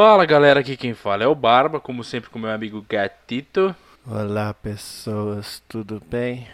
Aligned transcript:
Fala 0.00 0.24
galera, 0.24 0.60
aqui 0.60 0.76
quem 0.76 0.94
fala 0.94 1.24
é 1.24 1.26
o 1.26 1.34
Barba, 1.34 1.80
como 1.80 2.04
sempre 2.04 2.30
com 2.30 2.38
meu 2.38 2.52
amigo 2.52 2.86
Gatito. 2.88 3.74
Olá 4.06 4.54
pessoas, 4.54 5.60
tudo 5.68 6.00
bem? 6.08 6.46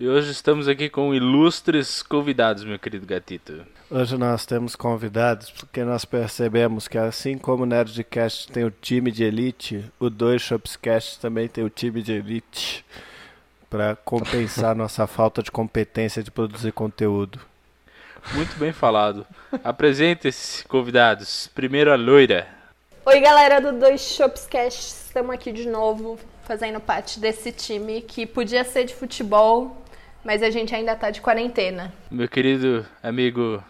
E 0.00 0.08
hoje 0.08 0.32
estamos 0.32 0.66
aqui 0.66 0.88
com 0.88 1.14
ilustres 1.14 2.02
convidados, 2.02 2.64
meu 2.64 2.76
querido 2.76 3.06
Gatito. 3.06 3.64
Hoje 3.88 4.18
nós 4.18 4.44
temos 4.44 4.74
convidados 4.74 5.48
porque 5.48 5.84
nós 5.84 6.04
percebemos 6.04 6.88
que 6.88 6.98
assim 6.98 7.38
como 7.38 7.62
o 7.62 7.66
Nerdcast 7.66 8.50
tem 8.50 8.64
o 8.64 8.70
time 8.72 9.12
de 9.12 9.22
elite, 9.22 9.84
o 10.00 10.10
Dois 10.10 10.42
Shopscast 10.42 11.20
também 11.20 11.46
tem 11.46 11.62
o 11.62 11.70
time 11.70 12.02
de 12.02 12.14
elite 12.14 12.84
para 13.70 13.94
compensar 13.94 14.74
nossa 14.74 15.06
falta 15.06 15.40
de 15.40 15.52
competência 15.52 16.20
de 16.20 16.32
produzir 16.32 16.72
conteúdo. 16.72 17.38
Muito 18.34 18.58
bem 18.58 18.72
falado. 18.72 19.24
Apresente-se, 19.62 20.64
convidados. 20.64 21.48
Primeiro 21.54 21.92
a 21.92 21.94
loira. 21.94 22.57
Oi, 23.10 23.20
galera 23.20 23.58
do 23.58 23.72
Dois 23.72 24.02
Shopscast, 24.02 24.80
estamos 25.06 25.34
aqui 25.34 25.50
de 25.50 25.66
novo 25.66 26.18
fazendo 26.44 26.78
parte 26.78 27.18
desse 27.18 27.50
time 27.50 28.02
que 28.02 28.26
podia 28.26 28.62
ser 28.64 28.84
de 28.84 28.94
futebol, 28.94 29.82
mas 30.22 30.42
a 30.42 30.50
gente 30.50 30.74
ainda 30.74 30.94
tá 30.94 31.10
de 31.10 31.22
quarentena. 31.22 31.90
Meu 32.10 32.28
querido 32.28 32.84
amigo 33.02 33.64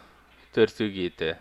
Tortuguita. 0.52 1.38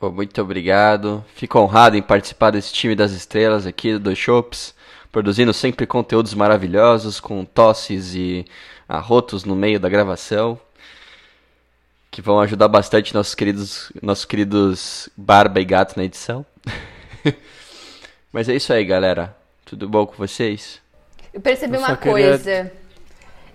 Oh, 0.00 0.08
muito 0.08 0.40
obrigado. 0.40 1.24
Fico 1.34 1.58
honrado 1.58 1.96
em 1.96 2.00
participar 2.00 2.52
desse 2.52 2.72
time 2.72 2.94
das 2.94 3.10
estrelas 3.10 3.66
aqui 3.66 3.94
do 3.94 3.98
Dois 3.98 4.18
Shops, 4.18 4.72
produzindo 5.10 5.52
sempre 5.52 5.84
conteúdos 5.84 6.34
maravilhosos 6.34 7.18
com 7.18 7.44
tosses 7.44 8.14
e 8.14 8.44
arrotos 8.88 9.42
no 9.42 9.56
meio 9.56 9.80
da 9.80 9.88
gravação, 9.88 10.60
que 12.08 12.22
vão 12.22 12.38
ajudar 12.38 12.68
bastante 12.68 13.12
nossos 13.12 13.34
queridos, 13.34 13.90
nossos 14.00 14.26
queridos 14.26 15.08
Barba 15.16 15.60
e 15.60 15.64
Gato 15.64 15.96
na 15.96 16.04
edição. 16.04 16.46
Mas 18.32 18.48
é 18.48 18.54
isso 18.54 18.72
aí, 18.72 18.84
galera. 18.84 19.36
Tudo 19.64 19.88
bom 19.88 20.06
com 20.06 20.14
vocês? 20.14 20.80
Eu 21.32 21.40
percebi 21.40 21.74
Eu 21.76 21.80
uma 21.80 21.96
queria- 21.96 22.12
coisa. 22.12 22.72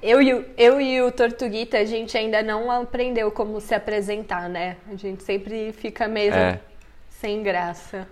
Eu 0.02 0.22
e, 0.22 0.33
o, 0.33 0.45
eu 0.58 0.80
e 0.80 1.02
o 1.02 1.11
Tortuguita, 1.11 1.80
a 1.80 1.86
gente 1.86 2.16
ainda 2.17 2.44
não 2.44 2.69
aprendeu 2.72 3.31
como 3.31 3.59
se 3.59 3.73
apresentar, 3.73 4.47
né? 4.47 4.78
A 4.91 4.95
gente 4.95 5.23
sempre 5.23 5.73
fica 5.73 6.08
meio 6.08 6.33
É. 6.33 6.59
sem 7.09 7.41
graça. 7.41 8.08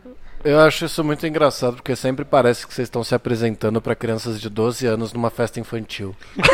Eu 0.45 0.59
acho 0.59 0.85
isso 0.85 1.03
muito 1.03 1.25
engraçado 1.25 1.77
porque 1.77 1.95
sempre 1.95 2.23
parece 2.23 2.67
que 2.67 2.73
vocês 2.73 2.85
estão 2.85 3.03
se 3.03 3.15
apresentando 3.15 3.81
para 3.81 3.95
crianças 3.95 4.39
de 4.39 4.47
12 4.47 4.85
anos 4.85 5.11
numa 5.11 5.31
festa 5.31 5.59
infantil. 5.59 6.15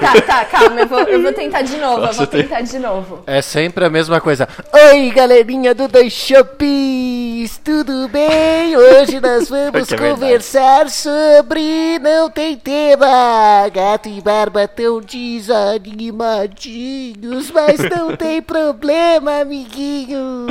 Tá, 0.00 0.20
tá, 0.22 0.44
calma, 0.46 0.80
eu 0.80 0.86
vou, 0.86 0.98
eu 1.00 1.20
vou 1.22 1.32
tentar 1.32 1.62
de 1.62 1.76
novo, 1.76 1.98
eu 1.98 2.06
Nossa, 2.06 2.18
vou 2.18 2.26
tem- 2.26 2.42
tentar 2.42 2.60
de 2.62 2.78
novo. 2.78 3.22
É 3.26 3.40
sempre 3.42 3.84
a 3.84 3.90
mesma 3.90 4.20
coisa. 4.20 4.48
Oi, 4.72 5.10
galerinha 5.10 5.74
do 5.74 5.86
Dois 5.88 6.12
Shoppings, 6.12 7.58
tudo 7.58 8.08
bem? 8.08 8.76
Hoje 8.76 9.20
nós 9.20 9.48
vamos 9.48 9.86
Que 9.88 9.94
é 9.94 9.96
verdade. 9.96 10.20
conversar 10.20 10.88
sobre 10.90 11.98
Não 12.00 12.28
Tem 12.30 12.56
Tema. 12.56 13.68
Gato 13.72 14.08
e 14.08 14.20
Barba 14.20 14.66
tão 14.66 15.00
desanimadinhos, 15.00 17.50
mas 17.50 17.78
não 17.90 18.16
tem 18.16 18.42
problema, 18.42 19.40
amiguinhos. 19.40 20.50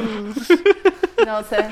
Nossa. 1.25 1.70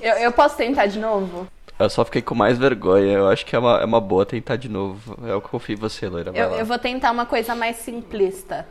Eu, 0.00 0.14
eu 0.14 0.32
posso 0.32 0.56
tentar 0.56 0.86
de 0.86 0.98
novo? 0.98 1.46
Eu 1.78 1.90
só 1.90 2.04
fiquei 2.04 2.22
com 2.22 2.34
mais 2.34 2.56
vergonha. 2.56 3.12
Eu 3.12 3.28
acho 3.28 3.44
que 3.44 3.54
é 3.54 3.58
uma, 3.58 3.80
é 3.80 3.84
uma 3.84 4.00
boa 4.00 4.24
tentar 4.24 4.56
de 4.56 4.68
novo. 4.68 5.16
Eu 5.26 5.40
confio 5.40 5.74
em 5.74 5.78
você, 5.78 6.08
Loira. 6.08 6.32
Vai 6.32 6.40
Eu, 6.42 6.50
lá. 6.50 6.56
eu 6.58 6.64
vou 6.66 6.78
tentar 6.78 7.10
uma 7.10 7.26
coisa 7.26 7.54
mais 7.54 7.76
simplista. 7.76 8.66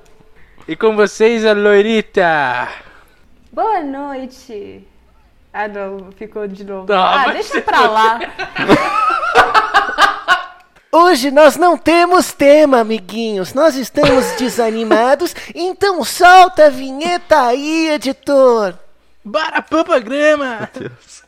E 0.67 0.75
com 0.75 0.95
vocês 0.95 1.45
a 1.45 1.53
loirita. 1.53 2.67
Boa 3.51 3.81
noite. 3.81 4.85
Ah, 5.53 5.67
não, 5.67 6.11
ficou 6.17 6.47
de 6.47 6.63
novo. 6.63 6.91
Ah, 6.91 7.23
ah, 7.27 7.31
deixa 7.31 7.61
pra 7.61 7.87
lá. 7.87 8.19
Hoje 10.91 11.29
nós 11.29 11.57
não 11.57 11.77
temos 11.77 12.31
tema, 12.33 12.79
amiguinhos. 12.79 13.53
Nós 13.53 13.75
estamos 13.75 14.31
desanimados, 14.37 15.35
então 15.53 16.03
solta 16.03 16.67
a 16.67 16.69
vinheta 16.69 17.47
aí, 17.47 17.89
editor. 17.89 18.73
Para 19.31 19.62
pampa 19.62 20.00
grama. 20.00 20.69
Deus. 20.74 21.24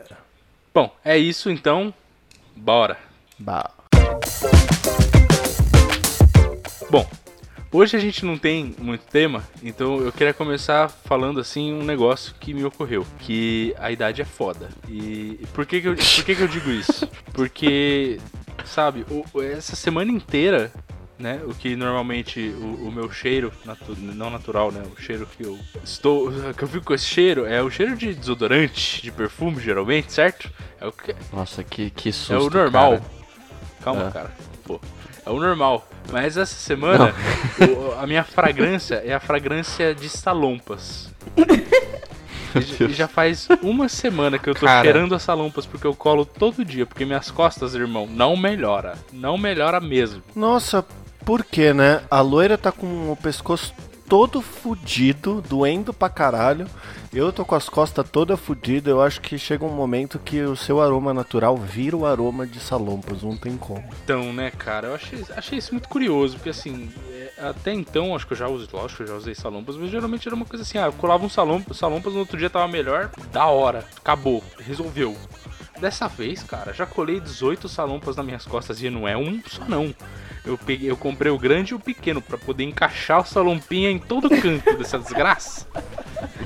Bom, 0.74 0.96
é 1.04 1.18
isso 1.18 1.50
então. 1.50 1.94
Bora. 2.56 2.98
Bah. 3.38 3.72
Bom, 6.90 7.08
hoje 7.72 7.96
a 7.96 8.00
gente 8.00 8.26
não 8.26 8.38
tem 8.38 8.76
muito 8.80 9.06
tema, 9.06 9.44
então 9.62 10.00
eu 10.02 10.12
queria 10.12 10.34
começar 10.34 10.90
falando 10.90 11.40
assim 11.40 11.72
um 11.74 11.84
negócio 11.84 12.34
que 12.40 12.54
me 12.54 12.66
ocorreu, 12.66 13.06
que 13.20 13.76
a 13.78 13.92
idade 13.92 14.22
é 14.22 14.26
foda. 14.26 14.70
E 14.88 15.40
por 15.54 15.66
que 15.66 15.82
que 15.82 15.88
eu, 15.88 15.96
por 15.96 16.26
que 16.26 16.36
que 16.36 16.42
eu 16.42 16.48
digo 16.48 16.70
isso? 16.70 17.08
Porque, 17.32 18.20
sabe, 18.66 19.06
essa 19.56 19.76
semana 19.76 20.12
inteira, 20.12 20.72
né, 21.20 21.42
o 21.46 21.54
que 21.54 21.76
normalmente 21.76 22.40
o, 22.58 22.88
o 22.88 22.92
meu 22.92 23.12
cheiro, 23.12 23.52
natu- 23.66 23.96
não 24.00 24.30
natural, 24.30 24.72
né, 24.72 24.82
o 24.98 25.00
cheiro 25.02 25.28
que 25.38 25.44
eu 25.46 25.60
estou, 25.84 26.32
que 26.58 26.64
eu 26.64 26.68
fico 26.68 26.86
com 26.86 26.94
esse 26.94 27.06
cheiro 27.06 27.46
é 27.46 27.62
o 27.62 27.70
cheiro 27.70 27.96
de 27.98 28.14
desodorante, 28.14 29.02
de 29.02 29.12
perfume 29.12 29.60
geralmente, 29.62 30.12
certo? 30.14 30.50
É 30.80 30.88
o 30.88 30.92
que 30.94 31.14
Nossa, 31.34 31.64
que, 31.64 31.90
que 31.90 32.12
susto. 32.14 32.34
é 32.34 32.38
o 32.40 32.50
normal. 32.50 32.92
cara. 32.92 33.04
Calma, 33.84 34.08
É. 34.08 34.12
cara. 34.12 34.32
Pô, 34.64 34.80
é 35.26 35.30
o 35.30 35.40
normal. 35.40 35.88
Mas 36.12 36.38
essa 36.38 36.56
semana, 36.56 37.14
o- 37.60 38.00
a 38.02 38.08
minha 38.08 38.24
fragrância 38.24 38.96
é 39.06 39.14
a 39.14 39.20
fragrância 39.20 39.94
de 39.94 40.08
salompas. 40.10 41.10
E 42.56 42.62
já- 42.62 42.86
E 42.86 42.94
já 42.94 43.08
faz 43.08 43.48
uma 43.62 43.88
semana 43.88 44.40
que 44.40 44.50
eu 44.50 44.56
tô 44.56 44.66
Cara. 44.66 44.82
cheirando 44.84 45.14
as 45.14 45.22
salompas 45.22 45.68
porque 45.68 45.86
eu 45.86 45.94
colo 45.94 46.26
todo 46.26 46.66
dia, 46.66 46.84
porque 46.84 47.06
minhas 47.06 47.30
costas, 47.30 47.76
irmão, 47.76 48.08
não 48.08 48.36
melhora. 48.36 48.98
Não 49.14 49.38
melhora 49.38 49.80
mesmo. 49.80 50.24
Nossa, 50.36 50.84
por 51.26 51.44
que, 51.44 51.74
né? 51.74 52.02
A 52.10 52.22
loira 52.22 52.58
tá 52.58 52.72
com 52.72 53.12
o 53.12 53.16
pescoço 53.16 53.74
todo 54.10 54.42
fudido, 54.42 55.42
doendo 55.48 55.94
pra 55.94 56.10
caralho. 56.10 56.68
Eu 57.14 57.32
tô 57.32 57.46
com 57.46 57.54
as 57.54 57.70
costas 57.70 58.10
toda 58.10 58.36
fudida. 58.36 58.90
Eu 58.90 59.02
acho 59.02 59.22
que 59.22 59.38
chega 59.38 59.64
um 59.64 59.70
momento 59.70 60.18
que 60.18 60.42
o 60.42 60.56
seu 60.56 60.82
aroma 60.82 61.14
natural 61.14 61.56
vira 61.56 61.96
o 61.96 62.06
aroma 62.06 62.46
de 62.48 62.60
salompas, 62.60 63.22
não 63.22 63.38
tem 63.38 63.56
como. 63.56 63.84
Então, 64.04 64.34
né, 64.34 64.52
cara, 64.52 64.88
eu 64.88 64.96
achei, 64.96 65.24
achei 65.38 65.60
isso 65.60 65.74
muito 65.74 65.88
curioso, 65.88 66.36
porque 66.36 66.50
assim, 66.50 66.92
é, 67.12 67.32
até 67.38 67.72
então, 67.72 68.16
acho 68.16 68.26
que 68.26 68.34
eu 68.34 68.38
já 68.38 68.48
usei, 68.48 68.68
lógico, 68.74 69.04
eu 69.04 69.08
já 69.08 69.16
usei 69.16 69.36
salompas, 69.36 69.76
mas 69.76 69.92
geralmente 69.92 70.28
era 70.28 70.36
uma 70.36 70.46
coisa 70.46 70.64
assim, 70.64 70.78
ah, 70.80 70.88
eu 70.88 70.94
colava 70.94 71.24
um 71.24 71.30
salompas, 71.30 71.78
salompas 71.78 72.14
no 72.14 72.20
outro 72.20 72.38
dia 72.38 72.50
tava 72.50 72.68
melhor, 72.68 73.12
da 73.32 73.46
hora, 73.46 73.86
acabou, 73.98 74.44
resolveu. 74.60 75.16
Dessa 75.80 76.08
vez, 76.08 76.44
cara, 76.44 76.74
já 76.74 76.86
colei 76.86 77.20
18 77.20 77.70
salompas 77.70 78.16
nas 78.16 78.26
minhas 78.26 78.46
costas 78.46 78.82
e 78.82 78.90
não 78.90 79.08
é 79.08 79.16
um 79.16 79.42
só 79.48 79.64
não. 79.66 79.94
Eu, 80.46 80.58
peguei, 80.58 80.90
eu 80.90 80.98
comprei 80.98 81.32
o 81.32 81.38
grande 81.38 81.74
e 81.74 81.76
o 81.76 81.80
pequeno 81.80 82.22
para 82.22 82.38
poder 82.38 82.64
encaixar 82.64 83.22
o 83.22 83.26
salompinha 83.26 83.90
em 83.90 84.00
todo 84.00 84.30
canto 84.30 84.78
dessa 84.78 85.00
desgraça. 85.00 85.68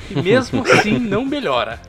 E 0.09 0.21
mesmo 0.21 0.63
assim 0.63 1.00
não 1.00 1.25
melhora. 1.25 1.80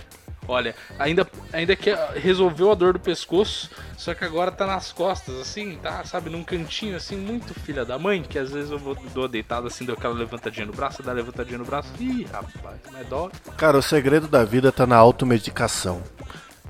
Olha, 0.47 0.75
ainda, 0.99 1.27
ainda 1.53 1.75
que 1.75 1.91
resolveu 2.17 2.71
a 2.71 2.75
dor 2.75 2.93
do 2.93 3.01
pescoço, 3.01 3.71
só 3.97 4.13
que 4.15 4.25
agora 4.25 4.53
tá 4.53 4.67
nas 4.67 4.93
costas, 4.93 5.35
assim, 5.41 5.79
tá, 5.83 6.05
sabe, 6.05 6.29
num 6.29 6.45
cantinho, 6.45 6.97
assim, 6.97 7.17
muito 7.17 7.55
filha 7.55 7.85
da 7.85 7.99
mãe, 7.99 8.23
que 8.23 8.39
às 8.39 8.51
vezes 8.51 8.71
eu 8.71 8.79
vou, 8.79 8.95
dou 9.15 9.27
deitado 9.27 9.67
assim, 9.67 9.87
dou 9.87 9.95
aquela 9.95 10.13
levantadinha 10.13 10.67
no 10.67 10.73
braço, 10.73 11.03
dá 11.03 11.13
levantadinha 11.13 11.57
no 11.57 11.65
braço, 11.65 11.89
ih, 11.99 12.27
rapaz, 12.31 12.77
não 12.93 13.01
é 13.01 13.05
dó. 13.05 13.31
Cara, 13.57 13.79
o 13.79 13.83
segredo 13.83 14.29
da 14.29 14.45
vida 14.45 14.71
tá 14.71 14.87
na 14.87 14.97
automedicação. 14.97 16.03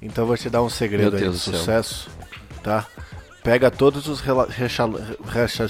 Então 0.05 0.27
vou 0.27 0.37
te 0.37 0.49
dar 0.51 0.62
um 0.62 0.69
segredo 0.69 1.17
aí 1.17 1.25
do 1.25 1.33
céu. 1.37 1.55
sucesso, 1.55 2.09
tá? 2.62 2.87
Pega 3.43 3.71
todos 3.71 4.06
os 4.06 4.21
rela- 4.21 4.47
recha- 4.51 4.85
recha- 5.27 5.67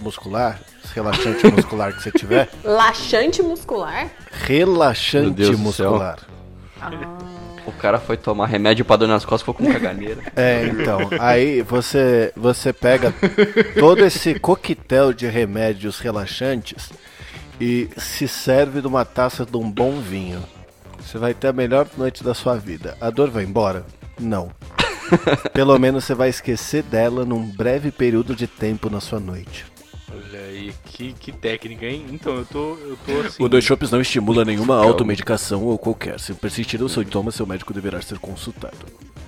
muscular, 0.00 0.60
relaxante 0.94 1.46
muscular 1.50 1.92
que 1.94 2.02
você 2.02 2.10
tiver, 2.10 2.48
Laxante 2.64 3.42
muscular? 3.42 4.10
Relaxante 4.30 5.56
muscular. 5.56 6.18
O 7.66 7.72
cara 7.72 7.98
foi 7.98 8.16
tomar 8.16 8.46
remédio 8.46 8.84
pra 8.84 8.94
dor 8.96 9.08
nas 9.08 9.24
costas, 9.24 9.40
ficou 9.42 9.54
com 9.54 9.72
caganeira. 9.72 10.22
É, 10.36 10.66
então, 10.66 10.98
aí 11.18 11.62
você 11.62 12.32
você 12.36 12.72
pega 12.72 13.12
todo 13.78 14.04
esse 14.04 14.38
coquetel 14.38 15.12
de 15.12 15.26
remédios 15.26 15.98
relaxantes 15.98 16.90
e 17.60 17.88
se 17.96 18.28
serve 18.28 18.80
de 18.80 18.86
uma 18.86 19.04
taça 19.04 19.44
de 19.44 19.56
um 19.56 19.68
bom 19.70 20.00
vinho. 20.00 20.42
Você 21.06 21.18
vai 21.18 21.32
ter 21.32 21.46
a 21.46 21.52
melhor 21.52 21.86
noite 21.96 22.24
da 22.24 22.34
sua 22.34 22.56
vida. 22.56 22.98
A 23.00 23.10
dor 23.10 23.30
vai 23.30 23.44
embora? 23.44 23.86
Não. 24.18 24.50
Pelo 25.54 25.78
menos 25.78 26.02
você 26.04 26.14
vai 26.16 26.28
esquecer 26.28 26.82
dela 26.82 27.24
num 27.24 27.46
breve 27.48 27.92
período 27.92 28.34
de 28.34 28.48
tempo 28.48 28.90
na 28.90 29.00
sua 29.00 29.20
noite. 29.20 29.64
Olha 30.12 30.40
aí, 30.40 30.74
que, 30.84 31.12
que 31.12 31.30
técnica, 31.30 31.86
hein? 31.86 32.06
Então, 32.10 32.34
eu 32.34 32.44
tô, 32.44 32.74
eu 32.74 32.98
tô 33.06 33.20
assim... 33.20 33.42
O 33.42 33.48
Dois 33.48 33.64
Shops 33.64 33.90
não 33.92 34.00
estimula 34.00 34.44
nenhuma 34.44 34.82
automedicação 34.82 35.62
ou 35.62 35.78
qualquer. 35.78 36.18
Se 36.18 36.34
persistir 36.34 36.82
os 36.82 36.92
sintomas, 36.92 37.36
seu 37.36 37.46
médico 37.46 37.72
deverá 37.72 38.02
ser 38.02 38.18
consultado. 38.18 38.76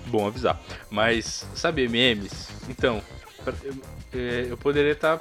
Bom 0.06 0.26
avisar. 0.26 0.60
Mas, 0.90 1.46
sabe 1.54 1.84
MMs? 1.84 2.48
Então, 2.68 3.00
pra- 3.44 3.54
eu, 3.62 3.74
é, 4.12 4.46
eu 4.50 4.56
poderia 4.56 4.92
estar 4.92 5.20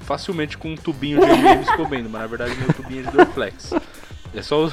facilmente 0.00 0.56
com 0.56 0.72
um 0.72 0.76
tubinho 0.76 1.20
de 1.20 1.26
MMs 1.26 1.76
comendo, 1.76 2.08
mas 2.08 2.22
na 2.22 2.26
verdade 2.26 2.54
meu 2.56 2.72
tubinho 2.72 3.00
é 3.06 3.10
de 3.10 3.16
Dorflex. 3.16 3.72
É 4.34 4.42
só 4.42 4.64
os, 4.64 4.72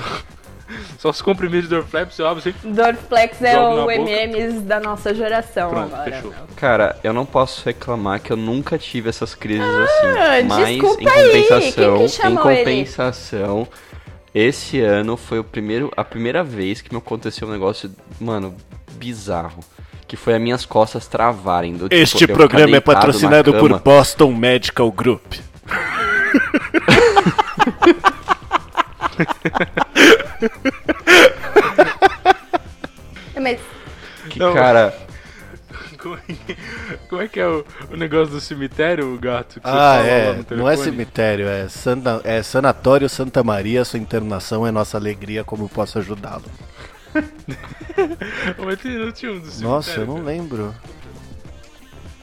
só 0.98 1.10
os 1.10 1.22
comprimidos 1.22 1.70
de 1.70 1.76
Dorflex, 1.76 2.18
eu 2.20 2.28
abro 2.28 2.40
assim, 2.40 2.54
Dorflex 2.64 3.42
é 3.42 3.60
o. 3.60 3.90
MMs 3.90 4.62
da 4.62 4.80
nossa 4.80 5.14
geração 5.14 5.70
pronto, 5.70 5.94
agora. 5.96 6.12
fechou. 6.12 6.34
Cara, 6.56 6.98
eu 7.04 7.14
não 7.14 7.26
posso 7.26 7.64
reclamar 7.66 8.20
que 8.22 8.32
eu 8.32 8.38
nunca 8.38 8.78
tive 8.78 9.10
essas 9.10 9.34
crises 9.36 9.66
assim. 9.66 10.48
Mas 10.48 10.64
Ah, 10.64 10.66
desculpa 10.72 11.04
em 11.04 11.08
aí, 11.08 11.42
compensação, 11.48 11.98
quem 11.98 11.98
que 11.98 12.04
em 12.04 12.08
chamou 12.10 12.52
ele? 12.52 12.60
compensação, 12.60 13.68
esse 14.34 14.80
ano 14.82 15.18
foi 15.18 15.40
o 15.40 15.44
primeiro, 15.44 15.92
a 15.98 16.04
primeira 16.04 16.44
vez 16.44 16.82
que 16.82 16.92
me 16.92 16.98
aconteceu 17.00 17.48
um 17.48 17.52
negócio, 17.52 17.92
mano, 18.20 18.56
bizarro. 18.94 19.60
Que 20.08 20.18
foi 20.18 20.34
as 20.36 20.42
minhas 20.42 20.66
costas 20.66 21.08
travarem. 21.08 21.74
Do, 21.74 21.88
tipo, 21.88 21.96
Este 21.96 22.20
ficar 22.20 22.34
programa 22.34 22.76
é 22.76 22.82
patrocinado 22.82 23.54
por. 23.54 23.80
Boston 23.80 24.34
Medical 24.34 24.92
Group. 24.92 25.36
Não. 34.42 34.54
cara, 34.54 34.94
Como 35.98 36.16
é, 36.16 36.20
que- 36.34 36.58
como 37.10 37.22
é 37.22 37.28
que 37.28 37.40
é 37.40 37.48
o, 37.48 37.64
o 37.92 37.96
negócio 37.96 38.34
do 38.34 38.42
cemitério, 38.42 39.14
o 39.14 39.18
gato? 39.20 39.60
Que 39.62 39.68
você 39.68 39.76
Ah, 39.78 40.02
é. 40.04 40.44
no 40.50 40.58
Não 40.58 40.70
é 40.70 40.76
cemitério, 40.76 41.48
é, 41.48 41.68
Santa, 41.70 42.20
é 42.24 42.42
Sanatório 42.42 43.08
Santa 43.08 43.44
Maria. 43.44 43.86
Sua 43.86 44.00
internação 44.00 44.66
é 44.66 44.72
nossa 44.72 44.98
alegria. 44.98 45.44
Como 45.44 45.70
posso 45.70 46.00
ajudá-lo? 46.00 46.44
Mas 48.66 48.80
tem- 48.80 48.98
não 48.98 49.12
tinha 49.12 49.32
um 49.32 49.40
do 49.40 49.46
cemitério. 49.46 49.70
Nossa, 49.70 49.92
eu 50.00 50.06
não 50.08 50.16
cara. 50.16 50.26
lembro. 50.26 50.76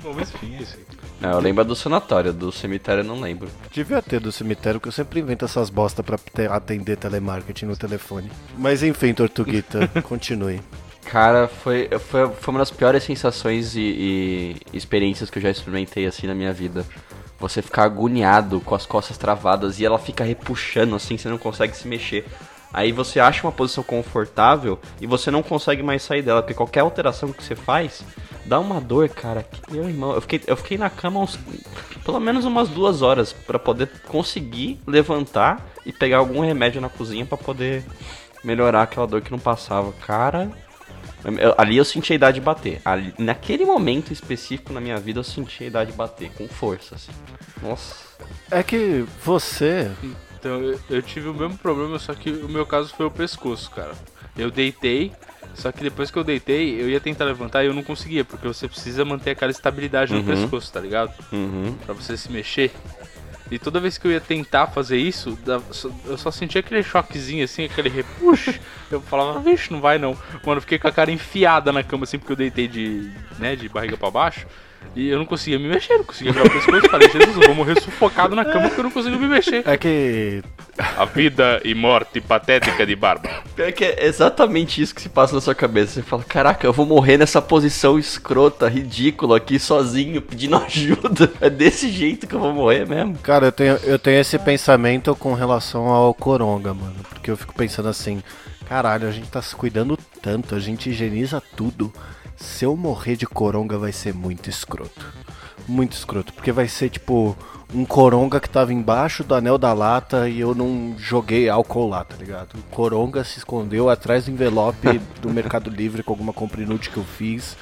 Bom, 0.03 0.13
mas 0.15 0.33
enfim, 0.33 0.57
é 0.57 0.63
isso 0.63 0.77
aí. 0.79 0.85
não, 1.21 1.31
eu 1.33 1.41
lembro 1.41 1.65
do 1.65 1.75
sanatório, 1.75 2.33
do 2.33 2.53
cemitério 2.53 3.01
eu 3.01 3.05
não 3.05 3.21
lembro. 3.21 3.49
Devia 3.73 4.01
ter 4.01 4.21
do 4.21 4.31
cemitério, 4.31 4.81
que 4.81 4.87
eu 4.89 4.93
sempre 4.93 5.19
invento 5.21 5.45
essas 5.45 5.71
bosta 5.71 6.03
pra 6.05 6.17
ter- 6.17 6.51
atender 6.51 6.97
telemarketing 6.97 7.67
no 7.67 7.77
telefone. 7.77 8.31
Mas 8.57 8.83
enfim, 8.85 9.13
Tortuguita, 9.13 9.89
continue. 10.03 10.61
Cara, 11.09 11.49
foi, 11.49 11.89
foi, 11.99 12.29
foi 12.29 12.53
uma 12.53 12.59
das 12.59 12.71
piores 12.71 13.03
sensações 13.03 13.75
e, 13.75 13.81
e 13.81 14.57
experiências 14.77 15.31
que 15.31 15.39
eu 15.39 15.43
já 15.43 15.49
experimentei 15.49 16.05
assim 16.05 16.27
na 16.27 16.35
minha 16.35 16.53
vida. 16.53 16.85
Você 17.41 17.63
ficar 17.63 17.85
agoniado 17.85 18.61
com 18.61 18.75
as 18.75 18.85
costas 18.85 19.17
travadas 19.17 19.81
e 19.81 19.87
ela 19.87 19.99
fica 19.99 20.23
repuxando 20.23 20.95
assim, 20.95 21.17
você 21.17 21.31
não 21.31 21.39
consegue 21.39 21.75
se 21.75 21.89
mexer. 21.89 22.27
Aí 22.71 22.93
você 22.93 23.19
acha 23.19 23.47
uma 23.47 23.53
posição 23.53 23.83
confortável 23.83 24.79
e 25.01 25.07
você 25.07 25.31
não 25.31 25.43
consegue 25.43 25.83
mais 25.83 26.03
sair 26.03 26.21
dela, 26.21 26.43
porque 26.43 26.53
qualquer 26.53 26.81
alteração 26.81 27.33
que 27.33 27.43
você 27.43 27.57
faz 27.57 28.03
dá 28.45 28.61
uma 28.61 28.79
dor, 28.79 29.09
cara. 29.09 29.47
Meu 29.71 29.89
irmão, 29.89 30.13
eu 30.13 30.21
fiquei, 30.21 30.43
eu 30.47 30.57
fiquei 30.59 30.77
na 30.77 30.91
cama 30.91 31.21
uns, 31.21 31.39
pelo 32.05 32.21
menos 32.21 32.45
umas 32.45 32.69
duas 32.69 33.01
horas 33.01 33.33
pra 33.33 33.59
poder 33.59 33.89
conseguir 34.09 34.79
levantar 34.87 35.67
e 35.87 35.93
pegar 35.93 36.19
algum 36.19 36.41
remédio 36.41 36.83
na 36.83 36.91
cozinha 36.91 37.25
pra 37.25 37.39
poder 37.39 37.83
melhorar 38.45 38.83
aquela 38.83 39.07
dor 39.07 39.23
que 39.23 39.31
não 39.31 39.39
passava. 39.39 39.91
Cara, 40.07 40.51
eu- 41.25 41.55
ali 41.59 41.77
eu 41.77 41.85
senti 41.85 42.13
a 42.13 42.17
idade 42.17 42.41
bater. 42.41 42.81
Ali- 42.85 43.15
naquele 43.19 43.65
momento 43.65 44.13
específico 44.13 44.73
na 44.73 44.81
minha 44.81 44.99
vida 44.99 45.19
eu 45.21 45.25
senti 45.25 45.65
a 45.65 45.67
idade 45.67 45.93
bater, 45.93 46.31
com 46.37 46.47
força, 46.49 46.95
assim. 46.95 47.13
Nossa. 47.63 47.95
É 48.51 48.63
que 48.63 49.05
você. 49.25 49.91
Então, 50.39 50.61
eu, 50.63 50.81
eu 50.89 51.03
tive 51.03 51.29
o 51.29 51.35
mesmo 51.35 51.59
problema, 51.59 51.99
só 51.99 52.15
que 52.15 52.31
o 52.31 52.49
meu 52.49 52.65
caso 52.65 52.95
foi 52.97 53.07
o 53.07 53.11
pescoço, 53.11 53.71
cara. 53.73 53.93
Eu 54.37 54.51
deitei, 54.53 55.13
só 55.55 55.73
que 55.73 55.83
depois 55.83 56.11
que 56.13 56.17
eu 56.19 56.23
deitei, 56.23 56.81
eu 56.81 56.89
ia 56.89 57.01
tentar 57.01 57.25
levantar 57.25 57.65
e 57.65 57.67
eu 57.67 57.75
não 57.75 57.83
conseguia, 57.83 58.25
porque 58.25 58.47
você 58.47 58.69
precisa 58.69 59.05
manter 59.05 59.31
aquela 59.31 59.51
estabilidade 59.51 60.13
no 60.15 60.21
Uhum. 60.21 60.27
pescoço, 60.27 60.73
tá 60.73 60.79
ligado? 60.81 61.13
Uhum. 61.33 61.75
Pra 61.85 61.93
você 61.95 62.17
se 62.17 62.31
mexer. 62.31 62.71
E 63.51 63.59
toda 63.59 63.81
vez 63.81 63.97
que 63.97 64.07
eu 64.07 64.13
ia 64.13 64.21
tentar 64.21 64.67
fazer 64.67 64.99
isso, 64.99 65.39
eu 66.05 66.19
só 66.19 66.31
sentia 66.31 66.61
aquele 66.61 66.83
choquezinho 66.83 67.45
assim, 67.45 67.65
aquele 67.65 67.89
repuxo. 67.89 68.55
Eu 68.91 69.01
falava, 69.01 69.41
vixe, 69.41 69.73
não 69.73 69.81
vai 69.81 69.99
não. 69.99 70.13
Mano, 70.45 70.59
eu 70.59 70.61
fiquei 70.61 70.79
com 70.79 70.89
a 70.89 70.93
cara 70.93 71.11
enfiada 71.11 71.73
na 71.73 71.83
cama 71.83 72.05
assim, 72.05 72.19
porque 72.19 72.33
eu 72.33 72.37
deitei 72.37 72.69
de, 72.69 73.11
né, 73.39 73.57
de 73.57 73.69
barriga 73.69 73.97
pra 73.97 74.11
baixo. 74.11 74.47
E 74.97 75.09
eu 75.09 75.19
não 75.19 75.27
conseguia 75.27 75.59
me 75.59 75.69
mexer, 75.69 75.97
não 75.97 76.05
conseguia 76.05 76.33
virar 76.33 76.47
o 76.47 76.51
pescoço. 76.51 76.77
Eu 76.77 76.91
Falei, 76.91 77.09
Jesus, 77.09 77.37
eu 77.37 77.43
vou 77.43 77.55
morrer 77.55 77.81
sufocado 77.81 78.35
na 78.35 78.45
cama 78.45 78.67
porque 78.69 78.81
eu 78.81 78.85
não 78.85 78.91
consigo 78.91 79.17
me 79.17 79.29
mexer. 79.29 79.63
É 79.67 79.77
que. 79.77 80.43
A 80.97 81.05
vida 81.05 81.61
e 81.65 81.75
morte 81.75 82.21
patética 82.21 82.87
de 82.87 82.97
Barba. 82.97 83.29
Pior 83.55 83.73
que 83.73 83.85
é 83.85 84.07
exatamente 84.07 84.81
isso 84.81 84.95
que 84.95 85.03
se 85.03 85.09
passa 85.09 85.35
na 85.35 85.41
sua 85.41 85.55
cabeça. 85.55 85.95
Você 85.95 86.03
fala, 86.03 86.25
caraca, 86.25 86.67
eu 86.67 86.73
vou 86.73 86.87
morrer 86.87 87.17
nessa 87.17 87.43
posição 87.43 87.99
escrota, 87.99 88.69
ridícula, 88.69 89.37
aqui 89.37 89.59
sozinho, 89.59 90.23
pedindo 90.23 90.57
ajuda. 90.65 91.31
É 91.41 91.51
desse 91.51 91.91
jeito 91.91 92.27
que 92.27 92.35
eu 92.35 92.41
vou 92.41 92.53
morrer 92.53 92.87
mesmo. 92.87 93.17
Cara, 93.19 93.47
eu 93.47 93.53
tenho, 93.53 93.77
eu 93.85 93.99
tenho 93.99 94.21
esse 94.21 94.39
pensamento 94.39 95.15
com 95.15 95.35
relação 95.35 95.87
ao 95.87 96.15
Coronga, 96.15 96.75
mano. 96.75 96.97
Porque 97.09 97.31
eu 97.31 97.37
fico 97.37 97.55
pensando 97.55 97.89
assim: 97.89 98.23
caralho, 98.69 99.09
a 99.09 99.13
gente 99.13 99.29
tá 99.29 99.41
se 99.43 99.55
cuidando 99.55 99.99
tanto, 100.21 100.55
a 100.55 100.61
gente 100.61 100.91
higieniza 100.91 101.43
tudo. 101.57 101.93
Se 102.39 102.65
eu 102.65 102.77
morrer 102.77 103.17
de 103.17 103.27
Coronga, 103.27 103.77
vai 103.79 103.91
ser 103.91 104.15
muito 104.15 104.49
escroto. 104.49 105.13
Muito 105.67 105.95
escroto. 105.95 106.33
Porque 106.33 106.53
vai 106.53 106.69
ser 106.69 106.89
tipo 106.89 107.37
um 107.75 107.85
Coronga 107.85 108.39
que 108.39 108.49
tava 108.49 108.73
embaixo 108.73 109.25
do 109.25 109.35
anel 109.35 109.59
da 109.59 109.73
lata 109.73 110.29
e 110.29 110.39
eu 110.39 110.55
não 110.55 110.95
joguei 110.97 111.49
álcool 111.49 111.89
lá, 111.89 112.05
tá 112.05 112.15
ligado? 112.17 112.55
O 112.55 112.63
Coronga 112.71 113.25
se 113.25 113.39
escondeu 113.39 113.91
atrás 113.91 114.27
do 114.27 114.31
envelope 114.31 115.01
do 115.21 115.31
Mercado 115.31 115.69
Livre 115.69 116.05
com 116.05 116.13
alguma 116.13 116.33
compra 116.33 116.63
inútil 116.63 116.93
que 116.93 116.99
eu 116.99 117.05
fiz. 117.05 117.57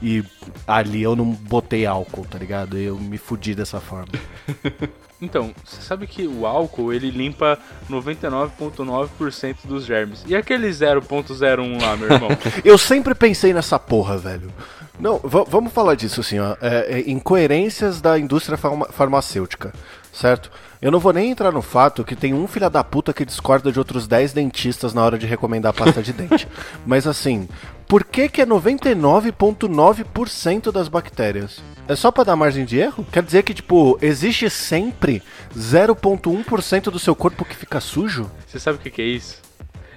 E 0.00 0.24
ali 0.66 1.02
eu 1.02 1.14
não 1.14 1.26
botei 1.26 1.84
álcool, 1.84 2.24
tá 2.24 2.38
ligado? 2.38 2.78
Eu 2.78 2.96
me 2.98 3.18
fudi 3.18 3.54
dessa 3.54 3.80
forma. 3.80 4.12
Então, 5.22 5.52
você 5.64 5.80
sabe 5.80 6.06
que 6.08 6.26
o 6.26 6.44
álcool 6.44 6.92
ele 6.92 7.08
limpa 7.10 7.56
99,9% 7.88 9.58
dos 9.64 9.84
germes. 9.84 10.24
E 10.26 10.34
aquele 10.34 10.68
0,01 10.68 11.80
lá, 11.80 11.96
meu 11.96 12.10
irmão? 12.12 12.28
Eu 12.64 12.76
sempre 12.76 13.14
pensei 13.14 13.54
nessa 13.54 13.78
porra, 13.78 14.18
velho. 14.18 14.52
Não, 14.98 15.18
va- 15.22 15.44
vamos 15.48 15.72
falar 15.72 15.94
disso 15.94 16.20
assim, 16.20 16.38
ó. 16.40 16.56
É, 16.60 16.98
é, 16.98 17.08
incoerências 17.10 18.00
da 18.00 18.18
indústria 18.18 18.58
farma- 18.58 18.88
farmacêutica, 18.90 19.72
certo? 20.12 20.50
Eu 20.80 20.90
não 20.90 20.98
vou 20.98 21.12
nem 21.12 21.30
entrar 21.30 21.52
no 21.52 21.62
fato 21.62 22.02
que 22.04 22.16
tem 22.16 22.34
um 22.34 22.48
filho 22.48 22.68
da 22.68 22.82
puta 22.82 23.12
que 23.12 23.24
discorda 23.24 23.70
de 23.70 23.78
outros 23.78 24.08
10 24.08 24.32
dentistas 24.32 24.92
na 24.92 25.04
hora 25.04 25.16
de 25.16 25.26
recomendar 25.26 25.72
pasta 25.72 26.02
de 26.02 26.12
dente. 26.12 26.48
Mas 26.84 27.06
assim, 27.06 27.48
por 27.86 28.02
que 28.04 28.28
que 28.28 28.42
é 28.42 28.46
99,9% 28.46 30.72
das 30.72 30.88
bactérias? 30.88 31.62
É 31.88 31.96
só 31.96 32.10
pra 32.10 32.24
dar 32.24 32.36
margem 32.36 32.64
de 32.64 32.78
erro? 32.78 33.04
Quer 33.10 33.22
dizer 33.22 33.42
que, 33.42 33.52
tipo, 33.52 33.98
existe 34.00 34.48
sempre 34.48 35.22
0,1% 35.56 36.84
do 36.84 36.98
seu 36.98 37.14
corpo 37.14 37.44
que 37.44 37.56
fica 37.56 37.80
sujo? 37.80 38.30
Você 38.46 38.58
sabe 38.58 38.78
o 38.78 38.80
que, 38.80 38.90
que 38.90 39.02
é 39.02 39.04
isso? 39.04 39.42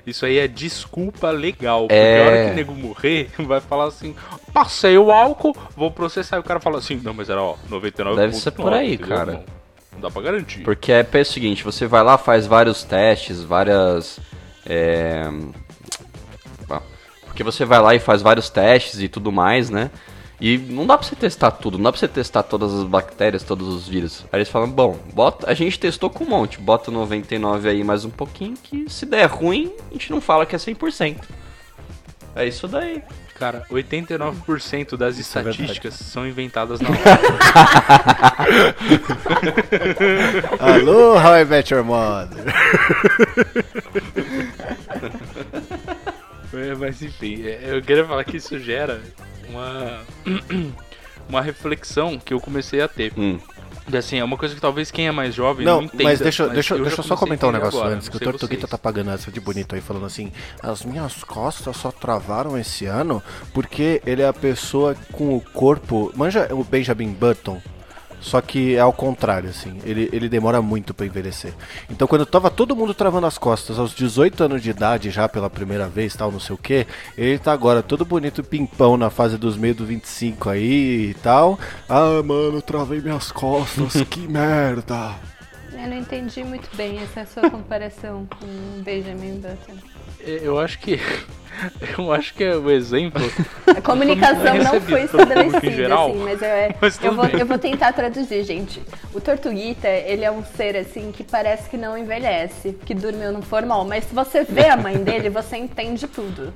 Isso 0.06 0.26
aí 0.26 0.38
é 0.38 0.48
desculpa 0.48 1.32
legal. 1.32 1.88
Porque 1.88 1.94
É. 1.96 2.22
a 2.24 2.26
hora 2.28 2.46
que 2.46 2.52
o 2.52 2.56
nego 2.56 2.76
morrer, 2.76 3.30
vai 3.40 3.60
falar 3.60 3.86
assim: 3.86 4.16
passei 4.54 4.98
o 4.98 5.12
álcool, 5.12 5.56
vou 5.76 5.90
processar. 5.92 6.38
E 6.38 6.40
o 6.40 6.44
cara 6.44 6.60
fala 6.60 6.78
assim: 6.78 7.00
não, 7.04 7.14
mas 7.14 7.30
era 7.30 7.42
ó, 7.42 7.56
99 7.70 8.22
Deve 8.22 8.36
ser 8.36 8.52
por 8.52 8.74
aí, 8.74 8.94
entendeu? 8.96 9.18
cara. 9.18 9.32
Não, 9.34 9.44
não 9.94 10.02
dá 10.02 10.12
pra 10.12 10.22
garantir. 10.22 10.62
Porque 10.62 10.92
é 10.92 11.08
o 11.22 11.26
seguinte, 11.26 11.64
você 11.64 11.88
vai 11.88 12.04
lá, 12.04 12.18
faz 12.18 12.46
vários 12.46 12.84
testes, 12.84 13.42
várias. 13.42 14.20
É... 14.66 15.24
Porque 17.26 17.44
você 17.44 17.66
vai 17.66 17.82
lá 17.82 17.94
e 17.94 18.00
faz 18.00 18.22
vários 18.22 18.50
testes 18.50 19.02
e 19.02 19.10
tudo 19.10 19.30
mais, 19.30 19.70
né? 19.70 19.92
E 20.40 20.58
não 20.58 20.86
dá 20.86 20.98
pra 20.98 21.08
você 21.08 21.16
testar 21.16 21.52
tudo, 21.52 21.78
não 21.78 21.86
dá 21.86 21.92
pra 21.92 22.00
você 22.00 22.08
testar 22.08 22.44
todas 22.44 22.74
as 22.74 22.84
bactérias, 22.84 23.44
todos 23.44 23.68
os 23.68 23.88
vírus. 23.88 24.26
Aí 24.32 24.40
eles 24.40 24.50
falam, 24.50 24.70
bom, 24.70 25.00
bota, 25.14 25.50
a 25.50 25.54
gente 25.54 25.80
testou 25.80 26.10
com 26.10 26.26
um 26.26 26.30
monte, 26.30 26.60
bota 26.60 26.92
99 26.92 27.70
aí 27.70 27.84
mais 27.84 28.04
um 28.04 28.10
pouquinho, 28.10 28.56
que 28.62 28.86
se 28.90 29.06
der 29.06 29.28
ruim, 29.28 29.72
a 29.90 29.94
gente 29.94 30.12
não 30.12 30.20
fala 30.20 30.46
que 30.46 30.56
é 30.56 30.60
100%. 30.60 31.18
É 32.36 32.46
isso 32.46 32.68
daí. 32.68 33.02
Cara, 33.36 33.66
89% 33.70 34.96
das 34.96 35.18
estatísticas 35.18 35.94
são 35.96 36.26
inventadas 36.28 36.80
na 36.80 36.90
Alô, 40.60 41.16
How 41.16 41.38
I 41.40 41.46
Met 41.46 41.74
Your 41.74 41.84
Mother. 41.84 42.46
É, 46.58 46.76
Mas 46.76 47.02
enfim, 47.02 47.44
é, 47.46 47.76
eu 47.78 47.82
queria 47.82 48.06
falar 48.06 48.24
que 48.24 48.38
isso 48.38 48.58
gera 48.60 49.02
uma, 49.50 50.02
uma 51.30 51.42
reflexão 51.42 52.18
que 52.20 52.34
eu 52.34 52.40
comecei 52.40 52.82
a 52.82 52.88
ter. 52.88 53.14
Hum. 53.18 53.40
E, 53.92 53.96
Assim, 53.96 54.18
é 54.18 54.24
uma 54.24 54.36
coisa 54.36 54.56
que 54.56 54.62
talvez 54.62 54.90
quem 54.90 55.08
é 55.08 55.12
mais 55.12 55.36
jovem 55.36 55.64
não, 55.64 55.78
Não, 55.78 55.84
entenda. 55.84 56.04
mas 56.04 56.20
deixa, 56.20 56.48
deixa, 56.50 56.74
eu 56.74 56.82
deixa 56.82 57.02
eu 57.02 57.04
só 57.04 57.16
comentar 57.16 57.50
um 57.50 57.54
negócio 57.54 57.80
agora, 57.80 57.96
antes, 57.96 58.10
que 58.10 58.18
o 58.18 58.20
Tortuguita 58.20 58.62
vocês. 58.62 58.72
tá 58.72 58.78
pagando 58.80 59.12
essa 59.12 59.32
de 59.32 59.40
bonito 59.40 59.76
aí, 59.76 59.82
falando 59.82 60.08
assim, 60.08 60.32
as 60.62 60.84
minhas 60.84 61.24
costas 61.24 61.78
só 61.78 61.92
travaram 61.92 62.58
esse 62.58 62.88
ano 62.88 63.22
porque 63.54 64.02
ele 64.04 64.24
é 64.24 64.28
a 64.28 64.34
pessoa 64.34 64.96
com 65.12 65.36
o 65.36 65.42
corpo... 65.42 66.12
Manja 66.16 66.48
o 66.52 66.64
Benjamin 66.64 67.14
Button? 67.14 67.62
Só 68.26 68.42
que 68.42 68.76
é 68.76 68.80
ao 68.80 68.92
contrário, 68.92 69.52
assim, 69.52 69.78
ele, 69.86 70.10
ele 70.12 70.28
demora 70.28 70.60
muito 70.60 70.96
pra 70.96 71.06
envelhecer. 71.06 71.54
Então 71.88 72.08
quando 72.08 72.26
tava 72.26 72.50
todo 72.50 72.76
mundo 72.76 72.92
travando 72.92 73.28
as 73.28 73.38
costas 73.38 73.78
aos 73.78 73.94
18 73.94 74.46
anos 74.46 74.64
de 74.64 74.72
idade 74.72 75.12
já 75.12 75.30
pela 75.30 75.48
primeira 75.48 75.88
vez, 75.88 76.16
tal, 76.16 76.32
não 76.32 76.40
sei 76.40 76.56
o 76.56 76.58
que, 76.58 76.88
ele 77.16 77.38
tá 77.38 77.54
agora 77.54 77.84
todo 77.84 78.04
bonito 78.04 78.44
pimpão 78.44 78.98
na 78.98 79.12
fase 79.12 79.38
dos 79.38 79.56
meio 79.56 79.76
do 79.76 79.86
25 79.86 80.50
aí 80.50 81.12
e 81.12 81.14
tal. 81.22 81.60
Ah, 81.88 82.24
mano, 82.24 82.64
travei 82.64 83.00
minhas 83.00 83.32
costas, 83.32 83.94
que 84.10 84.22
merda. 84.28 85.14
Eu 85.72 85.88
não 85.88 85.98
entendi 85.98 86.44
muito 86.44 86.76
bem 86.76 87.00
essa 87.00 87.28
sua 87.28 87.48
comparação 87.48 88.28
com 88.40 88.82
Benjamin 88.82 89.40
Button. 89.40 89.95
É, 90.22 90.40
Eu 90.44 90.60
acho 90.60 90.80
que. 90.80 91.00
Eu 91.98 92.12
acho 92.12 92.34
que 92.34 92.44
é 92.44 92.54
o 92.58 92.70
exemplo. 92.70 93.22
A 93.66 93.80
comunicação 93.82 94.56
não 94.58 94.82
foi 94.82 95.04
estabelecida, 95.04 95.72
geral, 95.72 96.10
assim, 96.10 96.20
mas, 96.20 96.42
eu, 96.42 96.48
é- 96.50 96.76
mas 96.82 97.02
eu, 97.02 97.16
vou, 97.16 97.26
eu 97.28 97.46
vou 97.46 97.58
tentar 97.58 97.94
traduzir, 97.94 98.44
gente. 98.44 98.82
O 99.14 99.22
Tortuguita, 99.22 99.88
ele 99.88 100.26
é 100.26 100.30
um 100.32 100.44
ser, 100.44 100.76
assim, 100.76 101.14
que 101.14 101.24
parece 101.24 101.70
que 101.70 101.78
não 101.78 101.98
envelhece, 101.98 102.78
que 102.86 102.94
dormiu 102.94 103.32
no 103.32 103.42
formal, 103.42 103.86
mas 103.86 104.04
se 104.04 104.14
você 104.14 104.44
vê 104.44 104.68
a 104.68 104.76
mãe 104.76 104.98
dele, 104.98 105.30
você 105.30 105.56
entende 105.56 106.06
tudo. 106.08 106.54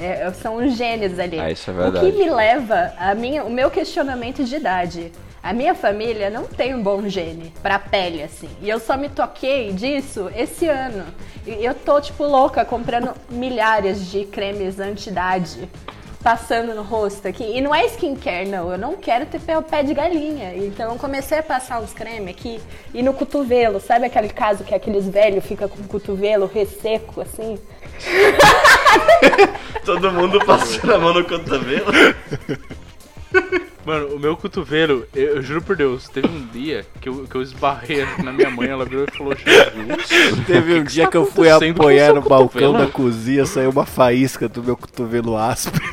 É, 0.00 0.30
são 0.32 0.56
os 0.56 0.74
genes 0.78 1.18
ali. 1.18 1.38
Ah, 1.38 1.50
isso 1.50 1.70
é 1.70 1.74
O 1.74 1.76
verdade. 1.76 2.10
que 2.10 2.18
me 2.18 2.30
leva 2.30 2.94
a 2.98 3.14
minha, 3.14 3.44
o 3.44 3.50
meu 3.50 3.70
questionamento 3.70 4.44
de 4.44 4.56
idade. 4.56 5.12
A 5.48 5.52
minha 5.54 5.74
família 5.74 6.28
não 6.28 6.44
tem 6.44 6.74
um 6.74 6.82
bom 6.82 7.08
gene 7.08 7.54
pra 7.62 7.78
pele, 7.78 8.22
assim. 8.22 8.50
E 8.60 8.68
eu 8.68 8.78
só 8.78 8.98
me 8.98 9.08
toquei 9.08 9.72
disso 9.72 10.30
esse 10.36 10.68
ano. 10.68 11.06
E 11.46 11.64
eu 11.64 11.74
tô, 11.74 11.98
tipo, 12.02 12.22
louca 12.24 12.66
comprando 12.66 13.14
milhares 13.30 14.10
de 14.10 14.26
cremes 14.26 14.78
anti-idade 14.78 15.66
passando 16.22 16.74
no 16.74 16.82
rosto 16.82 17.26
aqui. 17.26 17.44
E 17.44 17.62
não 17.62 17.74
é 17.74 17.86
skincare, 17.86 18.46
não. 18.46 18.70
Eu 18.70 18.76
não 18.76 18.94
quero 18.94 19.24
ter 19.24 19.40
pé, 19.40 19.58
pé 19.62 19.82
de 19.82 19.94
galinha. 19.94 20.54
Então 20.54 20.92
eu 20.92 20.98
comecei 20.98 21.38
a 21.38 21.42
passar 21.42 21.80
uns 21.80 21.94
cremes 21.94 22.28
aqui 22.28 22.60
e 22.92 23.02
no 23.02 23.14
cotovelo. 23.14 23.80
Sabe 23.80 24.04
aquele 24.04 24.28
caso 24.28 24.64
que 24.64 24.74
aqueles 24.74 25.08
velhos 25.08 25.46
ficam 25.46 25.66
com 25.66 25.80
o 25.80 25.88
cotovelo 25.88 26.44
resseco, 26.44 27.22
assim? 27.22 27.58
Todo 29.82 30.12
mundo 30.12 30.44
passando 30.44 30.94
a 30.94 30.98
mão 30.98 31.14
no 31.14 31.24
cotovelo. 31.24 31.90
Mano, 33.88 34.16
o 34.16 34.18
meu 34.18 34.36
cotovelo, 34.36 35.06
eu, 35.14 35.36
eu 35.36 35.42
juro 35.42 35.62
por 35.62 35.74
Deus, 35.74 36.10
teve 36.10 36.28
um 36.28 36.46
dia 36.48 36.84
que 37.00 37.08
eu, 37.08 37.26
que 37.26 37.34
eu 37.34 37.40
esbarrei 37.40 38.04
na 38.22 38.30
minha 38.30 38.50
mãe, 38.50 38.68
ela 38.68 38.84
virou 38.84 39.06
e 39.10 39.16
falou: 39.16 39.34
Jesus. 39.34 40.36
Teve 40.46 40.74
um 40.74 40.84
que 40.84 40.92
dia 40.92 41.04
tá 41.04 41.12
que 41.12 41.16
eu 41.16 41.24
fui 41.24 41.48
apoiar 41.48 42.12
no 42.12 42.20
balcão 42.20 42.74
da 42.74 42.86
cozinha, 42.86 43.46
saiu 43.46 43.70
uma 43.70 43.86
faísca 43.86 44.46
do 44.46 44.62
meu 44.62 44.76
cotovelo 44.76 45.38
áspero. 45.38 45.80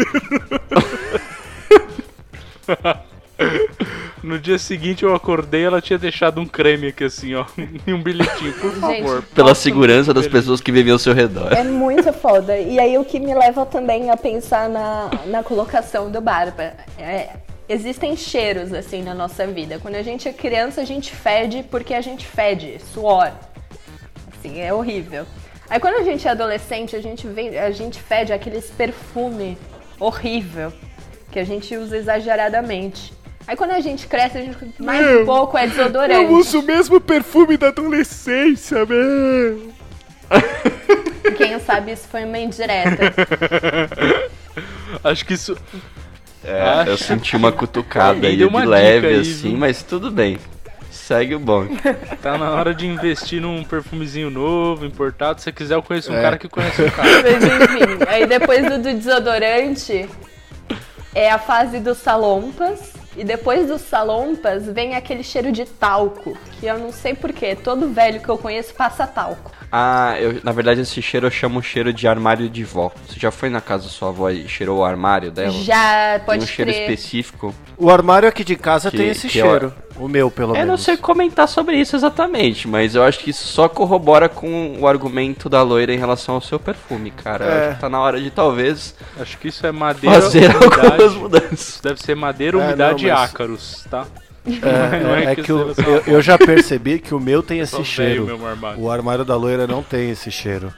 No 4.23 4.39
dia 4.39 4.57
seguinte 4.57 5.03
eu 5.03 5.13
acordei 5.13 5.63
ela 5.63 5.79
tinha 5.79 5.99
deixado 5.99 6.41
um 6.41 6.47
creme 6.47 6.87
aqui 6.87 7.03
assim, 7.03 7.35
ó. 7.35 7.45
E 7.85 7.93
um 7.93 8.01
bilhetinho, 8.01 8.53
por 8.53 8.71
favor. 8.71 9.23
Pela 9.35 9.49
passa 9.49 9.49
no 9.49 9.55
segurança 9.55 10.13
das 10.15 10.27
pessoas 10.27 10.59
que 10.59 10.71
vivem 10.71 10.91
ao 10.91 10.97
seu 10.97 11.13
redor. 11.13 11.53
É 11.53 11.63
muito 11.63 12.11
foda. 12.11 12.57
E 12.57 12.79
aí 12.79 12.97
o 12.97 13.05
que 13.05 13.19
me 13.19 13.35
leva 13.35 13.67
também 13.67 14.09
a 14.09 14.17
pensar 14.17 14.67
na, 14.67 15.11
na 15.27 15.43
colocação 15.43 16.09
do 16.09 16.19
barba. 16.21 16.73
É, 16.97 17.33
existem 17.67 18.15
cheiros 18.15 18.73
assim 18.73 19.03
na 19.03 19.13
nossa 19.13 19.45
vida. 19.47 19.79
Quando 19.79 19.95
a 19.95 20.03
gente 20.03 20.27
é 20.27 20.33
criança, 20.33 20.81
a 20.81 20.85
gente 20.85 21.15
fede 21.15 21.63
porque 21.69 21.93
a 21.93 22.01
gente 22.01 22.25
fede, 22.25 22.79
suor. 22.93 23.31
Assim, 24.31 24.61
é 24.61 24.73
horrível. 24.73 25.25
Aí 25.69 25.79
quando 25.79 25.95
a 25.95 26.03
gente 26.03 26.27
é 26.27 26.31
adolescente, 26.31 26.95
a 26.95 27.01
gente 27.01 27.27
vem, 27.27 27.57
a 27.57 27.71
gente 27.71 27.99
fede 27.99 28.31
aqueles 28.31 28.69
perfume 28.69 29.57
horrível 29.99 30.71
que 31.31 31.39
a 31.39 31.43
gente 31.43 31.75
usa 31.75 31.97
exageradamente. 31.97 33.13
Aí 33.47 33.55
quando 33.55 33.71
a 33.71 33.79
gente 33.79 34.07
cresce, 34.07 34.37
a 34.37 34.41
gente 34.41 34.57
mais 34.79 35.21
um 35.21 35.25
pouco 35.25 35.57
é 35.57 35.67
desodorante. 35.67 36.57
o 36.57 36.61
mesmo 36.61 36.99
perfume 36.99 37.57
da 37.57 37.67
adolescência, 37.67 38.85
meu. 38.85 39.73
Quem 41.37 41.59
sabe 41.59 41.91
isso 41.91 42.07
foi 42.07 42.23
uma 42.23 42.37
indireta. 42.39 43.13
Acho 45.03 45.25
que 45.25 45.33
isso. 45.33 45.57
É, 46.45 46.61
Acho 46.61 46.89
eu 46.91 46.97
senti 46.97 47.35
uma 47.35 47.51
cutucada 47.51 48.25
aí 48.27 48.37
de 48.37 48.45
leve, 48.45 49.07
aí, 49.07 49.19
assim, 49.21 49.49
viu? 49.49 49.57
mas 49.57 49.81
tudo 49.83 50.11
bem. 50.11 50.37
Segue 50.91 51.35
o 51.35 51.39
bom. 51.39 51.67
Tá 52.21 52.37
na 52.37 52.51
hora 52.51 52.73
de 52.73 52.87
investir 52.87 53.39
num 53.41 53.63
perfumezinho 53.63 54.29
novo, 54.31 54.85
importado. 54.85 55.39
Se 55.39 55.45
você 55.45 55.51
quiser, 55.51 55.75
eu 55.75 55.83
conheço 55.83 56.11
um 56.11 56.15
É. 56.17 56.21
cara 56.21 56.37
que 56.37 56.47
conhece 56.47 56.81
um 56.83 56.89
cara. 56.89 57.07
Mas 57.21 57.43
enfim, 57.43 58.03
aí 58.07 58.25
depois 58.25 58.63
do, 58.63 58.77
do 58.77 58.93
desodorante 58.93 60.09
é 61.13 61.29
a 61.31 61.37
fase 61.37 61.79
dos 61.79 61.97
salompas. 61.97 62.93
E 63.17 63.23
depois 63.23 63.67
dos 63.67 63.81
salompas 63.81 64.65
vem 64.65 64.95
aquele 64.95 65.23
cheiro 65.23 65.49
de 65.51 65.63
talco. 65.65 66.37
Que 66.59 66.65
eu 66.65 66.77
não 66.77 66.91
sei 66.91 67.13
porquê. 67.13 67.55
Todo 67.55 67.87
velho 67.89 68.19
que 68.19 68.27
eu 68.27 68.37
conheço 68.37 68.73
passa 68.73 69.07
talco. 69.07 69.51
Ah, 69.77 70.15
eu, 70.21 70.39
na 70.41 70.53
verdade 70.53 70.79
esse 70.79 71.01
cheiro 71.01 71.27
eu 71.27 71.31
chamo 71.31 71.61
cheiro 71.61 71.91
de 71.91 72.07
armário 72.07 72.47
de 72.47 72.63
vó. 72.63 72.93
Você 73.09 73.19
já 73.19 73.29
foi 73.29 73.49
na 73.49 73.59
casa 73.59 73.83
da 73.83 73.89
sua 73.89 74.07
avó 74.07 74.29
e 74.29 74.47
cheirou 74.47 74.79
o 74.79 74.85
armário 74.85 75.31
dela? 75.31 75.51
Já 75.51 76.15
Tem 76.17 76.25
pode 76.25 76.43
um 76.45 76.47
cheiro 76.47 76.71
crer. 76.71 76.83
específico. 76.91 77.53
O 77.77 77.89
armário 77.89 78.29
aqui 78.29 78.45
de 78.45 78.55
casa 78.55 78.89
Que- 78.89 78.95
tem 78.95 79.09
esse 79.09 79.27
que 79.27 79.37
eu- 79.37 79.45
cheiro. 79.45 79.73
O 79.97 80.07
meu, 80.07 80.29
pelo 80.31 80.51
Eu 80.51 80.53
menos. 80.59 80.67
não 80.67 80.77
sei 80.77 80.95
comentar 80.97 81.47
sobre 81.47 81.77
isso 81.77 81.95
exatamente, 81.95 82.67
mas 82.69 82.95
eu 82.95 83.03
acho 83.03 83.19
que 83.19 83.29
isso 83.31 83.47
só 83.47 83.67
corrobora 83.69 84.27
com 84.29 84.77
o 84.79 84.87
argumento 84.87 85.47
da 85.49 85.61
loira 85.61 85.93
em 85.93 85.97
relação 85.97 86.35
ao 86.35 86.41
seu 86.41 86.59
perfume, 86.59 87.11
cara. 87.11 87.45
Eu 87.45 87.51
É. 87.51 87.65
acho 87.67 87.75
que 87.75 87.81
tá 87.81 87.89
na 87.89 87.99
hora 87.99 88.19
de 88.21 88.29
talvez 88.29 88.95
Acho 89.19 89.37
que 89.37 89.49
isso 89.49 89.65
é 89.67 89.71
madeira. 89.73 90.21
fazer 90.21 90.49
umidade. 90.55 90.85
algumas 90.85 91.13
mudanças. 91.15 91.59
Isso 91.69 91.83
deve 91.83 92.01
ser 92.01 92.15
madeira, 92.15 92.57
É, 92.57 92.65
umidade 92.65 93.05
não, 93.05 93.11
mas- 93.13 93.21
e 93.21 93.25
ácaros, 93.25 93.85
tá? 93.89 94.05
É, 94.45 94.99
Não 95.03 95.15
é 95.15 95.25
é, 95.25 95.31
é 95.31 95.35
que 95.35 95.43
que 95.43 95.51
o- 95.51 95.73
eu, 95.85 96.03
eu 96.07 96.21
já 96.21 96.37
percebi 96.37 96.99
que 96.99 97.13
o 97.13 97.19
meu 97.19 97.41
tem 97.43 97.63
Só 97.65 97.81
esse 97.81 97.85
cheiro. 97.91 98.25
mesmo 98.25 98.45
armário. 98.45 98.81
O 98.81 98.89
armário 98.91 99.25
da 99.25 99.35
loira 99.35 99.65
não 99.67 99.81
tem 99.83 100.09
esse 100.11 100.31
cheiro. 100.31 100.73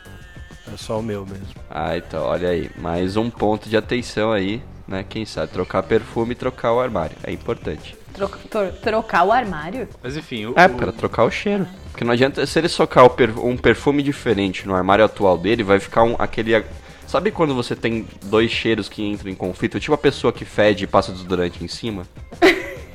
É 0.73 0.75
só 0.77 0.99
o 0.99 1.03
meu 1.03 1.25
mesmo. 1.25 1.47
Ah, 1.69 1.95
então, 1.97 2.23
olha 2.23 2.49
aí. 2.49 2.69
Mais 2.77 3.15
um 3.15 3.29
ponto 3.29 3.69
de 3.69 3.77
atenção 3.77 4.31
aí, 4.31 4.61
né? 4.87 5.05
Quem 5.07 5.25
sabe 5.25 5.51
trocar 5.51 5.81
perfume 5.83 6.33
e 6.33 6.35
trocar 6.35 6.73
o 6.73 6.79
armário. 6.79 7.15
É 7.23 7.31
importante. 7.31 7.95
Tro- 8.13 8.27
tro- 8.49 8.71
trocar 8.81 9.23
o 9.23 9.31
armário? 9.31 9.87
Mas 10.03 10.17
enfim, 10.17 10.45
o, 10.47 10.53
É, 10.57 10.65
o- 10.65 10.69
pra 10.71 10.91
trocar 10.91 11.23
o 11.23 11.31
cheiro. 11.31 11.65
Porque 11.91 12.03
não 12.03 12.11
adianta, 12.11 12.45
se 12.45 12.59
ele 12.59 12.67
socar 12.67 13.05
o 13.05 13.09
per- 13.09 13.39
um 13.39 13.55
perfume 13.55 14.03
diferente 14.03 14.67
no 14.67 14.75
armário 14.75 15.05
atual 15.05 15.37
dele, 15.37 15.63
vai 15.63 15.79
ficar 15.79 16.03
um, 16.03 16.15
aquele, 16.19 16.63
Sabe 17.07 17.31
quando 17.31 17.55
você 17.55 17.73
tem 17.73 18.05
dois 18.25 18.51
cheiros 18.51 18.89
que 18.89 19.01
entram 19.01 19.31
em 19.31 19.35
conflito? 19.35 19.79
Tipo 19.79 19.93
a 19.93 19.97
pessoa 19.97 20.33
que 20.33 20.43
fede 20.43 20.83
e 20.83 20.87
passa 20.87 21.13
desodorante 21.13 21.63
em 21.63 21.67
cima? 21.69 22.03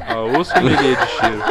Ah, 0.00 0.16
ou 0.20 0.44
sommelier 0.44 0.96
de 0.98 1.06
cheiro. 1.12 1.42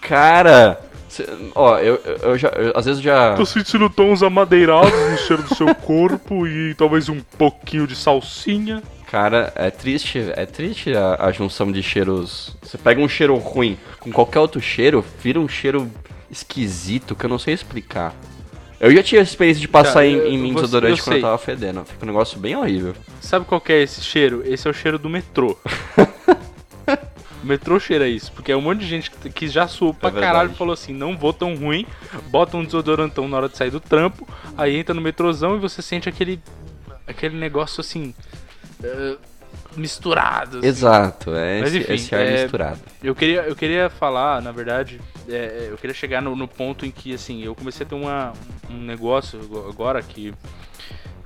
Cara, 0.00 0.80
cê- 1.08 1.26
ó, 1.54 1.78
eu, 1.78 1.96
eu, 2.04 2.16
eu 2.30 2.38
já, 2.38 2.48
eu- 2.48 2.72
às 2.74 2.84
vezes 2.86 2.98
eu 2.98 3.04
já. 3.04 3.34
Tô 3.34 3.44
sentindo 3.46 3.88
tons 3.88 4.22
amadeirados 4.22 4.92
no 5.10 5.18
cheiro 5.18 5.42
do 5.42 5.54
seu 5.54 5.74
corpo 5.74 6.46
e 6.46 6.74
talvez 6.74 7.08
um 7.08 7.20
pouquinho 7.38 7.86
de 7.86 7.94
salsinha. 7.94 8.82
Cara, 9.10 9.52
é 9.56 9.70
triste, 9.70 10.32
é 10.36 10.46
triste 10.46 10.96
a, 10.96 11.16
a 11.26 11.32
junção 11.32 11.70
de 11.70 11.82
cheiros. 11.82 12.56
Você 12.62 12.78
pega 12.78 13.00
um 13.00 13.08
cheiro 13.08 13.36
ruim 13.36 13.76
com 13.98 14.10
qualquer 14.12 14.38
outro 14.40 14.60
cheiro, 14.60 15.04
vira 15.20 15.38
um 15.40 15.48
cheiro 15.48 15.90
esquisito 16.30 17.14
que 17.16 17.24
eu 17.26 17.30
não 17.30 17.38
sei 17.38 17.54
explicar. 17.54 18.14
Eu 18.80 18.90
já 18.94 19.02
tive 19.02 19.20
a 19.20 19.22
experiência 19.22 19.60
de 19.60 19.68
passar 19.68 19.92
Cara, 19.94 20.06
em, 20.06 20.14
eu- 20.14 20.26
em 20.28 20.38
mim 20.38 20.52
você- 20.54 20.62
desodorante 20.62 20.98
eu 21.00 21.04
quando 21.04 21.16
eu 21.16 21.22
tava 21.22 21.38
fedendo. 21.38 21.84
Fica 21.84 22.02
um 22.02 22.06
negócio 22.06 22.38
bem 22.38 22.56
horrível. 22.56 22.94
Sabe 23.20 23.44
qual 23.44 23.60
que 23.60 23.72
é 23.72 23.82
esse 23.82 24.00
cheiro? 24.00 24.42
Esse 24.46 24.66
é 24.66 24.70
o 24.70 24.74
cheiro 24.74 24.98
do 24.98 25.08
metrô. 25.10 25.56
o 27.42 27.46
metrô 27.46 27.78
cheira 27.78 28.08
isso, 28.08 28.32
porque 28.32 28.50
é 28.52 28.56
um 28.56 28.60
monte 28.60 28.80
de 28.80 28.86
gente 28.86 29.10
que- 29.10 29.30
que 29.30 29.48
já 29.48 29.68
suou 29.68 29.92
pra 29.94 30.08
É 30.08 30.12
caralho 30.12 30.50
e 30.52 30.54
falou 30.54 30.72
assim: 30.72 30.92
não 30.94 31.16
vou 31.16 31.32
tão 31.32 31.54
ruim, 31.54 31.86
bota 32.30 32.56
um 32.56 32.64
desodorantão 32.64 33.28
na 33.28 33.36
hora 33.36 33.48
de 33.48 33.56
sair 33.56 33.70
do 33.70 33.80
trampo, 33.80 34.26
aí 34.56 34.76
entra 34.76 34.94
no 34.94 35.00
metrôzão 35.00 35.56
e 35.56 35.58
você 35.58 35.82
sente 35.82 36.08
aquele. 36.08 36.40
aquele 37.06 37.36
negócio 37.36 37.80
assim. 37.80 38.14
eh, 38.82 39.16
misturado. 39.76 40.58
assim. 40.58 40.66
Exato, 40.66 41.34
é 41.34 41.60
Mas 41.60 41.74
esse, 41.74 41.82
enfim, 41.84 41.92
esse 41.94 42.14
ar 42.14 42.26
é- 42.26 42.42
misturado. 42.42 42.80
Eu 43.02 43.14
queria, 43.14 43.42
eu 43.42 43.56
queria 43.56 43.88
falar, 43.90 44.42
na 44.42 44.52
verdade, 44.52 45.00
é, 45.28 45.68
eu 45.70 45.76
queria 45.76 45.94
chegar 45.94 46.20
no, 46.20 46.34
no 46.36 46.48
ponto 46.48 46.84
em 46.84 46.90
que, 46.90 47.14
assim, 47.14 47.42
eu 47.42 47.54
comecei 47.54 47.84
a 47.86 47.88
ter 47.88 47.94
uma, 47.94 48.32
um 48.68 48.78
negócio 48.78 49.40
agora 49.68 50.02
que, 50.02 50.34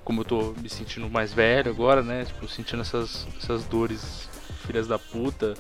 como 0.05 0.21
eu 0.21 0.25
tô 0.25 0.55
me 0.61 0.69
sentindo 0.69 1.09
mais 1.09 1.33
velho 1.33 1.71
agora, 1.71 2.03
né, 2.03 2.25
tipo, 2.25 2.47
sentindo 2.49 2.83
essas, 2.83 3.27
essas 3.39 3.65
dores 3.65 4.29
filhas 4.67 4.87
da 4.87 4.99
puta 4.99 5.55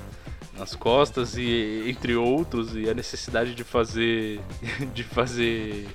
nas 0.56 0.74
costas 0.74 1.36
e 1.36 1.84
entre 1.88 2.14
outros 2.14 2.76
e 2.76 2.88
a 2.88 2.94
necessidade 2.94 3.54
de 3.54 3.64
fazer 3.64 4.40
de 4.94 5.02
fazer 5.02 5.86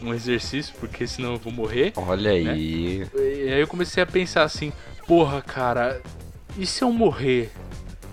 um 0.00 0.14
exercício 0.14 0.72
porque 0.78 1.06
senão 1.06 1.32
eu 1.32 1.38
vou 1.38 1.52
morrer 1.52 1.92
Olha 1.96 2.32
né? 2.40 2.52
aí. 2.52 3.06
e 3.14 3.52
aí 3.52 3.60
eu 3.60 3.66
comecei 3.66 4.00
a 4.02 4.06
pensar 4.06 4.44
assim, 4.44 4.72
porra, 5.08 5.42
cara, 5.42 6.00
e 6.58 6.66
se 6.66 6.82
eu 6.82 6.92
morrer? 6.92 7.50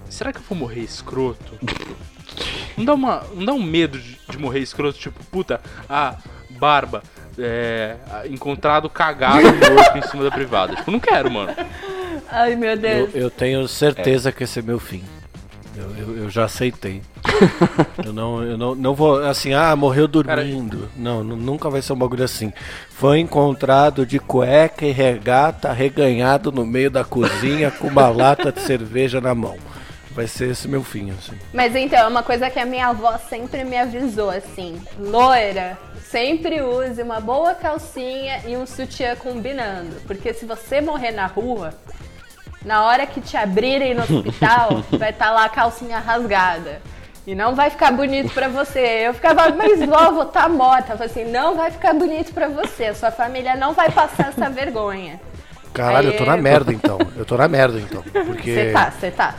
Será 0.09 0.31
que 0.31 0.39
eu 0.39 0.43
vou 0.47 0.57
morrer 0.57 0.81
escroto? 0.81 1.53
Não 2.75 2.85
dá, 2.85 2.93
uma, 2.95 3.23
não 3.35 3.45
dá 3.45 3.53
um 3.53 3.61
medo 3.61 3.99
de, 3.99 4.17
de 4.27 4.37
morrer 4.39 4.57
escroto, 4.57 4.97
tipo, 4.97 5.23
puta, 5.25 5.61
ah, 5.87 6.17
barba, 6.49 7.03
é, 7.37 7.95
encontrado 8.31 8.89
cagado 8.89 9.43
morto 9.43 9.95
em 9.95 10.01
cima 10.01 10.23
da 10.23 10.31
privada. 10.31 10.75
Tipo, 10.75 10.89
não 10.89 10.99
quero, 10.99 11.29
mano. 11.29 11.53
Ai, 12.31 12.55
meu 12.55 12.71
Eu, 12.71 12.77
Deus. 12.77 13.09
eu 13.13 13.29
tenho 13.29 13.67
certeza 13.67 14.31
que 14.31 14.43
esse 14.43 14.57
é 14.57 14.61
meu 14.63 14.79
fim. 14.79 15.03
Eu, 15.75 15.95
eu, 15.97 16.17
eu 16.23 16.29
já 16.29 16.45
aceitei. 16.45 17.01
eu 18.05 18.13
não, 18.13 18.43
eu 18.43 18.57
não, 18.57 18.75
não 18.75 18.93
vou, 18.93 19.23
assim, 19.25 19.53
ah, 19.53 19.75
morreu 19.75 20.07
dormindo. 20.07 20.89
Não, 20.95 21.23
nu- 21.23 21.35
nunca 21.35 21.69
vai 21.69 21.81
ser 21.81 21.93
um 21.93 21.97
bagulho 21.97 22.23
assim. 22.23 22.53
Foi 22.89 23.19
encontrado 23.19 24.05
de 24.05 24.19
cueca 24.19 24.85
e 24.85 24.91
regata, 24.91 25.71
reganhado 25.71 26.51
no 26.51 26.65
meio 26.65 26.91
da 26.91 27.03
cozinha 27.03 27.71
com 27.71 27.87
uma 27.87 28.07
lata 28.09 28.51
de 28.51 28.61
cerveja 28.61 29.19
na 29.19 29.33
mão. 29.33 29.57
Vai 30.11 30.27
ser 30.27 30.51
esse 30.51 30.67
meu 30.67 30.83
fim, 30.83 31.09
assim. 31.09 31.33
Mas 31.51 31.75
então, 31.75 31.97
é 31.97 32.07
uma 32.07 32.21
coisa 32.21 32.47
que 32.49 32.59
a 32.59 32.65
minha 32.65 32.87
avó 32.89 33.17
sempre 33.17 33.63
me 33.63 33.75
avisou, 33.75 34.29
assim. 34.29 34.79
Loira, 34.99 35.75
sempre 36.07 36.61
use 36.61 37.01
uma 37.01 37.19
boa 37.19 37.55
calcinha 37.55 38.41
e 38.45 38.55
um 38.55 38.67
sutiã 38.67 39.15
combinando. 39.15 39.95
Porque 40.05 40.31
se 40.35 40.45
você 40.45 40.79
morrer 40.81 41.11
na 41.11 41.25
rua, 41.25 41.73
na 42.65 42.83
hora 42.85 43.05
que 43.05 43.19
te 43.21 43.35
abrirem 43.37 43.93
no 43.93 44.01
hospital, 44.03 44.83
vai 44.97 45.09
estar 45.11 45.31
lá 45.31 45.45
a 45.45 45.49
calcinha 45.49 45.99
rasgada. 45.99 46.81
E 47.25 47.33
não 47.33 47.55
vai 47.55 47.69
ficar 47.69 47.91
bonito 47.91 48.33
pra 48.33 48.49
você. 48.49 48.79
Eu 49.07 49.13
ficava, 49.13 49.49
mas 49.55 49.79
vovó, 49.79 50.25
tá 50.25 50.49
morta. 50.49 50.93
Eu 50.93 50.97
falei 50.97 51.09
assim, 51.11 51.31
não 51.31 51.55
vai 51.55 51.71
ficar 51.71 51.93
bonito 51.93 52.33
pra 52.33 52.49
você. 52.49 52.93
Sua 52.93 53.11
família 53.11 53.55
não 53.55 53.73
vai 53.73 53.89
passar 53.89 54.27
essa 54.27 54.49
vergonha. 54.49 55.21
Caralho, 55.73 56.09
eu 56.11 56.17
tô 56.17 56.25
na 56.25 56.33
Aí- 56.33 56.41
merda 56.41 56.73
então. 56.73 56.97
Eu 57.15 57.23
tô 57.25 57.37
na 57.37 57.47
merda 57.47 57.79
então. 57.79 58.03
Porque 58.25 58.53
Você 58.53 58.71
tá, 58.73 58.91
você 58.91 59.09
tá. 59.11 59.35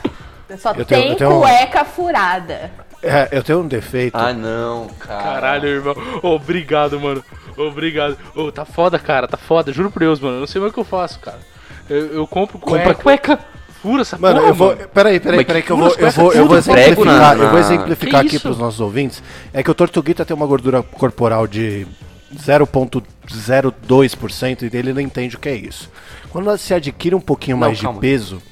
Só 0.58 0.70
Eu 0.70 0.84
tenho- 0.84 1.02
tem 1.02 1.10
eu 1.10 1.16
tenho 1.16 1.40
cueca 1.40 1.84
furada. 1.84 2.70
é, 3.02 3.28
eu 3.30 3.42
tenho 3.42 3.60
um 3.60 3.68
defeito. 3.68 4.16
Ah, 4.16 4.32
não, 4.32 4.88
cara. 4.98 5.22
Caralho, 5.22 5.68
irmão. 5.68 5.94
Obrigado, 6.22 6.98
mano. 6.98 7.22
Obrigado. 7.56 8.16
Ô, 8.34 8.50
tá 8.50 8.64
foda, 8.64 8.98
cara, 8.98 9.28
tá 9.28 9.36
foda. 9.36 9.72
Juro 9.72 9.90
por 9.90 10.00
Deus, 10.00 10.18
mano. 10.20 10.36
Eu 10.36 10.40
não 10.40 10.46
sei 10.46 10.58
mais 10.60 10.70
o 10.70 10.74
que 10.74 10.80
eu 10.80 10.84
faço, 10.84 11.20
cara. 11.20 11.38
Eu, 11.88 12.06
eu 12.14 12.26
compro 12.26 12.58
cueca. 12.58 12.84
Compra 12.84 12.94
cueca. 13.02 13.38
Fura 13.82 14.00
essa 14.02 14.16
Mano, 14.16 14.38
porra, 14.40 14.48
eu 14.50 14.54
vou. 14.54 14.68
mano. 14.76 14.88
Peraí, 14.94 15.20
peraí, 15.20 15.44
peraí, 15.44 15.62
que 15.62 15.66
que 15.66 15.72
eu 15.72 15.76
vou, 15.76 15.88
eu 15.94 16.10
vou, 16.10 16.32
eu 16.32 16.46
vou 16.48 16.56
exemplificar, 16.56 17.36
na- 17.36 17.44
eu 17.44 17.50
vou 17.50 17.58
exemplificar 17.58 18.20
Que 18.22 18.26
aqui 18.28 18.36
isso? 18.36 18.46
pros 18.46 18.58
nossos 18.58 18.80
ouvintes. 18.80 19.22
É 19.52 19.62
que 19.62 19.70
o 19.70 19.74
Tortuguita 19.74 20.24
tem 20.24 20.34
uma 20.34 20.46
gordura 20.46 20.82
corporal 20.82 21.46
de 21.46 21.86
0,02% 22.34 24.62
e 24.72 24.76
ele 24.76 24.92
não 24.92 25.00
entende 25.00 25.36
o 25.36 25.38
que 25.38 25.48
é 25.48 25.54
isso. 25.54 25.90
Quando 26.30 26.56
se 26.58 26.74
adquire 26.74 27.14
um 27.14 27.20
pouquinho 27.20 27.56
Não, 27.56 27.66
mais 27.68 27.80
calma. 27.80 27.94
de 27.94 28.00
peso, 28.00 28.42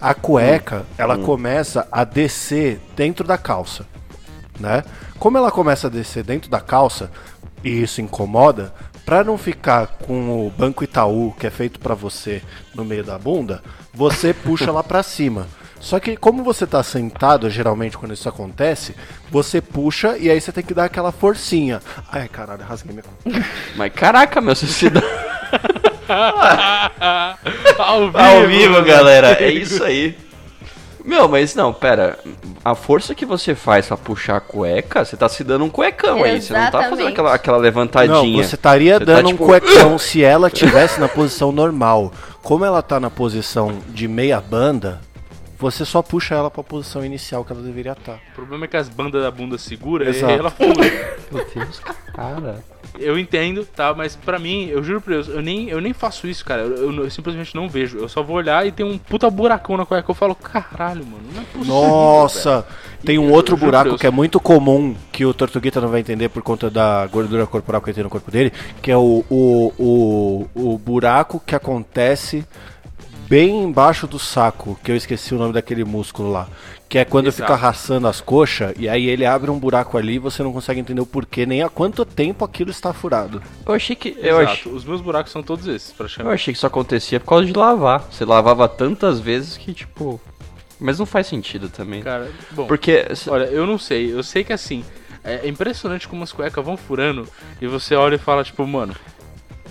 a 0.00 0.14
cueca, 0.14 0.80
Hum. 0.80 0.84
ela 0.98 1.18
começa 1.18 1.86
a 1.90 2.04
descer 2.04 2.80
dentro 2.96 3.26
da 3.26 3.36
calça, 3.36 3.86
né? 4.58 4.82
Como 5.18 5.36
ela 5.36 5.50
começa 5.50 5.86
a 5.86 5.90
descer 5.90 6.22
dentro 6.22 6.50
da 6.50 6.60
calça 6.60 7.10
e 7.64 7.82
isso 7.82 8.00
incomoda, 8.00 8.72
pra 9.06 9.22
não 9.22 9.38
ficar 9.38 9.86
com 9.86 10.46
o 10.46 10.50
banco 10.50 10.82
Itaú 10.82 11.32
que 11.38 11.46
é 11.46 11.50
feito 11.50 11.78
pra 11.78 11.94
você 11.94 12.42
no 12.74 12.84
meio 12.84 13.04
da 13.04 13.16
bunda, 13.16 13.62
você 13.94 14.34
puxa 14.44 14.72
lá 14.72 14.82
pra 14.82 15.02
cima. 15.02 15.46
Só 15.78 16.00
que 16.00 16.16
como 16.16 16.42
você 16.42 16.66
tá 16.66 16.82
sentado, 16.82 17.48
geralmente 17.48 17.96
quando 17.96 18.12
isso 18.12 18.28
acontece, 18.28 18.96
você 19.30 19.60
puxa 19.60 20.18
e 20.18 20.28
aí 20.28 20.40
você 20.40 20.50
tem 20.50 20.64
que 20.64 20.74
dar 20.74 20.86
aquela 20.86 21.12
forcinha. 21.12 21.80
Ai, 22.10 22.26
caralho, 22.28 22.64
rasguei 22.64 22.92
minha 22.92 23.04
Mas 23.76 23.92
caraca, 23.92 24.40
meu, 24.40 24.56
você 24.56 24.66
se 24.66 24.90
dá 24.90 25.00
Ao 27.78 28.06
vivo, 28.06 28.18
ao 28.18 28.46
vivo, 28.46 28.82
galera. 28.82 29.32
É 29.42 29.50
isso 29.50 29.82
aí. 29.84 30.16
Meu, 31.06 31.28
mas 31.28 31.54
não, 31.54 31.72
pera. 31.72 32.18
A 32.64 32.74
força 32.74 33.14
que 33.14 33.24
você 33.24 33.54
faz 33.54 33.86
pra 33.86 33.96
puxar 33.96 34.38
a 34.38 34.40
cueca, 34.40 35.04
você 35.04 35.16
tá 35.16 35.28
se 35.28 35.44
dando 35.44 35.64
um 35.64 35.70
cuecão 35.70 36.24
aí. 36.24 36.42
Você 36.42 36.52
não 36.52 36.68
tá 36.70 36.82
fazendo 36.90 37.06
aquela, 37.08 37.32
aquela 37.32 37.56
Não, 37.58 37.62
levantadinha. 37.64 38.42
você 38.42 38.56
estaria 38.56 38.94
Você 38.98 39.04
tá, 39.04 39.12
dando 39.14 39.28
tipo- 39.28 39.44
um 39.44 39.46
cuecão 39.46 39.96
se 40.00 40.24
ela 40.24 40.50
tivesse 40.50 40.98
na 40.98 41.06
posição 41.08 41.52
normal. 41.52 42.12
Como 42.42 42.64
ela 42.64 42.82
tá 42.82 42.98
na 42.98 43.08
posição 43.08 43.72
de 43.88 44.08
meia 44.08 44.40
banda, 44.40 45.00
você 45.58 45.84
só 45.84 46.02
puxa 46.02 46.34
ela 46.34 46.50
pra 46.50 46.62
posição 46.62 47.04
inicial 47.04 47.44
que 47.44 47.52
ela 47.52 47.62
deveria 47.62 47.94
tá. 47.94 48.00
estar. 48.14 48.30
O 48.32 48.34
problema 48.34 48.64
é 48.64 48.68
que 48.68 48.76
as 48.76 48.88
bandas 48.88 49.22
da 49.22 49.30
bunda 49.30 49.56
segura 49.58 50.08
Exato. 50.08 50.32
e 50.32 50.36
ela 50.38 50.50
fura. 50.50 50.74
Meu 51.32 51.46
Deus, 51.54 51.80
cara. 52.14 52.64
Eu 52.98 53.18
entendo, 53.18 53.64
tá? 53.66 53.92
Mas 53.94 54.16
pra 54.16 54.38
mim, 54.38 54.68
eu 54.68 54.82
juro 54.82 55.00
por 55.02 55.10
Deus, 55.10 55.28
eu 55.28 55.42
nem, 55.42 55.68
eu 55.68 55.80
nem 55.82 55.92
faço 55.92 56.26
isso, 56.26 56.44
cara. 56.44 56.62
Eu, 56.62 56.90
eu- 56.92 57.04
eu 57.04 57.10
simplesmente 57.10 57.54
não 57.54 57.68
vejo. 57.68 57.98
Eu 57.98 58.08
só 58.08 58.22
vou 58.22 58.36
olhar 58.36 58.66
e 58.66 58.72
tem 58.72 58.86
um 58.86 58.96
puta 58.96 59.28
buracão 59.28 59.76
na 59.76 59.84
cueca. 59.84 60.10
Eu 60.10 60.14
falo, 60.14 60.34
caralho, 60.34 61.04
mano, 61.04 61.22
não 61.34 61.42
é 61.42 61.44
possível. 61.44 61.74
velho." 61.80 61.88
Nossa, 61.90 62.66
tem 63.04 63.18
um 63.18 63.30
outro 63.30 63.56
buraco 63.56 63.98
que 63.98 64.06
é 64.06 64.10
muito 64.10 64.40
comum 64.40 64.94
que 65.12 65.26
o 65.26 65.34
Tortuguita 65.34 65.80
não 65.80 65.88
vai 65.88 66.00
entender 66.00 66.28
por 66.30 66.42
conta 66.42 66.70
da 66.70 67.06
gordura 67.06 67.46
corporal 67.46 67.82
que 67.82 67.90
ele 67.90 67.94
tem 67.96 68.04
no 68.04 68.10
corpo 68.10 68.30
dele, 68.30 68.52
que 68.80 68.90
é 68.90 68.96
o, 68.96 69.22
o, 69.28 69.72
o, 69.78 70.48
o 70.74 70.78
buraco 70.78 71.42
que 71.44 71.54
acontece 71.54 72.46
bem 73.28 73.62
embaixo 73.62 74.06
do 74.06 74.18
saco, 74.18 74.78
que 74.82 74.90
eu 74.90 74.96
esqueci 74.96 75.34
o 75.34 75.38
nome 75.38 75.52
daquele 75.52 75.84
músculo 75.84 76.30
lá. 76.30 76.48
Que 76.88 76.98
é 76.98 77.04
quando 77.04 77.26
Exato. 77.26 77.42
fica 77.42 77.56
raçando 77.56 78.06
as 78.06 78.20
coxas 78.20 78.72
e 78.78 78.88
aí 78.88 79.06
ele 79.06 79.26
abre 79.26 79.50
um 79.50 79.58
buraco 79.58 79.98
ali 79.98 80.14
e 80.14 80.18
você 80.20 80.40
não 80.42 80.52
consegue 80.52 80.78
entender 80.78 81.00
o 81.00 81.06
porquê, 81.06 81.44
nem 81.44 81.60
há 81.62 81.68
quanto 81.68 82.04
tempo 82.04 82.44
aquilo 82.44 82.70
está 82.70 82.92
furado. 82.92 83.42
Eu 83.66 83.74
achei 83.74 83.96
que. 83.96 84.16
Eu 84.20 84.40
Exato. 84.40 84.52
achei, 84.52 84.72
Os 84.72 84.84
meus 84.84 85.00
buracos 85.00 85.32
são 85.32 85.42
todos 85.42 85.66
esses, 85.66 85.90
eu 85.90 85.96
praticamente. 85.96 86.34
achei 86.34 86.54
que 86.54 86.58
isso 86.58 86.66
acontecia 86.66 87.18
por 87.18 87.26
causa 87.26 87.44
de 87.46 87.52
lavar. 87.52 88.06
Você 88.10 88.24
lavava 88.24 88.68
tantas 88.68 89.18
vezes 89.18 89.56
que, 89.56 89.74
tipo. 89.74 90.20
Mas 90.78 90.98
não 90.98 91.06
faz 91.06 91.26
sentido 91.26 91.68
também. 91.68 92.02
Cara, 92.02 92.30
bom. 92.52 92.66
Porque. 92.66 93.04
Olha, 93.28 93.44
eu 93.46 93.66
não 93.66 93.78
sei. 93.78 94.12
Eu 94.12 94.22
sei 94.22 94.44
que 94.44 94.52
assim, 94.52 94.84
é 95.24 95.48
impressionante 95.48 96.06
como 96.06 96.22
as 96.22 96.30
cuecas 96.30 96.64
vão 96.64 96.76
furando 96.76 97.26
e 97.60 97.66
você 97.66 97.96
olha 97.96 98.14
e 98.14 98.18
fala, 98.18 98.44
tipo, 98.44 98.64
mano, 98.64 98.94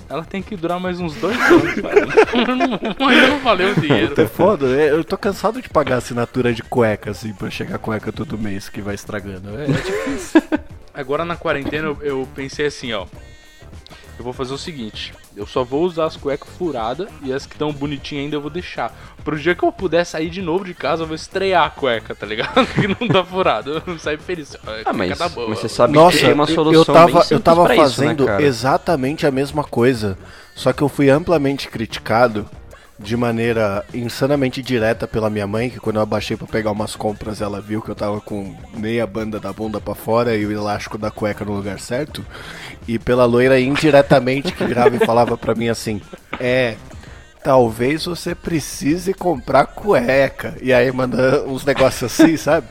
ela 0.10 0.24
tem 0.24 0.42
que 0.42 0.56
durar 0.56 0.80
mais 0.80 1.00
uns 1.00 1.16
dois 1.16 1.38
anos. 1.40 1.76
Não- 1.78 3.08
Ainda 3.10 3.28
não 3.28 3.40
valeu 3.40 3.72
o 3.72 3.80
dinheiro. 3.80 4.20
É 4.22 4.26
foda, 4.28 4.68
é, 4.68 4.92
eu 4.92 5.04
tô 5.04 5.18
cansado 5.18 5.62
de 5.62 5.70
pagar 5.70 5.98
assinatura 5.98 6.54
de 6.54 6.62
cueca, 6.64 7.12
assim, 7.12 7.34
pra 7.34 7.50
chegar 7.50 7.78
cueca 7.80 8.12
todo 8.12 8.38
mês 8.38 8.70
que 8.70 8.82
vai 8.82 8.96
estragando. 8.96 9.50
É, 9.60 9.64
é 9.66 9.68
difícil. 9.68 10.42
Agora 10.94 11.26
na 11.26 11.36
quarentena 11.36 11.88
eu, 11.88 11.98
eu 12.02 12.28
pensei 12.36 12.68
assim, 12.68 12.94
ó. 12.94 13.06
Eu 14.18 14.24
vou 14.24 14.32
fazer 14.32 14.54
o 14.54 14.58
seguinte, 14.58 15.12
eu 15.36 15.46
só 15.46 15.64
vou 15.64 15.84
usar 15.84 16.06
as 16.06 16.16
cuecas 16.18 16.48
furadas 16.58 17.08
e 17.24 17.34
as 17.34 17.46
que 17.46 17.54
estão 17.56 17.72
bonitinhas 17.72 18.24
ainda 18.26 18.36
eu 18.36 18.42
vou 18.42 18.50
deixar. 18.50 18.94
Pro 19.24 19.38
dia 19.40 19.56
que 19.56 19.64
eu 19.64 19.72
puder 19.72 20.06
sair 20.06 20.30
de 20.30 20.42
novo 20.42 20.64
de 20.64 20.74
casa, 20.74 21.04
eu 21.04 21.08
vou 21.08 21.16
estrear 21.16 21.66
a 21.66 21.70
cueca, 21.70 22.14
tá 22.16 22.26
ligado? 22.26 22.66
Que 22.74 22.88
não 22.88 23.08
tá 23.08 23.24
furado. 23.24 23.72
Eu 23.72 23.84
não 23.86 23.98
saio 24.00 24.20
feliz. 24.20 24.56
A 24.56 24.90
Ah, 24.90 24.94
mas, 24.94 25.18
tá 25.18 25.28
boa. 25.30 25.50
mas 25.50 25.60
você 25.60 25.70
sabe 25.70 25.94
Nossa, 25.94 26.18
que 26.18 26.24
tem 26.26 26.34
uma 26.34 26.44
eu- 26.44 26.56
solução 26.56 26.80
eu 26.82 26.86
tava, 26.86 27.26
eu 27.32 27.40
tava 27.40 27.64
pra 27.66 27.76
isso, 27.76 27.84
fazendo 27.84 28.26
né, 28.26 28.32
cara? 28.32 28.44
exatamente 28.44 29.26
a 29.28 29.32
mesma 29.32 29.64
coisa. 29.64 30.18
Só 30.54 30.72
que 30.72 30.82
eu 30.82 30.88
fui 30.90 31.10
amplamente 31.10 31.68
criticado 31.68 32.48
de 32.98 33.18
maneira 33.18 33.84
insanamente 33.94 34.62
direta 34.62 35.08
pela 35.08 35.30
minha 35.30 35.46
mãe, 35.46 35.70
que 35.70 35.80
quando 35.80 35.98
eu 35.98 36.02
abaixei 36.02 36.38
pra 36.38 36.48
pegar 36.48 36.72
umas 36.72 36.96
compras, 36.96 37.42
ela 37.42 37.60
viu 37.60 37.82
que 37.82 37.90
eu 37.90 37.96
tava 37.96 38.22
com 38.22 38.56
meia 38.74 39.06
banda 39.06 39.40
da 39.40 39.52
bunda 39.52 39.82
pra 39.82 39.94
fora 39.94 40.36
e 40.36 40.46
o 40.46 40.52
elástico 40.52 40.98
da 40.98 41.12
cueca 41.12 41.44
no 41.44 41.54
lugar 41.56 41.80
certo. 41.80 42.26
E 42.88 42.98
pela 42.98 43.26
loira 43.26 43.60
indiretamente 43.60 44.54
que 44.54 44.66
grava 44.66 44.96
e 44.96 45.06
falava 45.06 45.38
pra 45.38 45.56
mim 45.56 45.68
assim: 45.68 46.02
"É, 46.40 46.76
talvez 47.46 48.04
você 48.06 48.34
precise 48.34 49.14
comprar 49.14 49.68
cueca. 49.68 50.56
E 50.60 50.74
aí 50.74 50.92
manda 50.92 51.44
uns 51.46 51.64
negócios 51.64 52.12
assim, 52.12 52.36
sabe? 52.38 52.66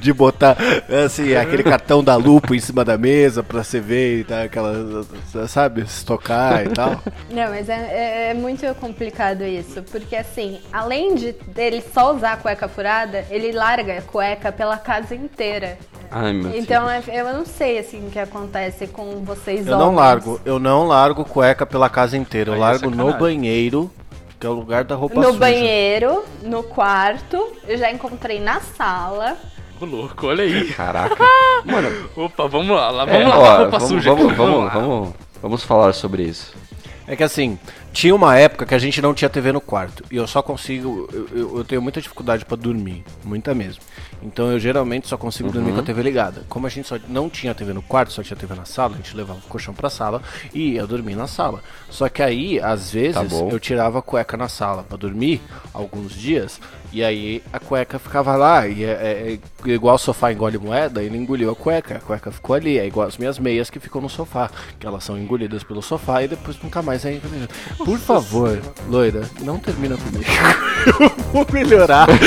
De 0.00 0.14
botar, 0.14 0.56
assim, 1.04 1.34
aquele 1.36 1.62
cartão 1.62 2.02
da 2.02 2.16
lupo 2.16 2.54
em 2.54 2.58
cima 2.58 2.82
da 2.86 2.96
mesa 2.96 3.42
pra 3.42 3.62
você 3.62 3.78
ver 3.78 4.20
e 4.20 4.24
tal, 4.24 4.42
aquela, 4.44 5.04
sabe, 5.46 5.82
estocar 5.82 6.64
e 6.64 6.70
tal. 6.70 7.02
Não, 7.30 7.50
mas 7.50 7.68
é, 7.68 7.74
é, 7.74 8.30
é 8.30 8.34
muito 8.34 8.64
complicado 8.76 9.44
isso, 9.44 9.82
porque 9.90 10.16
assim, 10.16 10.58
além 10.72 11.14
de 11.14 11.32
dele 11.48 11.84
só 11.92 12.14
usar 12.14 12.32
a 12.32 12.36
cueca 12.38 12.66
furada, 12.66 13.26
ele 13.30 13.52
larga 13.52 13.98
a 13.98 14.02
cueca 14.02 14.50
pela 14.50 14.78
casa 14.78 15.14
inteira. 15.14 15.76
Ai, 16.12 16.32
meu 16.32 16.56
Então 16.56 16.90
é- 16.90 17.02
eu 17.08 17.24
não 17.32 17.46
sei 17.46 17.78
assim 17.78 18.08
o 18.08 18.10
que 18.10 18.18
acontece 18.18 18.88
com 18.88 19.22
vocês 19.24 19.64
Eu 19.64 19.76
não 19.78 19.88
homens. 19.90 19.96
largo, 20.00 20.40
eu 20.44 20.58
não 20.58 20.86
largo 20.88 21.24
cueca 21.24 21.64
pela 21.64 21.88
casa 21.88 22.16
inteira. 22.16 22.50
Eu 22.50 22.54
Aí 22.54 22.58
é 22.58 22.62
largo 22.64 22.86
no 22.90 22.96
sacanagem. 22.96 23.18
Banheiro, 23.50 23.90
que 24.38 24.46
é 24.46 24.50
o 24.50 24.52
lugar 24.52 24.84
da 24.84 24.94
roupa 24.94 25.16
No 25.16 25.26
suja. 25.28 25.38
banheiro, 25.38 26.24
no 26.42 26.62
quarto, 26.62 27.52
eu 27.66 27.76
já 27.76 27.90
encontrei 27.90 28.38
na 28.40 28.60
sala. 28.60 29.36
Ô, 29.80 29.84
louco, 29.84 30.26
olha 30.28 30.44
aí. 30.44 30.68
Caraca. 30.72 31.16
Mano, 31.64 32.08
Opa, 32.16 32.46
vamos 32.46 32.74
lá, 32.76 32.90
lá 32.90 33.02
é, 33.04 33.06
vamos 33.24 33.28
lá, 33.28 33.38
ó, 33.38 33.56
roupa 33.62 33.78
vamos, 33.78 33.88
suja. 33.88 34.14
vamos, 34.14 34.36
vamos, 34.36 34.72
vamos, 34.72 35.14
vamos 35.42 35.64
falar 35.64 35.92
sobre 35.92 36.22
isso. 36.24 36.54
É 37.08 37.16
que 37.16 37.24
assim, 37.24 37.58
tinha 37.92 38.14
uma 38.14 38.36
época 38.36 38.64
que 38.66 38.74
a 38.74 38.78
gente 38.78 39.00
não 39.02 39.12
tinha 39.14 39.28
TV 39.28 39.52
no 39.52 39.60
quarto. 39.60 40.04
E 40.10 40.16
eu 40.16 40.26
só 40.26 40.42
consigo. 40.42 41.08
Eu, 41.12 41.28
eu- 41.32 41.56
eu 41.58 41.64
tenho 41.64 41.82
muita 41.82 42.00
dificuldade 42.00 42.44
pra 42.44 42.56
dormir. 42.56 43.04
Muita 43.24 43.54
mesmo. 43.54 43.82
Então 44.22 44.50
eu 44.52 44.58
geralmente 44.60 45.08
só 45.08 45.16
consigo 45.16 45.50
dormir 45.50 45.72
com 45.72 45.80
a 45.80 45.82
TV 45.82 46.02
ligada. 46.02 46.42
Como 46.48 46.66
a 46.66 46.70
gente 46.70 46.86
só 46.86 46.96
não 47.08 47.28
tinha 47.30 47.54
TV 47.54 47.72
no 47.72 47.80
quarto, 47.82 48.12
só 48.12 48.22
tinha 48.22 48.36
TV 48.36 48.54
na 48.54 48.66
sala, 48.66 48.94
a 48.94 48.96
gente 48.98 49.16
levava 49.16 49.38
o 49.38 49.48
colchão 49.48 49.72
pra 49.72 49.88
sala 49.88 50.22
e 50.52 50.72
ia 50.74 50.86
dormir 50.86 51.14
na 51.16 51.26
sala. 51.26 51.62
Só 51.88 52.06
que 52.08 52.22
aí, 52.22 52.60
às 52.60 52.90
vezes, 52.92 53.14
Tá 53.14 53.24
eu 53.50 53.58
tirava 53.58 53.98
a 53.98 54.02
cueca 54.02 54.36
na 54.36 54.48
sala 54.48 54.82
pra 54.82 54.96
dormir 54.98 55.40
alguns 55.72 56.12
dias. 56.12 56.60
E 56.92 57.02
aí 57.04 57.42
a 57.52 57.58
cueca 57.58 57.98
ficava 57.98 58.36
lá. 58.36 58.66
E 58.68 58.84
é, 58.84 58.88
é- 58.90 59.38
é 59.66 59.70
igual 59.70 59.94
o 59.94 59.98
sofá 59.98 60.32
engole 60.32 60.58
moeda, 60.58 61.02
ele 61.02 61.16
engoliu 61.16 61.50
a 61.50 61.56
cueca. 61.56 61.96
A 61.96 62.00
cueca 62.00 62.30
ficou 62.30 62.54
ali. 62.54 62.78
É 62.78 62.86
igual 62.86 63.06
as 63.08 63.16
minhas 63.16 63.38
meias 63.38 63.70
que 63.70 63.80
ficam 63.80 64.02
no 64.02 64.08
sofá. 64.10 64.50
Que 64.78 64.86
elas 64.86 65.02
são 65.04 65.16
engolidas 65.16 65.62
pelo 65.64 65.80
sofá 65.80 66.22
e 66.22 66.28
depois 66.28 66.60
nunca 66.62 66.82
mais 66.82 67.04
é 67.06 67.14
engolida. 67.14 67.48
Por 67.84 67.98
favor, 67.98 68.60
loira, 68.88 69.22
não 69.40 69.58
termina 69.58 69.96
comigo. 69.96 70.24
eu 71.00 71.12
vou 71.32 71.46
melhorar. 71.52 72.06
Né? 72.08 72.18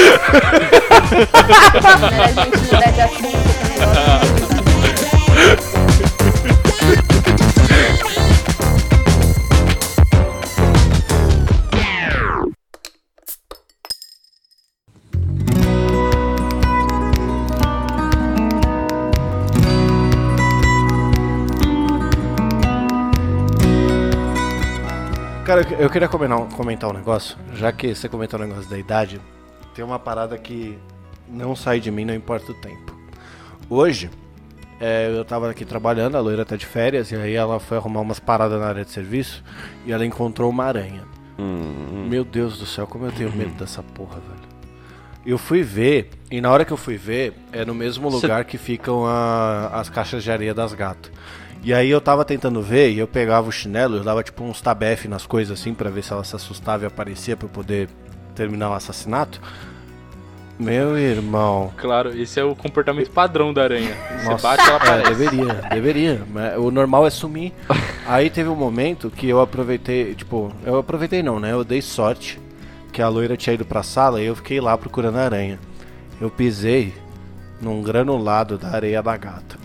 A 2.23 2.31
gente 2.31 2.57
mudar 2.57 2.91
de 2.91 3.01
assunto 3.01 3.53
o 4.42 4.42
Cara, 25.53 25.67
eu- 25.79 25.89
queria 25.91 26.07
comentar 26.07 26.39
um, 26.39 26.49
comentar 26.49 26.89
um 26.89 26.93
negócio. 26.93 27.37
Já 27.53 27.71
que 27.71 27.93
você 27.93 28.09
comentou 28.09 28.39
o 28.39 28.43
negócio 28.43 28.67
da 28.67 28.75
idade, 28.75 29.21
tem 29.75 29.85
uma 29.85 29.99
parada 29.99 30.35
que 30.35 30.79
não 31.29 31.55
sai 31.55 31.79
de 31.79 31.91
mim, 31.91 32.05
não 32.05 32.15
importa 32.15 32.51
o 32.51 32.55
tempo. 32.55 32.97
Hoje, 33.69 34.09
é, 34.81 35.13
eu 35.15 35.23
tava 35.23 35.51
aqui 35.51 35.63
trabalhando, 35.63 36.15
a 36.17 36.19
loira 36.19 36.43
tá 36.43 36.55
de 36.55 36.65
férias, 36.65 37.11
e 37.11 37.15
aí 37.15 37.35
ela 37.35 37.59
foi 37.59 37.77
arrumar 37.77 38.01
umas 38.01 38.19
paradas 38.19 38.59
na 38.59 38.65
área 38.65 38.83
de 38.83 38.89
serviço 38.89 39.43
e 39.85 39.91
ela 39.91 40.03
encontrou 40.03 40.49
uma 40.49 40.63
aranha. 40.65 41.03
Hum, 41.37 42.07
Meu 42.09 42.23
Deus 42.25 42.57
do 42.57 42.65
céu, 42.65 42.87
como 42.87 43.05
eu 43.05 43.11
tenho 43.11 43.31
medo 43.31 43.51
dessa 43.53 43.83
porra, 43.83 44.15
velho. 44.15 44.53
Eu 45.23 45.37
fui 45.37 45.61
ver, 45.61 46.09
e 46.31 46.41
na 46.41 46.49
hora 46.49 46.65
que 46.65 46.73
eu 46.73 46.77
fui 46.77 46.97
ver, 46.97 47.31
é 47.51 47.63
no 47.63 47.75
mesmo 47.75 48.09
Cê- 48.09 48.15
lugar 48.25 48.43
que 48.43 48.57
ficam 48.57 49.05
a- 49.05 49.67
as 49.73 49.87
caixas 49.87 50.23
de 50.23 50.31
areia 50.31 50.53
das 50.53 50.73
gatas. 50.73 51.11
E 51.63 51.73
aí 51.73 51.89
eu 51.89 52.01
tava 52.01 52.25
tentando 52.25 52.61
ver, 52.61 52.91
e 52.91 52.99
eu 52.99 53.07
pegava 53.07 53.47
o 53.47 53.51
chinelo, 53.51 53.97
eu 53.97 54.03
dava 54.03 54.21
tipo 54.21 54.43
uns 54.43 54.59
tabef 54.59 55.07
nas 55.07 55.25
coisas 55.25 55.57
assim, 55.57 55.73
pra 55.73 55.89
ver 55.89 56.03
se 56.03 56.11
ela 56.11 56.23
se 56.23 56.35
assustava 56.35 56.83
e 56.83 56.87
aparecia 56.87 57.37
pra 57.37 57.45
eu 57.45 57.49
poder 57.49 57.87
terminar 58.35 58.69
o 58.69 58.73
assassinato. 58.73 59.39
Meu 60.59 60.97
irmão. 60.97 61.71
Claro, 61.77 62.09
esse 62.17 62.39
é 62.39 62.43
o 62.43 62.55
comportamento 62.55 63.09
padrão 63.09 63.53
da 63.53 63.63
aranha. 63.63 63.95
Você 64.19 64.29
Nossa, 64.29 64.47
bate, 64.47 64.61
ela 64.61 64.73
é, 64.73 64.75
aparece. 64.75 65.09
deveria, 65.15 65.53
deveria. 65.71 66.21
mas 66.31 66.57
O 66.57 66.69
normal 66.69 67.07
é 67.07 67.09
sumir. 67.09 67.53
Aí 68.05 68.29
teve 68.29 68.49
um 68.49 68.55
momento 68.55 69.09
que 69.09 69.27
eu 69.27 69.41
aproveitei, 69.41 70.13
tipo, 70.13 70.53
eu 70.65 70.77
aproveitei 70.77 71.23
não, 71.23 71.39
né? 71.39 71.53
Eu 71.53 71.63
dei 71.63 71.81
sorte 71.81 72.39
que 72.91 73.01
a 73.01 73.07
loira 73.07 73.35
tinha 73.35 73.53
ido 73.55 73.65
pra 73.65 73.81
sala 73.81 74.21
e 74.21 74.25
eu 74.25 74.35
fiquei 74.35 74.61
lá 74.61 74.77
procurando 74.77 75.17
a 75.17 75.23
aranha. 75.23 75.59
Eu 76.21 76.29
pisei 76.29 76.93
num 77.59 77.81
granulado 77.81 78.57
da 78.57 78.69
areia 78.69 79.01
da 79.01 79.17
gata. 79.17 79.62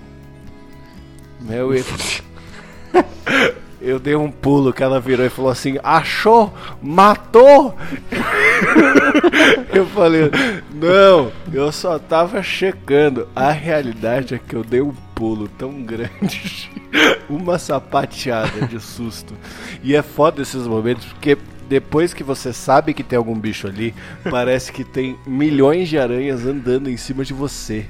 Meu 1.41 1.73
eu... 3.81 3.99
dei 3.99 4.17
um 4.17 4.31
pulo 4.31 4.73
que 4.73 4.83
ela 4.83 5.01
virou 5.01 5.25
e 5.25 5.31
falou 5.31 5.51
assim: 5.51 5.79
Achou? 5.83 6.53
Matou? 6.83 7.75
Eu 9.73 9.87
falei, 9.87 10.31
não, 10.75 11.31
eu 11.53 11.71
só 11.71 11.99
tava 11.99 12.43
checando. 12.43 13.29
A 13.35 13.51
realidade 13.51 14.35
é 14.35 14.39
que 14.39 14.55
eu 14.55 14.65
dei 14.65 14.81
um 14.81 14.95
pulo 15.15 15.49
tão 15.49 15.83
grande, 15.83 16.71
uma 17.29 17.59
sapateada 17.59 18.67
de 18.67 18.81
susto. 18.81 19.35
E 19.83 19.95
é 19.95 20.03
foda 20.03 20.43
esses 20.43 20.67
momentos, 20.67 21.07
porque 21.07 21.37
depois 21.69 22.15
que 22.15 22.25
você 22.25 22.53
sabe 22.53 22.95
que 22.95 23.03
tem 23.03 23.17
algum 23.17 23.39
bicho 23.39 23.67
ali, 23.67 23.95
parece 24.31 24.73
que 24.73 24.85
tem 24.85 25.19
milhões 25.27 25.89
de 25.89 25.99
aranhas 25.99 26.47
andando 26.47 26.89
em 26.89 26.97
cima 26.97 27.25
de 27.25 27.35
você. 27.35 27.87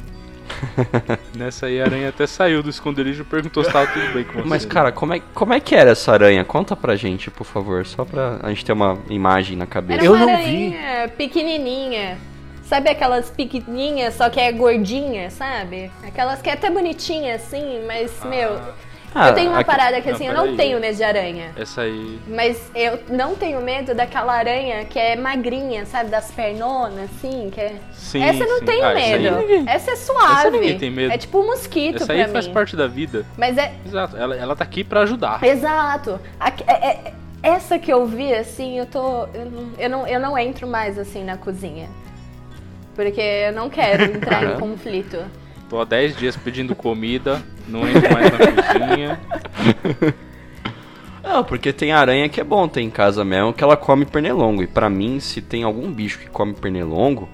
Nessa 1.37 1.67
aí 1.67 1.81
a 1.81 1.85
aranha 1.85 2.09
até 2.09 2.27
saiu 2.27 2.63
do 2.63 2.71
esconderijo 2.71 3.23
e 3.23 3.25
perguntou 3.25 3.63
se 3.65 3.73
tava 3.73 3.87
tudo 3.87 4.13
bem 4.13 4.25
com 4.25 4.35
você. 4.35 4.49
Mas, 4.49 4.65
cara, 4.65 4.91
como 4.93 5.15
é, 5.15 5.21
como 5.35 5.53
é 5.55 5.61
que 5.61 5.75
era 5.75 5.91
essa 5.91 6.13
aranha? 6.13 6.45
Conta 6.45 6.75
pra 6.77 6.97
gente, 6.97 7.31
por 7.31 7.45
favor, 7.45 7.85
só 7.87 8.05
pra 8.05 8.39
a 8.43 8.49
gente 8.49 8.65
ter 8.65 8.73
uma 8.73 8.99
imagem 9.09 9.57
na 9.57 9.67
cabeça. 9.67 10.01
Era 10.01 10.05
Eu 10.07 10.13
uma 10.15 10.27
não 10.27 10.37
vi. 10.39 10.77
aranha 10.77 11.09
pequenininha. 11.09 12.19
Sabe 12.63 12.91
aquelas 12.91 13.31
pequenininhas, 13.31 14.15
só 14.15 14.29
que 14.29 14.39
é 14.39 14.53
gordinha, 14.53 15.31
sabe? 15.31 15.91
Aquelas 16.07 16.43
que 16.43 16.51
é 16.51 16.53
até 16.53 16.69
bonitinha 16.71 17.35
assim, 17.37 17.83
mas, 17.87 18.13
meu... 18.25 18.59
Ah, 19.15 19.29
eu 19.31 19.35
tenho 19.35 19.51
uma 19.51 19.61
aqui- 19.61 19.71
parada 19.71 20.01
que 20.01 20.09
Não, 20.09 20.15
assim, 20.15 20.27
eu 20.27 20.33
peraí. 20.35 20.49
não 20.51 20.57
tenho 20.57 20.81
medo 20.81 20.97
de 20.97 21.03
aranha. 21.05 21.51
Essa 21.57 21.83
aí. 21.83 22.19
Mas 22.29 22.71
eu 22.75 23.01
não 23.09 23.35
tenho 23.35 23.61
medo 23.61 23.95
daquela 23.95 24.35
aranha 24.35 24.85
que 24.85 24.99
é 24.99 25.17
magrinha, 25.17 25.87
sabe? 25.87 26.11
Das 26.11 26.31
pernonas, 26.31 27.05
assim, 27.17 27.51
que 27.51 27.61
é... 27.61 27.77
Sim, 27.93 28.23
essa 28.23 28.45
eu 28.45 28.49
não 28.49 28.59
sim. 28.59 28.65
tenho 28.67 28.85
Ah, 28.85 28.93
essa 29.01 29.15
aí 29.17 29.23
medo. 29.31 29.69
Essa 29.71 29.91
é 29.93 29.97
suave. 29.97 30.51
ninguém 30.51 30.79
tem 30.79 30.91
medo. 30.91 31.13
É 31.13 31.19
tipo 31.19 31.41
um 31.41 31.47
mosquito 31.47 32.03
Essa 32.03 32.13
aí 32.13 32.29
faz 32.29 32.47
mim. 32.47 32.53
parte 32.53 32.77
da 32.77 32.87
vida. 32.87 33.25
Mas 33.37 33.57
é, 33.57 33.73
Exato. 33.87 34.17
Ela, 34.17 34.37
ela 34.37 34.55
tá 34.55 34.65
aqui 34.65 34.85
pra 34.85 35.01
ajudar. 35.01 35.43
Exato. 35.43 36.21
Aqui- 36.39 36.65
é- 36.67 36.87
é- 36.87 37.13
essa 37.43 37.79
que 37.79 37.91
eu 37.93 38.05
vi, 38.07 38.33
assim, 38.35 38.79
eu 38.79 38.87
tô. 38.87 39.25
Eu 39.33 39.47
não, 39.51 39.69
eu 39.79 39.91
não, 39.91 40.07
eu 40.07 40.21
não 40.21 40.39
entro 40.39 40.67
mais 40.67 40.99
assim 40.99 41.25
na 41.25 41.37
cozinha. 41.37 41.89
Porque 42.95 43.21
eu 43.21 43.53
não 43.53 43.71
quero 43.71 44.03
entrar 44.15 44.45
em 44.45 44.59
conflito. 44.59 45.19
Tô 45.69 45.81
há 45.81 45.85
10 45.85 46.17
dias 46.17 46.37
pedindo 46.37 46.75
comida, 46.75 47.41
não 47.69 47.89
entro 47.89 48.13
mais 48.13 48.31
na 48.33 48.39
cozinha. 48.89 49.21
Não, 51.23 51.45
porque 51.45 51.73
tem 51.73 51.93
aranha 51.93 52.29
que 52.29 52.41
é 52.41 52.45
bom 52.45 52.67
ter 52.69 52.81
em 52.81 52.89
casa 52.89 53.23
mesmo, 53.25 53.53
que 53.53 53.63
ela 53.63 53.77
come 53.77 54.07
pernilongo. 54.07 54.63
E 54.63 54.67
pra 54.67 54.89
mim, 54.89 55.21
se 55.21 55.43
tem 55.43 55.63
algum 55.63 55.91
bicho 55.93 56.19
que 56.19 56.27
come 56.29 56.55
pernilongo, 56.55 57.29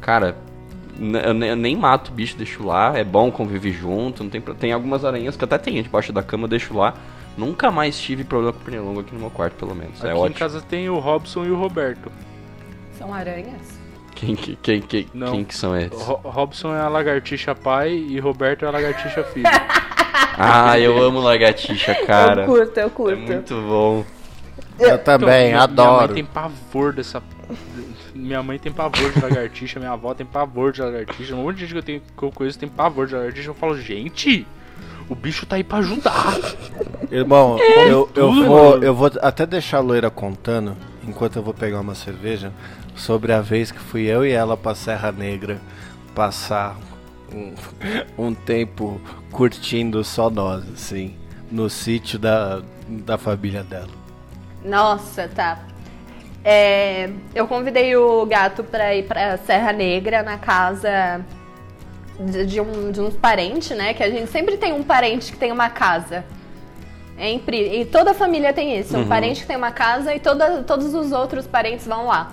cara, 0.00 0.36
eu 1.24 1.34
ne- 1.34 1.50
eu 1.50 1.56
nem 1.56 1.74
mato 1.76 2.10
o 2.10 2.14
bicho, 2.14 2.36
deixo 2.36 2.64
lá. 2.64 2.96
É 2.96 3.02
bom 3.02 3.32
conviver 3.32 3.72
junto. 3.72 4.22
Não 4.22 4.30
tem, 4.30 4.40
tem 4.40 4.72
algumas 4.72 5.04
aranhas 5.04 5.36
que 5.36 5.44
até 5.44 5.58
tem 5.58 5.82
debaixo 5.82 6.12
da 6.12 6.22
cama, 6.22 6.46
deixo 6.46 6.72
lá. 6.76 6.94
Nunca 7.36 7.70
mais 7.70 7.98
tive 7.98 8.22
problema 8.22 8.52
com 8.52 8.60
pernilongo 8.60 9.00
aqui 9.00 9.12
no 9.14 9.18
meu 9.20 9.30
quarto, 9.30 9.54
pelo 9.54 9.74
menos. 9.74 10.04
é 10.04 10.08
Aqui 10.10 10.18
em 10.18 10.20
ótimo. 10.20 10.38
casa 10.38 10.60
tem 10.60 10.88
o 10.88 10.98
Robson 11.00 11.44
e 11.44 11.50
o 11.50 11.56
Roberto. 11.56 12.12
São 12.96 13.12
aranhas? 13.12 13.81
Quem, 14.24 14.36
que- 14.36 14.56
quem, 14.56 14.80
quem, 14.80 15.06
Não. 15.12 15.32
quem 15.32 15.44
que 15.44 15.54
são 15.54 15.76
esses? 15.76 16.00
Ro- 16.00 16.20
Robson 16.22 16.72
é 16.74 16.80
a 16.80 16.88
lagartixa 16.88 17.56
pai 17.56 17.90
e 17.92 18.20
Roberto 18.20 18.64
é 18.64 18.68
a 18.68 18.70
lagartixa 18.70 19.24
filho. 19.24 19.46
Ah, 20.38 20.78
eu 20.78 21.02
amo 21.02 21.20
lagartixa, 21.20 21.94
cara. 22.06 22.42
eu 22.42 22.46
curto, 22.46 22.78
eu 22.80 22.86
É 22.86 22.90
curto. 22.90 23.18
muito 23.20 23.54
bom. 23.54 24.04
Eu 24.78 24.98
também, 24.98 25.48
minha, 25.48 25.62
adoro. 25.62 25.90
Minha 25.90 26.06
mãe 26.06 26.14
tem 26.14 26.24
pavor 26.24 26.92
dessa. 26.94 27.22
Minha 28.14 28.42
mãe 28.42 28.58
tem 28.58 28.72
pavor 28.72 29.12
de 29.12 29.20
lagartixa, 29.20 29.78
minha 29.78 29.92
avó 29.92 30.14
tem 30.14 30.24
pavor 30.24 30.72
de 30.72 30.80
lagartixa. 30.80 31.34
Um 31.34 31.42
monte 31.42 31.56
de 31.56 31.60
gente 31.66 31.72
que 31.72 31.78
eu, 31.78 31.82
tenho, 31.82 32.02
que 32.16 32.22
eu 32.22 32.30
conheço 32.32 32.58
tem 32.58 32.68
pavor 32.68 33.06
de 33.06 33.14
lagartixa. 33.14 33.50
Eu 33.50 33.54
falo, 33.54 33.76
gente, 33.78 34.46
o 35.08 35.14
bicho 35.14 35.44
tá 35.44 35.56
aí 35.56 35.64
pra 35.64 35.78
ajudar. 35.78 36.38
Irmão, 37.10 37.58
É, 37.60 37.90
eu, 37.92 38.08
eu, 38.14 38.32
vou, 38.32 38.78
eu 38.82 38.94
vou 38.94 39.10
até 39.20 39.44
deixar 39.44 39.78
a 39.78 39.80
loira 39.80 40.10
contando, 40.10 40.74
enquanto 41.06 41.36
eu 41.36 41.42
vou 41.42 41.52
pegar 41.52 41.80
uma 41.80 41.94
cerveja, 41.94 42.52
sobre 42.96 43.32
a 43.32 43.40
vez 43.40 43.70
que 43.72 43.78
fui 43.78 44.02
eu 44.02 44.24
e 44.24 44.30
ela 44.32 44.56
pra 44.56 44.74
Serra 44.74 45.10
Negra 45.12 45.60
passar 46.14 46.76
um, 47.32 47.54
um 48.28 48.34
tempo 48.34 49.00
curtindo 49.30 50.02
só 50.04 50.28
nós, 50.30 50.64
assim, 50.72 51.14
no 51.50 51.68
sítio 51.70 52.18
da, 52.18 52.62
da 52.88 53.16
família 53.18 53.62
dela. 53.62 53.88
Nossa, 54.64 55.28
tá. 55.34 55.60
É, 56.44 57.08
eu 57.34 57.46
convidei 57.46 57.96
o 57.96 58.26
gato 58.26 58.64
pra 58.64 58.94
ir 58.94 59.06
pra 59.06 59.36
Serra 59.38 59.72
Negra 59.72 60.22
na 60.22 60.38
casa 60.38 61.24
de, 62.18 62.44
de 62.46 62.60
um, 62.60 62.90
de 62.90 63.00
uns 63.00 63.14
parentes, 63.14 63.76
né? 63.76 63.94
Que 63.94 64.02
a 64.02 64.10
gente 64.10 64.30
sempre 64.30 64.56
tem 64.56 64.72
um 64.72 64.82
parente 64.82 65.30
que 65.32 65.38
tem 65.38 65.52
uma 65.52 65.70
casa. 65.70 66.24
É 67.16 67.30
impri- 67.30 67.80
e 67.80 67.84
toda 67.84 68.12
família 68.14 68.52
tem 68.52 68.76
isso, 68.78 68.96
um 68.96 69.06
parente 69.06 69.42
que 69.42 69.46
tem 69.46 69.56
uma 69.56 69.70
casa 69.70 70.14
e 70.14 70.18
toda, 70.18 70.62
todos 70.64 70.92
os 70.94 71.12
outros 71.12 71.46
parentes 71.46 71.86
vão 71.86 72.06
lá. 72.06 72.32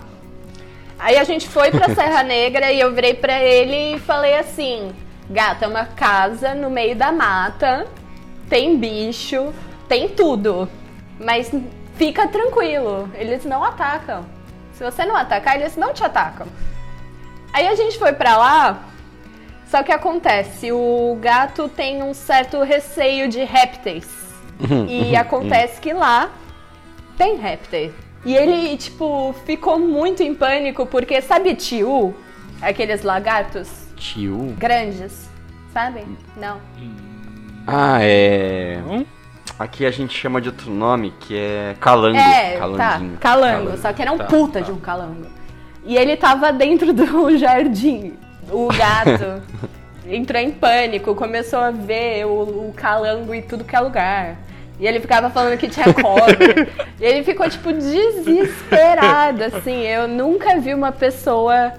Aí 1.00 1.18
a 1.18 1.24
gente 1.24 1.48
foi 1.48 1.72
pra 1.72 1.96
Serra 1.96 2.24
Negra 2.24 2.72
e 2.72 2.80
eu 2.80 2.94
virei 2.94 3.14
pra 3.14 3.42
ele 3.42 3.96
e 3.96 4.00
falei 4.00 4.38
assim: 4.38 4.94
Gato, 5.30 5.64
é 5.64 5.68
uma 5.68 5.86
casa 5.86 6.54
no 6.54 6.70
meio 6.70 6.96
da 6.96 7.12
mata, 7.12 7.88
tem 8.50 8.78
bicho, 8.78 9.54
tem 9.88 10.10
tudo. 10.10 10.70
Mas 11.20 11.52
fica 11.96 12.28
tranquilo, 12.28 13.10
eles 13.16 13.46
não 13.46 13.64
atacam. 13.64 14.26
Se 14.74 14.84
você 14.84 15.06
não 15.06 15.16
atacar, 15.16 15.60
eles 15.60 15.78
não 15.78 15.94
te 15.94 16.04
atacam. 16.04 16.48
Aí 17.54 17.68
a 17.68 17.76
gente 17.76 17.98
foi 17.98 18.14
pra 18.14 18.38
lá, 18.38 18.84
só 19.70 19.84
que 19.84 19.92
acontece, 19.92 20.72
o 20.72 21.18
gato 21.22 21.70
tem 21.70 22.04
um 22.04 22.14
certo 22.14 22.62
receio 22.62 23.28
de 23.30 23.44
répteis. 23.44 24.08
E 24.88 25.16
acontece 25.16 25.80
que 25.80 25.94
lá 25.94 26.30
tem 27.18 27.38
répteis. 27.38 27.94
E 28.26 28.36
ele, 28.36 28.76
tipo, 28.78 29.34
ficou 29.46 29.80
muito 29.80 30.22
em 30.22 30.34
pânico 30.36 30.86
porque, 30.86 31.22
sabe, 31.22 31.56
tio? 31.56 32.14
Aqueles 32.62 33.04
lagartos 33.04 33.70
Tio? 33.96 34.54
grandes, 34.58 35.30
sabe? 35.74 36.04
Não. 36.36 36.58
Ah, 37.66 38.00
é. 38.02 38.80
Hum? 38.86 39.06
Aqui 39.58 39.86
a 39.86 39.92
gente 39.92 40.14
chama 40.18 40.40
de 40.42 40.50
outro 40.50 40.70
nome, 40.72 41.14
que 41.20 41.38
é 41.38 41.76
calango. 41.80 42.18
É, 42.18 42.54
tá, 42.54 42.60
Calanguinho. 42.60 43.18
calango, 43.20 43.78
só 43.78 43.92
que 43.94 44.02
era 44.02 44.12
um 44.12 44.18
Tá, 44.18 44.24
puta 44.26 44.60
tá. 44.60 44.66
de 44.66 44.72
um 44.72 44.80
calango. 44.80 45.28
E 45.86 45.96
ele 45.98 46.16
tava 46.18 46.52
dentro 46.52 46.94
do 46.94 47.36
jardim. 47.38 48.14
O 48.52 48.68
gato 48.68 49.42
entrou 50.08 50.42
em 50.42 50.52
pânico, 50.52 51.14
começou 51.16 51.60
a 51.60 51.72
ver 51.72 52.26
o, 52.26 52.70
o 52.70 52.74
calango 52.76 53.34
em 53.34 53.42
tudo 53.42 53.64
que 53.64 53.76
é 53.76 53.80
lugar. 53.80 54.38
E 54.80 54.88
ele 54.88 55.00
ficava 55.00 55.30
falando 55.30 55.58
que 55.58 55.68
tinha 55.68 55.94
cobra. 55.94 56.68
e 57.00 57.04
ele 57.06 57.24
ficou, 57.24 57.50
tipo, 57.50 57.72
desesperado, 57.74 59.44
assim. 59.44 59.82
Eu 59.86 60.08
nunca 60.08 60.60
vi 60.60 60.74
uma 60.74 60.92
pessoa 60.92 61.74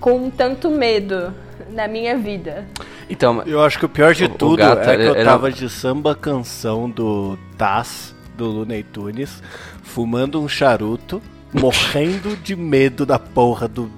com 0.00 0.30
tanto 0.30 0.70
medo 0.70 1.34
na 1.70 1.86
minha 1.86 2.16
vida. 2.16 2.64
Então, 3.08 3.42
Eu 3.46 3.62
acho 3.62 3.78
que 3.78 3.84
o 3.84 3.88
pior 3.88 4.14
de 4.14 4.24
O- 4.24 4.28
o 4.28 4.30
tudo 4.30 4.56
gato, 4.56 4.88
é 4.88 4.96
que 4.96 5.02
eu 5.02 5.14
ele- 5.14 5.24
tava 5.24 5.50
de 5.52 5.68
samba 5.68 6.14
canção 6.14 6.88
do 6.88 7.38
Taz, 7.58 8.14
do 8.36 8.46
Looney 8.46 8.82
Tunes, 8.82 9.42
fumando 9.82 10.40
um 10.40 10.48
charuto, 10.48 11.22
morrendo 11.52 12.36
de 12.36 12.56
medo 12.56 13.04
da 13.06 13.18
porra 13.18 13.68
do 13.68 13.90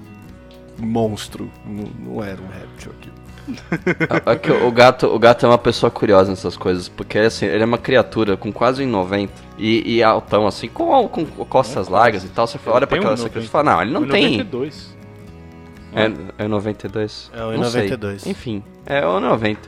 monstro. 0.77 1.49
Não, 1.65 2.13
não 2.15 2.23
era 2.23 2.39
um 2.41 2.47
réptil 2.47 2.91
aqui. 4.09 4.29
É 4.29 4.35
que 4.35 4.51
o 4.51 4.71
gato, 4.71 5.07
o 5.07 5.19
gato 5.19 5.45
é 5.45 5.49
uma 5.49 5.57
pessoa 5.57 5.89
curiosa 5.89 6.29
nessas 6.29 6.57
coisas, 6.57 6.89
porque 6.89 7.17
assim, 7.19 7.45
ele 7.45 7.63
é 7.63 7.65
uma 7.65 7.77
criatura 7.77 8.35
com 8.37 8.51
quase 8.51 8.83
1,90 8.83 9.29
e, 9.57 9.97
e 9.97 10.03
altão, 10.03 10.47
assim, 10.47 10.67
com, 10.67 11.07
com 11.07 11.25
costas 11.25 11.87
largas 11.87 12.23
e 12.23 12.29
tal. 12.29 12.47
Você 12.47 12.59
olha 12.67 12.87
pra 12.87 12.97
aquela 12.97 13.13
um 13.13 13.17
criatura 13.17 13.43
e 13.43 13.47
90. 13.47 13.51
fala, 13.51 13.63
não, 13.63 13.81
ele 13.81 13.91
não 13.91 14.07
tem. 14.07 14.37
92. 14.37 14.97
É, 15.93 16.43
é 16.43 16.47
92? 16.47 17.31
É 17.33 17.43
o 17.43 17.57
Não 17.57 17.63
sei. 17.65 17.83
92. 17.83 18.27
Enfim, 18.27 18.63
é 18.85 19.05
o 19.05 19.19
90. 19.19 19.67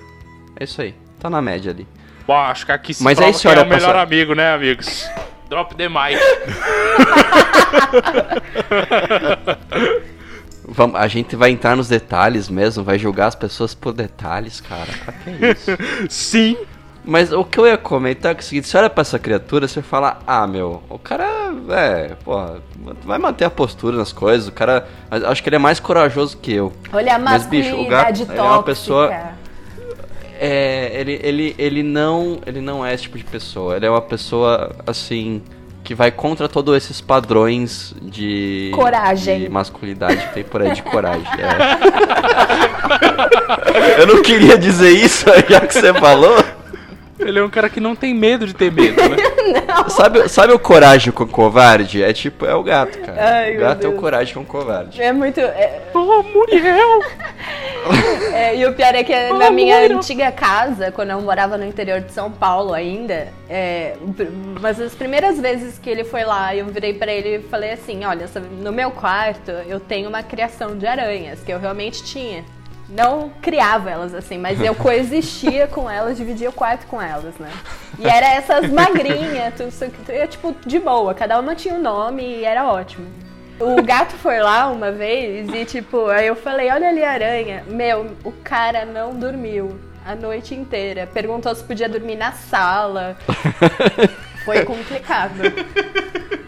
É 0.60 0.63
isso 0.63 0.82
aí. 0.82 0.94
Tá 1.20 1.30
na 1.30 1.41
média 1.41 1.72
ali. 1.72 1.88
Bom, 2.28 2.36
acho 2.38 2.65
que 2.65 2.72
aqui 2.72 2.94
se 2.94 3.04
Mas 3.04 3.15
prova 3.15 3.32
aí, 3.32 3.34
senhora, 3.34 3.62
é 3.62 3.63
o 3.63 3.67
melhor 3.67 3.88
passa- 3.88 4.02
amigo, 4.02 4.36
né, 4.36 4.54
amigos? 4.54 5.10
Drop 5.50 5.76
the 5.76 5.89
mic. 5.89 6.17
Vamos, 10.67 10.95
a 10.95 11.08
gente 11.08 11.36
vai 11.36 11.52
entrar 11.52 11.76
nos 11.76 11.88
detalhes 11.88 12.47
mesmo, 12.50 12.84
vai 12.84 12.97
julgar 13.00 13.28
as 13.28 13.36
pessoas 13.36 13.74
por 13.74 13.93
detalhes, 13.93 14.62
cara. 14.62 14.89
Pra 15.04 15.13
que 15.13 15.30
isso? 15.47 15.71
Sim. 16.10 16.58
Mas 17.04 17.32
o 17.34 17.43
que 17.43 17.58
eu 17.60 17.65
ia 17.65 17.78
comentar 17.80 18.32
é, 18.32 18.36
que 18.36 18.41
é 18.41 18.43
o 18.43 18.45
seguinte, 18.45 18.67
você 18.67 18.78
olha 18.78 18.89
pra 18.89 19.02
essa 19.02 19.17
criatura, 19.17 19.67
você 19.67 19.82
fala, 19.82 20.19
ah, 20.28 20.45
meu, 20.45 20.84
o 20.88 21.00
cara, 21.00 21.26
é, 21.69 22.10
porra, 22.24 22.62
vai 23.04 23.17
manter 23.17 23.43
a 23.45 23.50
postura 23.50 23.97
nas 23.97 24.13
coisas, 24.13 24.47
o 24.47 24.52
cara, 24.52 24.88
mas 25.10 25.24
acho 25.24 25.41
que 25.41 25.50
ele 25.50 25.56
é 25.56 25.60
mais 25.60 25.80
corajoso 25.80 26.38
que 26.38 26.54
eu. 26.54 26.71
Olha 26.93 27.15
a 27.15 27.19
Mas, 27.19 27.47
bicho, 27.47 27.76
o 27.76 27.88
gato, 27.88 28.21
é 28.32 28.39
uma 28.41 28.62
pessoa- 28.62 29.12
É, 30.39 30.91
ele, 31.00 31.19
ele, 31.24 31.56
ele 31.58 31.84
não, 31.84 32.39
ele 32.45 32.62
não 32.62 32.86
é 32.86 32.93
esse 32.93 33.04
tipo 33.04 33.17
de 33.17 33.24
pessoa, 33.24 33.76
ele 33.78 33.86
é 33.86 33.89
uma 33.89 34.02
pessoa, 34.02 34.71
assim, 34.86 35.41
que 35.91 35.95
vai 35.95 36.10
contra 36.10 36.47
todos 36.47 36.73
esses 36.77 37.01
padrões 37.01 37.93
de... 38.01 38.71
Coragem. 38.73 39.39
De 39.41 39.49
masculinidade 39.49 40.25
que 40.25 40.34
tem 40.36 40.41
por 40.41 40.62
aí, 40.62 40.71
de 40.71 40.82
coragem, 40.84 41.27
é. 41.38 41.51
Eu 43.99 44.08
não 44.08 44.21
queria 44.21 44.58
dizer 44.58 44.91
isso, 44.91 45.25
já 45.49 45.60
que 45.60 45.73
você 45.73 45.93
falou. 45.95 46.41
Ele 47.22 47.40
é 47.40 47.44
um 47.44 47.50
cara 47.50 47.70
que 47.70 47.80
não 47.80 47.96
tem 47.96 48.14
medo 48.14 48.46
de 48.48 48.54
ter 48.54 48.72
medo, 48.72 49.02
né? 49.02 49.18
Sabe, 49.90 50.28
sabe 50.30 50.54
o 50.54 50.60
coragem 50.60 51.12
com 51.12 51.24
o 51.24 51.28
covarde? 51.28 52.02
É 52.04 52.14
tipo, 52.14 52.46
é 52.46 52.54
o 52.56 52.64
gato, 52.64 53.00
cara. 53.00 53.36
Ai, 53.38 53.58
o 53.58 53.60
gato 53.60 53.86
é 53.86 53.90
o 53.90 53.94
coragem 53.94 54.34
com 54.34 54.42
o 54.42 54.46
covarde. 54.46 55.02
É 55.02 55.12
muito. 55.12 55.40
é- 55.40 55.82
oh, 55.94 56.24
Muriel! 56.24 57.02
é, 58.34 58.56
e 58.56 58.66
o 58.66 58.74
pior 58.74 58.94
é 58.96 59.04
que 59.04 59.14
Oh, 59.32 59.38
na 59.38 59.50
minha 59.50 59.80
Moira. 59.80 59.96
antiga 59.96 60.32
casa, 60.32 60.92
quando 60.92 61.12
eu 61.12 61.22
morava 61.22 61.58
no 61.58 61.66
interior 61.66 62.00
de 62.02 62.12
São 62.12 62.32
Paulo 62.32 62.74
ainda, 62.74 63.28
é, 63.50 63.96
mas 64.60 64.80
as 64.80 64.94
primeiras 64.94 65.40
vezes 65.40 65.78
que 65.80 65.90
ele 65.90 66.04
foi 66.04 66.24
lá, 66.24 66.56
eu 66.56 66.66
virei 66.68 66.94
pra 66.94 67.12
ele 67.12 67.38
e 67.38 67.40
falei 67.50 67.72
assim: 67.72 68.06
olha, 68.06 68.28
no 68.62 68.72
meu 68.72 68.92
quarto 68.92 69.52
eu 69.52 69.80
tenho 69.80 70.08
uma 70.10 70.24
criação 70.24 70.78
de 70.78 70.86
aranhas, 70.86 71.42
que 71.42 71.52
eu 71.52 71.60
realmente 71.60 72.04
tinha. 72.04 72.44
Não 72.89 73.30
criava 73.41 73.89
elas 73.89 74.13
assim, 74.13 74.38
mas 74.38 74.60
eu 74.62 74.76
coexistia 74.76 75.67
com 75.67 75.89
elas, 75.89 76.17
dividia 76.17 76.50
o 76.50 76.54
quarto 76.54 76.86
com 76.88 77.02
elas, 77.02 77.36
né? 77.39 77.50
E 77.98 78.06
era 78.08 78.28
essas 78.34 78.70
magrinhas, 78.70 79.54
tudo, 79.56 79.70
isso 79.70 79.86
aqui, 79.86 80.28
tipo, 80.28 80.54
de 80.65 80.78
boa, 80.80 81.13
cada 81.13 81.39
uma 81.39 81.56
tinha 81.56 81.74
um 81.74 81.82
nome 81.82 82.22
e 82.24 82.44
era 82.44 82.65
ótimo. 82.67 83.08
O 83.60 83.82
gato 83.84 84.13
foi 84.17 84.39
lá 84.39 84.67
uma 84.70 84.91
vez 84.91 85.48
e, 85.54 85.63
tipo, 85.65 86.08
aí 86.08 86.26
eu 86.28 86.36
falei, 86.36 86.70
olha 86.72 86.89
ali 86.89 87.04
a 87.04 87.12
aranha. 87.12 87.63
Meu, 87.67 88.12
o 88.24 88.32
cara 88.32 88.86
não 88.86 89.15
dormiu 89.15 89.80
a 90.04 90.15
noite 90.15 90.56
inteira. 90.56 91.06
Perguntou 91.13 91.54
se 91.54 91.63
podia 91.63 91.88
dormir 91.88 92.15
na 92.15 92.32
sala. 92.32 93.15
Foi 94.44 94.65
complicado. 94.65 95.34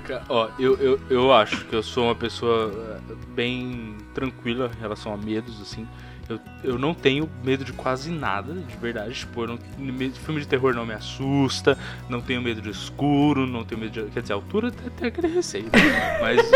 Ca- 0.08 0.24
Ó, 0.28 0.50
eu, 0.58 0.76
eu, 0.80 1.00
eu 1.10 1.32
acho 1.32 1.65
que 1.65 1.76
eu 1.76 1.84
sou 1.84 2.06
uma 2.06 2.15
pessoa 2.15 2.74
eh, 3.12 3.13
bem 3.30 3.96
tranquila 4.15 4.72
em 4.76 4.82
relação 4.82 5.13
a 5.13 5.17
medos, 5.17 5.62
assim. 5.62 5.88
Eu, 6.30 6.40
eu 6.64 6.80
não 6.80 6.94
tenho 6.94 7.30
medo 7.44 7.66
de 7.66 7.74
quase 7.74 8.10
nada, 8.10 8.54
de 8.54 8.76
verdade. 8.78 9.14
Tipo, 9.14 9.46
não, 9.46 9.60
me- 9.78 10.10
filme 10.12 10.40
de 10.40 10.48
terror 10.48 10.74
não 10.74 10.86
me 10.86 10.94
assusta, 10.94 11.78
não 12.10 12.22
tenho 12.22 12.42
medo 12.42 12.62
de 12.62 12.70
escuro, 12.70 13.46
não 13.46 13.64
tenho 13.66 13.82
medo 13.82 13.92
de. 13.92 14.04
Quer 14.12 14.22
dizer, 14.22 14.34
altura 14.34 14.72
tem 14.72 15.08
aquele 15.10 15.28
receio. 15.28 15.66
né? 15.66 16.18
Mas, 16.22 16.50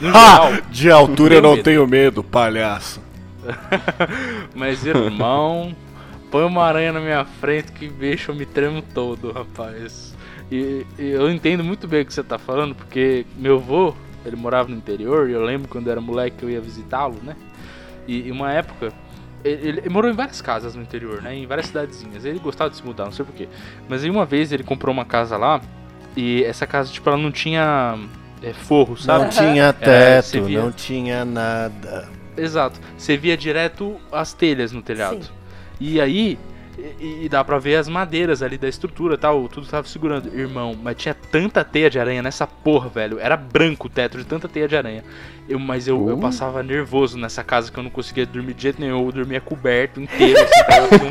geral. 0.08 0.52
Ah, 0.54 0.60
de 0.70 0.90
altura 0.90 1.34
eu 1.36 1.42
não 1.42 1.52
medo. 1.52 1.62
tenho 1.62 1.86
medo, 1.86 2.24
palhaço. 2.24 3.00
Mas, 4.54 4.84
irmão, 4.84 5.74
põe 6.30 6.44
uma 6.44 6.64
aranha 6.64 6.92
na 6.92 7.00
minha 7.00 7.24
frente 7.24 7.72
que 7.72 7.88
bicho 7.88 8.30
eu 8.30 8.34
me 8.34 8.46
tremo 8.46 8.82
todo, 8.82 9.30
rapaz. 9.32 10.14
E, 10.50 10.84
e 10.98 11.10
eu 11.10 11.30
entendo 11.30 11.62
muito 11.64 11.86
bem 11.88 12.02
o 12.02 12.06
que 12.06 12.12
você 12.12 12.22
tá 12.22 12.38
falando, 12.38 12.74
porque 12.74 13.24
meu 13.36 13.56
avô, 13.56 13.94
ele 14.24 14.36
morava 14.36 14.68
no 14.68 14.76
interior, 14.76 15.28
e 15.28 15.32
eu 15.32 15.42
lembro 15.42 15.68
quando 15.68 15.86
eu 15.86 15.92
era 15.92 16.00
moleque 16.00 16.38
que 16.38 16.44
eu 16.44 16.50
ia 16.50 16.60
visitá-lo, 16.60 17.16
né? 17.22 17.36
E, 18.06 18.28
e 18.28 18.30
uma 18.30 18.52
época, 18.52 18.92
ele, 19.44 19.80
ele 19.80 19.88
morou 19.88 20.10
em 20.10 20.14
várias 20.14 20.40
casas 20.40 20.74
no 20.74 20.82
interior, 20.82 21.20
né? 21.22 21.34
Em 21.36 21.46
várias 21.46 21.66
cidadezinhas. 21.66 22.24
Ele 22.24 22.38
gostava 22.38 22.70
de 22.70 22.76
se 22.76 22.84
mudar, 22.84 23.04
não 23.04 23.12
sei 23.12 23.24
porquê. 23.24 23.48
Mas 23.88 24.02
aí 24.02 24.10
uma 24.10 24.24
vez 24.24 24.50
ele 24.52 24.64
comprou 24.64 24.92
uma 24.92 25.04
casa 25.04 25.36
lá, 25.36 25.60
e 26.16 26.42
essa 26.44 26.66
casa, 26.66 26.90
tipo, 26.92 27.08
ela 27.08 27.18
não 27.18 27.30
tinha 27.32 27.98
é, 28.42 28.52
forro, 28.52 28.96
sabe? 28.96 29.24
Não 29.24 29.30
tinha 29.30 29.64
É, 29.64 29.72
teto, 29.72 30.44
via. 30.44 30.62
não 30.62 30.72
tinha 30.72 31.24
nada. 31.24 32.08
Exato. 32.36 32.80
Você 32.96 33.16
via 33.16 33.36
direto 33.36 33.96
as 34.10 34.32
telhas 34.32 34.72
no 34.72 34.82
telhado. 34.82 35.24
Sim. 35.24 35.30
E 35.80 36.00
aí, 36.00 36.38
e, 36.78 37.24
e 37.24 37.28
dá 37.28 37.44
pra 37.44 37.58
ver 37.58 37.76
as 37.76 37.88
madeiras 37.88 38.42
ali 38.42 38.58
da 38.58 38.68
estrutura 38.68 39.14
e 39.14 39.18
tal, 39.18 39.48
tudo 39.48 39.66
tava 39.66 39.86
segurando. 39.86 40.34
Irmão, 40.36 40.76
mas 40.80 40.96
tinha 40.96 41.14
tanta 41.14 41.64
teia 41.64 41.88
de 41.88 41.98
aranha 41.98 42.22
nessa 42.22 42.46
porra, 42.46 42.88
velho. 42.88 43.18
Era 43.18 43.36
branco 43.36 43.86
o 43.86 43.90
teto 43.90 44.18
de 44.18 44.24
tanta 44.24 44.48
teia 44.48 44.66
de 44.66 44.76
aranha. 44.76 45.04
Eu, 45.48 45.58
mas 45.58 45.86
eu, 45.86 46.08
eu 46.08 46.16
Uh. 46.16 46.20
passava 46.20 46.62
nervoso 46.62 47.18
nessa 47.18 47.44
casa 47.44 47.70
que 47.70 47.78
eu 47.78 47.82
não 47.82 47.90
conseguia 47.90 48.26
dormir 48.26 48.54
de 48.54 48.62
jeito 48.62 48.80
nenhum. 48.80 49.06
Eu 49.06 49.12
dormia 49.12 49.40
coberto 49.40 50.00
inteiro, 50.00 50.40
assim, 50.40 51.04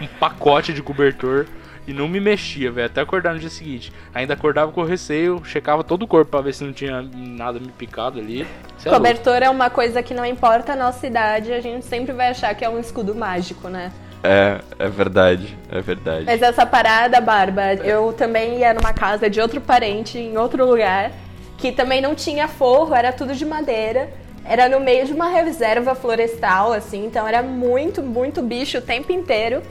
um, 0.00 0.04
um 0.04 0.06
pacote 0.18 0.72
de 0.72 0.82
cobertor. 0.82 1.46
e 1.88 1.92
não 1.94 2.06
me 2.06 2.20
mexia, 2.20 2.70
velho, 2.70 2.86
até 2.86 3.00
acordar 3.00 3.32
no 3.32 3.40
dia 3.40 3.48
seguinte. 3.48 3.90
Ainda 4.14 4.34
acordava 4.34 4.70
com 4.70 4.82
receio, 4.84 5.42
checava 5.44 5.82
todo 5.82 6.02
o 6.02 6.06
corpo 6.06 6.30
pra 6.30 6.42
ver 6.42 6.52
se 6.52 6.62
não 6.62 6.72
tinha 6.72 7.00
nada 7.02 7.58
me 7.58 7.68
picado 7.68 8.18
ali. 8.18 8.46
Cê 8.76 8.90
é. 8.90 8.92
Cobertor 8.92 9.42
é 9.42 9.48
uma 9.48 9.70
coisa 9.70 10.02
que 10.02 10.12
não 10.12 10.24
importa 10.24 10.74
a 10.74 10.76
nossa 10.76 11.06
idade, 11.06 11.50
a 11.50 11.60
gente 11.60 11.86
sempre 11.86 12.12
vai 12.12 12.28
achar 12.28 12.54
que 12.54 12.62
é 12.64 12.68
um 12.68 12.78
escudo 12.78 13.14
mágico, 13.14 13.68
né? 13.68 13.90
É, 14.22 14.60
é 14.78 14.88
verdade, 14.88 15.56
é 15.70 15.80
verdade. 15.80 16.24
Mas 16.24 16.42
essa 16.42 16.66
parada, 16.66 17.20
Barba, 17.20 17.74
eu 17.74 18.12
também 18.12 18.58
ia 18.58 18.74
numa 18.74 18.92
casa 18.92 19.30
de 19.30 19.40
outro 19.40 19.60
parente, 19.60 20.18
em 20.18 20.36
outro 20.36 20.66
lugar, 20.66 21.12
que 21.56 21.70
também 21.70 22.00
não 22.00 22.14
tinha 22.14 22.48
forro, 22.48 22.94
era 22.94 23.12
tudo 23.12 23.34
de 23.34 23.44
madeira. 23.44 24.10
Era 24.44 24.68
no 24.68 24.80
meio 24.80 25.04
de 25.04 25.12
uma 25.12 25.28
reserva 25.28 25.94
florestal, 25.94 26.72
assim, 26.72 27.04
então 27.04 27.28
era 27.28 27.42
muito, 27.42 28.02
muito 28.02 28.40
bicho 28.40 28.78
o 28.78 28.82
tempo 28.82 29.12
inteiro. 29.12 29.62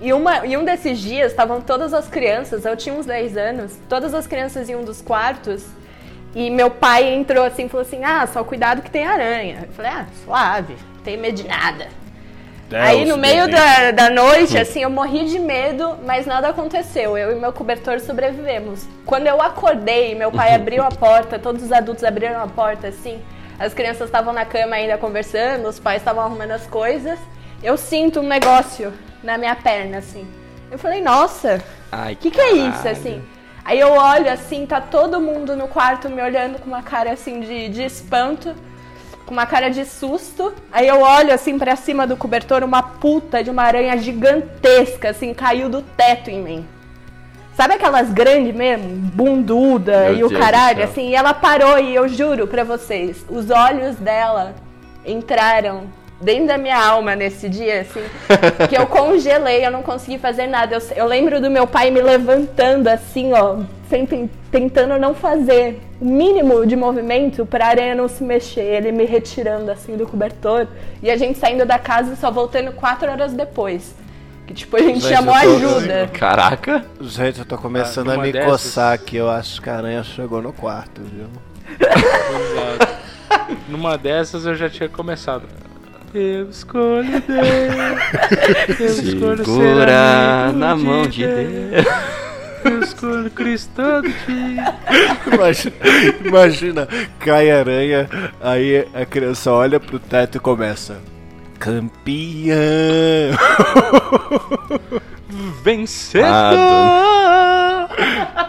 E, 0.00 0.12
uma, 0.12 0.46
e 0.46 0.56
um 0.56 0.64
desses 0.64 0.98
dias 0.98 1.30
estavam 1.30 1.60
todas 1.60 1.94
as 1.94 2.08
crianças, 2.08 2.64
eu 2.64 2.76
tinha 2.76 2.94
uns 2.94 3.06
10 3.06 3.36
anos, 3.36 3.78
todas 3.88 4.14
as 4.14 4.26
crianças 4.26 4.68
em 4.68 4.76
um 4.76 4.84
dos 4.84 5.00
quartos. 5.00 5.64
E 6.34 6.50
meu 6.50 6.70
pai 6.70 7.12
entrou 7.14 7.44
assim 7.44 7.66
e 7.66 7.68
falou 7.68 7.86
assim: 7.86 8.04
Ah, 8.04 8.26
só 8.26 8.44
cuidado 8.44 8.82
que 8.82 8.90
tem 8.90 9.06
aranha. 9.06 9.60
Eu 9.62 9.72
falei: 9.72 9.90
Ah, 9.90 10.06
suave, 10.24 10.76
não 10.96 11.02
tem 11.02 11.16
medo 11.16 11.36
de 11.36 11.48
nada. 11.48 11.88
Aí 12.70 13.04
no 13.06 13.16
meio 13.16 13.50
da, 13.50 13.90
da 13.92 14.10
noite, 14.10 14.58
assim, 14.58 14.82
eu 14.82 14.90
morri 14.90 15.24
de 15.24 15.38
medo, 15.38 15.96
mas 16.04 16.26
nada 16.26 16.48
aconteceu. 16.48 17.16
Eu 17.16 17.32
e 17.32 17.34
meu 17.34 17.52
cobertor 17.52 17.98
sobrevivemos. 18.00 18.86
Quando 19.06 19.26
eu 19.26 19.40
acordei, 19.40 20.14
meu 20.14 20.30
pai 20.30 20.52
abriu 20.56 20.82
a 20.82 20.90
porta, 20.90 21.38
todos 21.38 21.62
os 21.62 21.72
adultos 21.72 22.04
abriram 22.04 22.42
a 22.42 22.46
porta, 22.46 22.88
assim. 22.88 23.22
As 23.58 23.72
crianças 23.72 24.08
estavam 24.08 24.32
na 24.32 24.44
cama 24.44 24.76
ainda 24.76 24.98
conversando, 24.98 25.68
os 25.68 25.80
pais 25.80 26.02
estavam 26.02 26.22
arrumando 26.22 26.52
as 26.52 26.66
coisas. 26.66 27.18
Eu 27.62 27.76
sinto 27.76 28.20
um 28.20 28.26
negócio 28.26 28.92
na 29.22 29.38
minha 29.38 29.56
perna, 29.56 29.98
assim. 29.98 30.26
Eu 30.70 30.78
falei, 30.78 31.00
nossa, 31.00 31.62
Ai, 31.90 32.12
o 32.12 32.16
que, 32.16 32.30
que 32.30 32.40
é 32.40 32.52
isso, 32.52 32.86
assim? 32.86 33.22
Aí 33.64 33.80
eu 33.80 33.92
olho 33.92 34.30
assim, 34.30 34.64
tá 34.64 34.80
todo 34.80 35.20
mundo 35.20 35.54
no 35.54 35.68
quarto 35.68 36.08
me 36.08 36.22
olhando 36.22 36.58
com 36.58 36.66
uma 36.66 36.82
cara 36.82 37.12
assim 37.12 37.40
de, 37.40 37.68
de 37.68 37.82
espanto, 37.82 38.54
com 39.28 39.34
uma 39.34 39.46
cara 39.46 39.68
de 39.68 39.84
susto. 39.84 40.54
Aí 40.72 40.88
eu 40.88 41.02
olho 41.02 41.32
assim 41.32 41.58
pra 41.58 41.76
cima 41.76 42.06
do 42.06 42.16
cobertor, 42.16 42.64
uma 42.64 42.82
puta 42.82 43.44
de 43.44 43.50
uma 43.50 43.62
aranha 43.62 43.96
gigantesca, 43.98 45.10
assim, 45.10 45.34
caiu 45.34 45.68
do 45.68 45.82
teto 45.82 46.30
em 46.30 46.42
mim. 46.42 46.66
Sabe 47.54 47.74
aquelas 47.74 48.10
grandes 48.10 48.54
mesmo? 48.54 48.88
Bunduda 48.88 50.04
Meu 50.04 50.12
e 50.12 50.24
o 50.24 50.28
Deus 50.28 50.32
do 50.32 50.38
caralho, 50.38 50.82
assim, 50.82 51.10
e 51.10 51.14
ela 51.14 51.34
parou 51.34 51.78
e 51.78 51.94
eu 51.94 52.08
juro 52.08 52.46
pra 52.46 52.64
vocês, 52.64 53.24
os 53.28 53.50
olhos 53.50 53.96
dela 53.96 54.54
entraram 55.04 55.82
dentro 56.20 56.46
da 56.46 56.58
minha 56.58 56.82
alma 56.82 57.14
nesse 57.14 57.48
dia, 57.48 57.82
assim, 57.82 58.02
que 58.68 58.76
eu 58.76 58.86
congelei, 58.88 59.64
eu 59.66 59.70
não 59.70 59.82
consegui 59.82 60.18
fazer 60.18 60.46
nada. 60.46 60.76
Eu, 60.76 60.82
eu 60.96 61.06
lembro 61.06 61.40
do 61.40 61.50
meu 61.50 61.66
pai 61.66 61.90
me 61.90 62.00
levantando 62.00 62.88
assim, 62.88 63.32
ó, 63.34 63.58
sempre 63.90 64.30
tentando 64.50 64.98
não 64.98 65.14
fazer 65.14 65.80
o 66.00 66.04
mínimo 66.04 66.64
de 66.66 66.76
movimento 66.76 67.44
pra 67.46 67.66
aranha 67.66 67.94
não 67.94 68.08
se 68.08 68.22
mexer. 68.22 68.60
Ele 68.62 68.92
me 68.92 69.04
retirando 69.04 69.70
assim 69.70 69.96
do 69.96 70.06
cobertor 70.06 70.66
e 71.02 71.10
a 71.10 71.16
gente 71.16 71.38
saindo 71.38 71.64
da 71.66 71.78
casa 71.78 72.12
e 72.14 72.16
só 72.16 72.30
voltando 72.30 72.72
quatro 72.72 73.10
horas 73.10 73.32
depois. 73.32 73.94
Que 74.46 74.54
tipo, 74.54 74.76
a 74.76 74.80
gente 74.80 75.00
Gente, 75.00 75.12
chamou 75.14 75.34
tô- 75.34 75.40
ajuda. 75.40 76.08
Caraca! 76.12 76.84
Gente, 77.02 77.40
eu 77.40 77.44
tô 77.44 77.58
começando 77.58 78.10
Ah, 78.10 78.14
a 78.14 78.18
me 78.18 78.32
dessas- 78.32 78.50
coçar 78.50 78.92
aqui. 78.94 79.16
Eu 79.16 79.28
acho 79.28 79.60
que 79.60 79.68
a 79.68 79.76
aranha 79.76 80.02
chegou 80.02 80.40
no 80.40 80.52
quarto, 80.54 81.02
viu? 81.02 81.26
Exato. 81.78 83.58
Numa 83.68 83.98
dessas 83.98 84.46
eu 84.46 84.54
já 84.54 84.70
tinha 84.70 84.88
começado. 84.88 85.42
Eu 86.14 86.48
escolho 86.48 87.04
Deus. 87.20 88.80
Eu 88.80 88.86
escolho 89.04 89.36
ser 89.38 89.44
Segura 89.44 90.44
amigo 90.44 90.58
na 90.58 90.76
mão 90.76 91.02
de 91.06 91.26
Deus. 91.26 91.86
Eu 91.86 92.08
escolho 92.82 93.30
cristão 93.30 94.02
de 94.02 94.10
Imagina, 95.32 95.76
imagina, 96.24 96.88
cai 97.18 97.50
a 97.50 97.58
aranha, 97.58 98.08
aí 98.40 98.86
a 98.94 99.04
criança 99.04 99.52
olha 99.52 99.78
pro 99.80 99.98
teto 99.98 100.36
e 100.36 100.40
começa. 100.40 100.98
Campeão! 101.58 102.56
Vencedor. 105.62 106.26
Ah, 106.26 107.88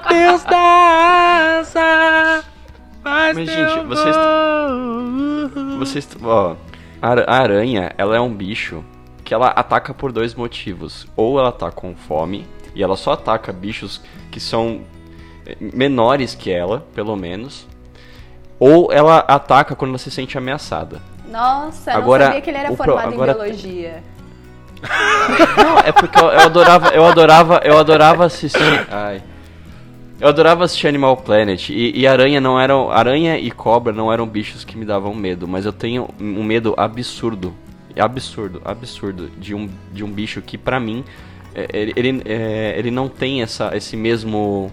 Deus 0.10 0.44
da 0.44 1.60
asa. 1.60 2.44
Mas, 3.04 3.36
Mas, 3.36 3.50
gente, 3.50 3.86
vocês-. 3.86 4.16
Vocês. 5.80 6.08
Ó, 6.24 6.56
a 7.02 7.36
aranha, 7.36 7.92
ela 7.98 8.16
é 8.16 8.20
um 8.20 8.34
bicho 8.34 8.84
que 9.24 9.34
ela 9.34 9.48
ataca 9.48 9.94
por 9.94 10.12
dois 10.12 10.36
motivos. 10.36 11.08
Ou 11.16 11.40
ela 11.40 11.52
tá 11.52 11.72
com 11.72 11.96
fome, 11.96 12.46
e 12.76 12.84
ela 12.84 12.96
só 12.96 13.14
ataca 13.14 13.52
bichos 13.54 14.02
que 14.32 14.40
são 14.40 14.82
eh, 15.46 15.56
menores 15.60 16.36
que 16.36 16.52
ela, 16.52 16.86
pelo 16.94 17.16
menos. 17.16 17.68
Ou 18.60 18.92
ela 18.92 19.20
ataca 19.20 19.76
quando 19.76 19.90
ela 19.92 19.98
se 19.98 20.12
sente 20.12 20.38
ameaçada. 20.38 21.02
Nossa, 21.32 21.94
Agora, 21.94 22.26
não 22.26 22.28
sabia 22.32 22.42
que 22.42 22.50
ele 22.50 22.58
era 22.58 22.68
pro- 22.68 22.78
formado 22.78 23.14
agora- 23.14 23.32
em 23.32 23.36
biologia. 23.36 24.04
Não, 25.58 25.80
é 25.80 25.92
porque 25.92 26.18
eu, 26.20 26.28
eu 26.28 26.40
adorava, 26.40 26.88
eu 26.90 27.06
adorava, 27.06 27.62
eu 27.64 27.78
adorava 27.78 28.26
assistir. 28.26 28.88
Ai. 28.90 29.22
Eu 30.20 30.28
adorava 30.28 30.66
assistir 30.66 30.88
Animal 30.88 31.16
Planet 31.18 31.70
e, 31.70 31.98
e 31.98 32.06
aranha 32.06 32.42
não 32.42 32.60
eram, 32.60 32.92
aranha 32.92 33.38
e 33.38 33.50
cobra 33.52 33.94
não 33.94 34.12
eram 34.12 34.28
bichos 34.28 34.66
que 34.66 34.78
me 34.78 34.84
davam 34.86 35.14
medo, 35.16 35.48
mas 35.48 35.66
eu 35.66 35.72
tenho 35.72 36.10
um 36.20 36.44
medo 36.44 36.74
absurdo, 36.76 37.54
absurdo, 37.98 38.62
absurdo 38.66 39.30
de 39.38 39.56
um, 39.56 39.70
de 39.94 40.04
um 40.04 40.12
bicho 40.12 40.42
que 40.42 40.58
pra 40.58 40.78
mim 40.78 41.06
ele, 41.54 41.94
ele, 41.96 42.22
é, 42.26 42.76
ele 42.78 42.92
não 42.92 43.08
tem 43.08 43.42
essa, 43.42 43.76
esse 43.76 43.96
mesmo, 43.98 44.72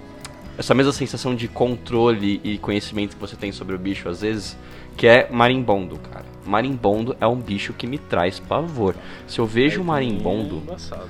essa 0.58 0.74
mesma 0.74 0.92
sensação 0.92 1.34
de 1.34 1.48
controle 1.48 2.40
e 2.44 2.58
conhecimento 2.58 3.14
que 3.14 3.20
você 3.20 3.36
tem 3.36 3.52
sobre 3.52 3.74
o 3.74 3.78
bicho 3.78 4.08
às 4.08 4.20
vezes, 4.20 4.56
que 4.96 5.06
é 5.06 5.28
marimbondo, 5.30 5.98
cara. 5.98 6.24
Marimbondo 6.44 7.16
é 7.20 7.26
um 7.26 7.36
bicho 7.36 7.72
que 7.72 7.86
me 7.86 7.98
traz 7.98 8.38
pavor. 8.38 8.94
Se 9.26 9.38
eu 9.38 9.46
vejo 9.46 9.80
um 9.80 9.84
marimbondo, 9.84 10.58
Embaçado. 10.58 11.08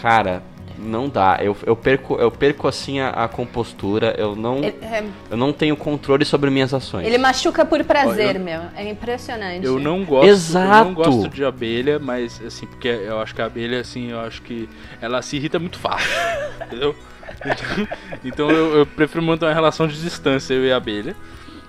cara, 0.00 0.42
não 0.84 1.08
dá. 1.08 1.38
Eu, 1.40 1.56
eu 1.66 1.74
perco, 1.74 2.16
eu 2.16 2.30
perco 2.30 2.68
assim 2.68 3.00
a, 3.00 3.10
a 3.10 3.28
compostura. 3.28 4.14
Eu 4.18 4.36
não, 4.36 4.58
Ele, 4.58 4.76
é, 4.82 5.04
eu 5.30 5.36
não 5.36 5.52
tenho 5.52 5.76
controle 5.76 6.24
sobre 6.24 6.50
minhas 6.50 6.72
ações. 6.74 7.06
ele 7.06 7.18
machuca 7.18 7.64
por 7.64 7.82
prazer, 7.84 8.36
Ó, 8.36 8.38
eu- 8.38 8.44
meu. 8.44 8.60
É 8.76 8.88
impressionante. 8.88 9.64
Eu 9.64 9.78
não 9.80 10.04
gosto, 10.04 10.28
Exato. 10.28 10.78
eu 10.78 10.84
não 10.84 10.94
gosto 10.94 11.28
de 11.28 11.44
abelha, 11.44 11.98
mas 11.98 12.40
assim, 12.46 12.66
porque 12.66 12.88
eu 12.88 13.20
acho 13.20 13.34
que 13.34 13.42
a 13.42 13.46
abelha, 13.46 13.80
assim, 13.80 14.10
eu 14.10 14.20
acho 14.20 14.42
que 14.42 14.68
ela 15.00 15.20
se 15.22 15.36
irrita 15.36 15.58
muito 15.58 15.78
fácil, 15.78 16.08
entendeu? 16.66 16.94
Então, 17.44 17.88
então 18.24 18.50
eu, 18.50 18.78
eu 18.78 18.86
prefiro 18.86 19.22
manter 19.22 19.44
uma 19.46 19.54
relação 19.54 19.86
de 19.88 20.00
distância, 20.00 20.54
eu 20.54 20.64
e 20.64 20.72
a 20.72 20.76
abelha. 20.76 21.16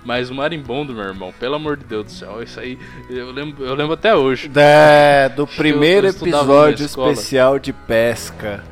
Mas 0.04 0.30
o 0.30 0.34
marimbondo, 0.36 0.94
meu 0.94 1.02
irmão, 1.02 1.34
pelo 1.40 1.56
amor 1.56 1.76
de 1.76 1.84
Deus 1.84 2.04
do 2.04 2.10
céu, 2.12 2.40
isso 2.40 2.60
aí, 2.60 2.78
eu 3.10 3.32
lembro, 3.32 3.64
eu 3.66 3.74
lembro 3.74 3.94
até 3.94 4.14
hoje. 4.14 4.48
É, 4.54 5.28
do 5.34 5.48
primeiro 5.48 6.06
eu 6.06 6.10
estudava 6.10 6.70
episódio 6.70 6.86
especial 6.86 7.58
de 7.58 7.72
pesca, 7.72 8.62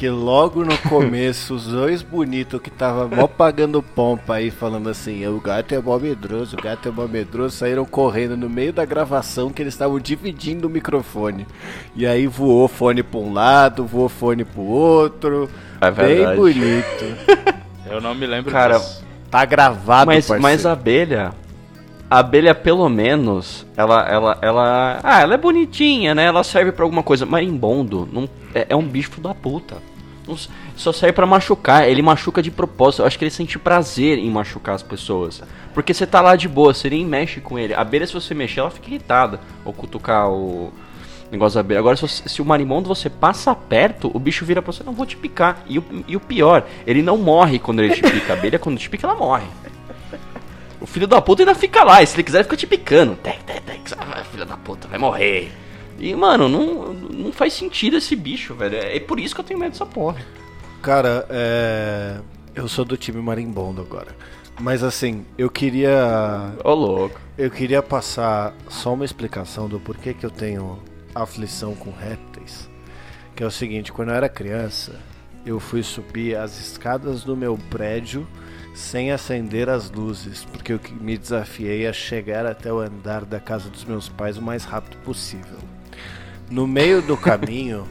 que 0.00 0.08
logo 0.08 0.64
no 0.64 0.78
começo 0.88 1.52
os 1.52 1.66
dois 1.66 2.00
bonitos 2.00 2.58
que 2.58 2.70
tava 2.70 3.06
mó 3.06 3.26
pagando 3.26 3.82
pompa 3.82 4.36
aí, 4.36 4.50
falando 4.50 4.88
assim, 4.88 5.26
o 5.26 5.38
gato 5.38 5.74
é 5.74 5.78
mó 5.78 5.98
medroso, 5.98 6.56
o 6.56 6.62
gato 6.62 6.88
é 6.88 6.90
mó 6.90 7.06
medroso, 7.06 7.58
saíram 7.58 7.84
correndo 7.84 8.34
no 8.34 8.48
meio 8.48 8.72
da 8.72 8.82
gravação 8.86 9.50
que 9.50 9.60
eles 9.60 9.74
estavam 9.74 10.00
dividindo 10.00 10.68
o 10.68 10.70
microfone. 10.70 11.46
E 11.94 12.06
aí 12.06 12.26
voou 12.26 12.66
fone 12.66 13.02
pra 13.02 13.20
um 13.20 13.30
lado, 13.30 13.84
voou 13.84 14.08
fone 14.08 14.42
pro 14.42 14.62
outro. 14.62 15.50
É 15.82 15.90
bem 15.90 16.34
bonito. 16.34 17.04
Eu 17.84 18.00
não 18.00 18.14
me 18.14 18.26
lembro 18.26 18.50
Cara, 18.50 18.78
disso. 18.78 19.04
Tá 19.30 19.44
gravado, 19.44 20.06
mas, 20.06 20.26
parceiro. 20.26 20.42
mas 20.42 20.64
a 20.64 20.72
abelha. 20.72 21.32
A 22.08 22.20
abelha, 22.20 22.54
pelo 22.54 22.88
menos, 22.88 23.66
ela, 23.76 24.08
ela, 24.08 24.38
ela. 24.40 25.00
Ah, 25.02 25.20
ela 25.20 25.34
é 25.34 25.38
bonitinha, 25.38 26.14
né? 26.14 26.24
Ela 26.24 26.42
serve 26.42 26.72
pra 26.72 26.86
alguma 26.86 27.02
coisa. 27.02 27.26
Marimbondo 27.26 28.08
não, 28.10 28.26
é, 28.54 28.66
é 28.70 28.74
um 28.74 28.82
bicho 28.82 29.20
da 29.20 29.34
puta. 29.34 29.89
Só 30.76 30.92
serve 30.92 31.12
pra 31.12 31.26
machucar. 31.26 31.88
Ele 31.88 32.02
machuca 32.02 32.42
de 32.42 32.50
propósito. 32.50 33.02
Eu 33.02 33.06
acho 33.06 33.18
que 33.18 33.24
ele 33.24 33.30
sente 33.30 33.58
prazer 33.58 34.18
em 34.18 34.30
machucar 34.30 34.74
as 34.74 34.82
pessoas. 34.82 35.42
Porque 35.74 35.92
você 35.92 36.06
tá 36.06 36.20
lá 36.20 36.36
de 36.36 36.48
boa, 36.48 36.72
você 36.74 36.88
nem 36.90 37.04
mexe 37.04 37.40
com 37.40 37.58
ele. 37.58 37.74
A 37.74 37.80
abelha, 37.80 38.06
se 38.06 38.12
você 38.14 38.34
mexer, 38.34 38.60
ela 38.60 38.70
fica 38.70 38.88
irritada. 38.88 39.40
Ou 39.64 39.72
cutucar 39.72 40.28
o 40.28 40.72
negócio 41.32 41.54
da 41.54 41.60
abelha. 41.60 41.80
Agora, 41.80 41.96
se, 41.96 42.02
você- 42.02 42.28
se 42.28 42.40
o 42.42 42.44
marimbondo 42.44 42.88
você 42.88 43.08
passa 43.10 43.54
perto, 43.54 44.10
o 44.14 44.18
bicho 44.18 44.44
vira 44.44 44.60
pra 44.62 44.72
você, 44.72 44.82
não 44.84 44.92
vou 44.92 45.06
te 45.06 45.16
picar. 45.16 45.62
E 45.66 45.78
o, 45.78 45.84
e 46.06 46.16
o 46.16 46.20
pior, 46.20 46.64
ele 46.86 47.02
não 47.02 47.16
morre 47.16 47.58
quando 47.58 47.80
ele 47.82 47.94
te 47.94 48.02
pica. 48.02 48.32
A 48.32 48.36
abelha, 48.36 48.58
quando 48.58 48.78
te 48.78 48.88
pica, 48.90 49.06
ela 49.06 49.16
morre. 49.16 49.46
O 50.80 50.86
filho 50.86 51.06
da 51.06 51.20
puta 51.20 51.42
ainda 51.42 51.54
fica 51.54 51.84
lá, 51.84 52.02
e 52.02 52.06
se 52.06 52.16
ele 52.16 52.22
quiser, 52.22 52.38
ele 52.38 52.44
fica 52.44 52.56
te 52.56 52.66
picando. 52.66 53.18
Ah, 53.98 54.24
filho 54.24 54.46
da 54.46 54.56
puta, 54.56 54.88
vai 54.88 54.98
morrer. 54.98 55.52
E, 56.00 56.14
mano, 56.14 56.48
não, 56.48 56.92
não 56.94 57.32
faz 57.32 57.52
sentido 57.52 57.98
esse 57.98 58.16
bicho, 58.16 58.54
velho. 58.54 58.76
É 58.76 58.98
por 58.98 59.20
isso 59.20 59.34
que 59.34 59.40
eu 59.40 59.44
tenho 59.44 59.60
medo 59.60 59.72
dessa 59.72 59.86
porra. 59.86 60.16
Cara, 60.82 61.26
é... 61.28 62.18
eu 62.54 62.66
sou 62.66 62.84
do 62.84 62.96
time 62.96 63.20
marimbondo 63.20 63.82
agora. 63.82 64.16
Mas 64.58 64.82
assim, 64.82 65.24
eu 65.38 65.50
queria 65.50 66.54
Ô, 66.64 66.74
louco. 66.74 67.20
Eu 67.36 67.50
queria 67.50 67.82
passar 67.82 68.54
só 68.68 68.94
uma 68.94 69.04
explicação 69.04 69.68
do 69.68 69.78
porquê 69.78 70.12
que 70.12 70.24
eu 70.24 70.30
tenho 70.30 70.78
aflição 71.14 71.74
com 71.74 71.90
répteis. 71.90 72.68
Que 73.34 73.42
é 73.42 73.46
o 73.46 73.50
seguinte, 73.50 73.92
quando 73.92 74.10
eu 74.10 74.14
era 74.14 74.28
criança, 74.28 75.00
eu 75.44 75.58
fui 75.60 75.82
subir 75.82 76.36
as 76.36 76.58
escadas 76.58 77.24
do 77.24 77.36
meu 77.36 77.58
prédio 77.70 78.26
sem 78.74 79.10
acender 79.10 79.68
as 79.68 79.90
luzes, 79.90 80.44
porque 80.44 80.72
eu 80.72 80.80
me 81.00 81.16
desafiei 81.18 81.86
a 81.86 81.92
chegar 81.92 82.46
até 82.46 82.72
o 82.72 82.78
andar 82.78 83.24
da 83.24 83.40
casa 83.40 83.68
dos 83.68 83.84
meus 83.84 84.08
pais 84.08 84.36
o 84.36 84.42
mais 84.42 84.64
rápido 84.64 84.96
possível. 84.98 85.58
No 86.50 86.66
meio 86.66 87.00
do 87.00 87.16
caminho, 87.16 87.86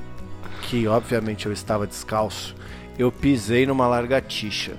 que 0.64 0.88
obviamente 0.88 1.46
eu 1.46 1.54
estava 1.54 1.88
descalço, 1.88 2.56
eu 2.98 3.12
pisei 3.12 3.66
numa 3.66 3.88
largatixa 3.88 4.74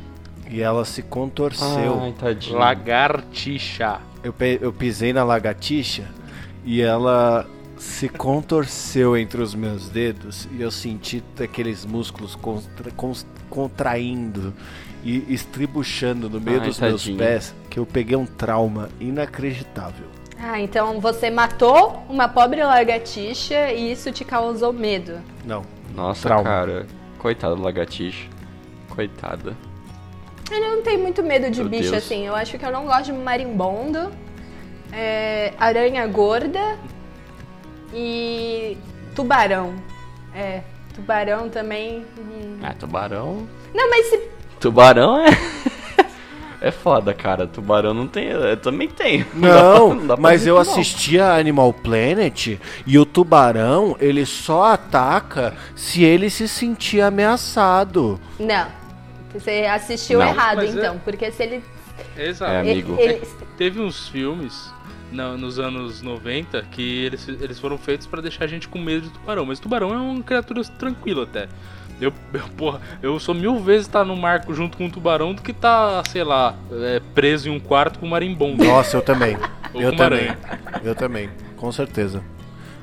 e 0.50 0.60
ela 0.60 0.84
se 0.84 1.02
contorceu. 1.02 2.00
Ai, 2.02 2.12
tadinho. 2.12 2.58
Lagartixa. 2.58 4.00
Eu, 4.22 4.34
eu 4.60 4.72
pisei 4.72 5.12
na 5.14 5.24
lagartixa 5.24 6.04
e 6.64 6.82
ela 6.82 7.46
se 7.78 8.06
contorceu 8.10 9.16
entre 9.16 9.40
os 9.40 9.54
meus 9.54 9.88
dedos 9.88 10.46
e 10.52 10.60
eu 10.60 10.70
senti 10.70 11.22
aqueles 11.42 11.86
músculos 11.86 12.34
contra- 12.34 12.92
contraindo 13.48 14.52
e 15.02 15.24
estribuchando 15.32 16.28
no 16.28 16.38
meio 16.38 16.60
Ai, 16.60 16.66
dos 16.66 16.76
tadinho. 16.76 17.16
meus 17.16 17.26
pés 17.30 17.54
que 17.70 17.78
eu 17.78 17.86
peguei 17.86 18.16
um 18.16 18.26
trauma 18.26 18.90
inacreditável. 19.00 20.06
Ah, 20.42 20.58
então 20.60 20.98
você 21.00 21.30
matou 21.30 22.02
uma 22.08 22.26
pobre 22.28 22.62
lagartixa 22.64 23.70
e 23.72 23.92
isso 23.92 24.10
te 24.10 24.24
causou 24.24 24.72
medo. 24.72 25.20
Não. 25.44 25.62
Nossa, 25.94 26.22
Trauma. 26.28 26.44
cara. 26.44 26.86
Coitado 27.18 27.56
do 27.56 27.62
lagartixa. 27.62 28.26
Coitada. 28.88 29.54
Eu 30.50 30.60
não 30.60 30.82
tenho 30.82 31.00
muito 31.00 31.22
medo 31.22 31.50
de 31.50 31.60
Meu 31.60 31.68
bicho 31.68 31.90
Deus. 31.90 32.04
assim. 32.04 32.26
Eu 32.26 32.34
acho 32.34 32.58
que 32.58 32.64
eu 32.64 32.72
não 32.72 32.84
gosto 32.86 33.04
de 33.06 33.12
marimbondo, 33.12 34.10
é, 34.92 35.52
aranha 35.58 36.06
gorda 36.06 36.76
e 37.92 38.76
tubarão. 39.14 39.74
É, 40.34 40.62
tubarão 40.94 41.48
também. 41.48 42.04
hum. 42.18 42.58
Ah, 42.62 42.72
tubarão. 42.72 43.46
Não, 43.74 43.90
mas 43.90 44.06
se. 44.06 44.20
Tubarão 44.58 45.18
é. 45.20 45.28
É 46.60 46.70
foda, 46.70 47.14
cara. 47.14 47.46
Tubarão 47.46 47.94
não 47.94 48.06
tem. 48.06 48.26
Eu 48.28 48.56
também 48.56 48.86
tem. 48.88 49.24
Não, 49.34 49.96
dá 50.06 50.14
pra 50.14 50.22
mas 50.22 50.40
dizer 50.40 50.50
eu 50.50 50.56
que 50.60 50.64
não. 50.66 50.72
assistia 50.72 51.32
Animal 51.32 51.72
Planet 51.72 52.58
e 52.86 52.98
o 52.98 53.06
tubarão, 53.06 53.96
ele 53.98 54.26
só 54.26 54.64
ataca 54.74 55.54
se 55.74 56.02
ele 56.04 56.28
se 56.28 56.46
sentir 56.46 57.00
ameaçado. 57.00 58.20
Não. 58.38 58.66
Você 59.32 59.66
assistiu 59.70 60.18
Não. 60.18 60.26
errado, 60.28 60.56
Mas 60.56 60.76
é- 60.76 60.78
então. 60.78 60.98
Porque 61.04 61.30
se 61.32 61.42
ele. 61.42 61.64
Exato. 62.16 62.52
É, 62.52 62.60
amigo. 62.60 62.96
ele- 62.98 63.22
Teve 63.56 63.80
uns 63.80 64.08
filmes 64.08 64.70
na- 65.12 65.36
nos 65.36 65.58
anos 65.58 66.02
90 66.02 66.62
que 66.70 67.04
eles, 67.04 67.26
eles 67.28 67.58
foram 67.58 67.78
feitos 67.78 68.06
pra 68.06 68.20
deixar 68.20 68.44
a 68.44 68.48
gente 68.48 68.68
com 68.68 68.78
medo 68.78 69.02
de 69.02 69.10
tubarão. 69.10 69.46
Mas 69.46 69.58
tubarão 69.60 69.92
é 69.94 69.96
uma 69.96 70.22
criatura 70.22 70.62
tranquila 70.78 71.24
até. 71.24 71.48
Eu, 72.00 72.12
eu, 72.32 72.48
porra, 72.56 72.80
eu 73.02 73.18
sou 73.20 73.34
mil 73.34 73.58
vezes 73.58 73.86
estar 73.86 74.04
no 74.04 74.16
mar 74.16 74.44
junto 74.50 74.76
com 74.76 74.86
um 74.86 74.90
tubarão 74.90 75.34
do 75.34 75.42
que 75.42 75.52
tá, 75.52 76.02
sei 76.08 76.24
lá, 76.24 76.54
é, 76.72 77.00
preso 77.14 77.48
em 77.48 77.52
um 77.52 77.60
quarto 77.60 77.98
com 77.98 78.06
um 78.06 78.10
marimbondo. 78.10 78.64
Nossa, 78.64 78.96
eu 78.96 79.02
também. 79.02 79.36
Eu 79.74 79.94
também. 79.94 80.28
aranha. 80.28 80.38
Eu 80.82 80.94
também, 80.94 81.30
com 81.56 81.70
certeza. 81.70 82.22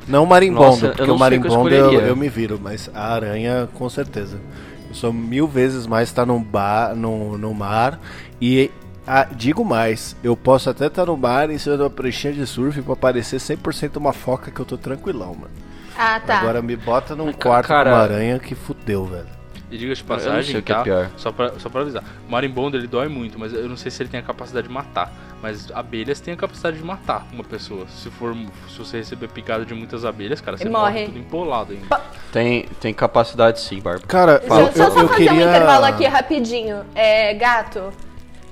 Não 0.08 0.26
marimbondo, 0.26 0.66
Nossa, 0.68 0.86
eu 0.86 0.90
porque 0.92 1.04
o 1.04 1.06
o 1.06 1.16
eu 1.16 1.18
marimbondo 1.18 1.70
eu, 1.70 1.82
escolheria. 1.82 2.08
eu 2.08 2.16
me 2.16 2.30
viro, 2.30 2.60
mas 2.62 2.90
a 2.94 3.14
aranha, 3.14 3.68
com 3.74 3.90
certeza. 3.90 4.40
Eu 4.88 4.96
sou 4.96 5.12
mil 5.12 5.48
vezes 5.48 5.86
mais 5.86 6.08
estar 6.08 6.26
num 6.26 6.42
bar, 6.42 6.96
no, 6.96 7.38
no 7.38 7.54
mar 7.54 8.00
e 8.40 8.72
ah, 9.06 9.26
digo 9.34 9.64
mais, 9.64 10.16
eu 10.22 10.36
posso 10.36 10.70
até 10.70 10.88
estar 10.88 11.06
no 11.06 11.16
mar 11.18 11.50
em 11.50 11.58
cima 11.58 11.78
de 11.78 11.84
uma 11.84 11.90
pranchinha 11.90 12.34
de 12.34 12.46
surf 12.46 12.82
pra 12.82 12.96
parecer 12.96 13.38
100% 13.38 13.98
uma 13.98 14.12
foca 14.14 14.52
que 14.52 14.60
eu 14.60 14.66
tô 14.66 14.78
tranquilão, 14.78 15.34
mano. 15.34 15.67
Ah, 15.98 16.20
tá. 16.20 16.40
Agora 16.40 16.62
me 16.62 16.76
bota 16.76 17.16
num 17.16 17.32
quarto 17.34 17.68
cara- 17.68 17.90
com 17.90 17.96
uma 17.96 18.04
aranha 18.04 18.40
que 18.40 18.54
fudeu, 18.56 19.06
velho. 19.06 19.38
E 19.70 19.78
diga 19.78 19.94
de 19.94 20.02
passagem, 20.02 20.58
o 20.58 20.62
que 20.64 20.72
é 20.72 20.76
tá? 20.76 20.82
pior. 20.82 21.10
Só 21.18 21.30
pra, 21.30 21.60
só 21.60 21.68
pra 21.68 21.82
avisar. 21.82 22.02
O 22.26 22.32
marimbondo 22.32 22.78
ele 22.78 22.88
dói 22.88 23.10
muito, 23.10 23.38
mas 23.38 23.52
eu 23.52 23.68
não 23.68 23.76
sei 23.76 23.92
se 23.92 24.02
ele 24.02 24.10
tem 24.10 24.18
a 24.18 24.24
capacidade 24.24 24.66
de 24.68 24.74
matar. 24.74 25.12
Mas 25.42 25.70
abelhas 25.74 26.22
têm 26.22 26.34
a 26.34 26.38
capacidade 26.38 26.78
de 26.78 26.84
matar 26.84 27.28
uma 27.34 27.44
pessoa. 27.44 27.86
Se 27.90 28.10
for 28.10 28.34
se 28.70 28.78
você 28.78 28.98
receber 28.98 29.28
picada 29.28 29.66
de 29.66 29.74
muitas 29.74 30.06
abelhas, 30.06 30.40
cara, 30.40 30.56
você 30.58 30.70
morre, 30.70 30.94
morre. 30.94 31.06
tudo 31.08 31.20
empolado 31.20 31.74
ainda. 31.74 32.02
Tem, 32.32 32.64
tem 32.80 32.94
capacidade 32.94 33.60
sim, 33.60 33.82
Barba. 33.82 34.06
Cara, 34.08 34.42
eu 34.44 34.56
eu, 34.58 34.72
só, 34.72 34.84
eu, 34.84 34.92
só 34.92 35.00
eu 35.02 35.08
fazer 35.10 35.16
queria... 35.26 35.46
um 35.46 35.50
intervalo 35.50 35.86
aqui 35.86 36.06
rapidinho. 36.06 36.86
É, 36.96 37.34
gato, 37.34 37.92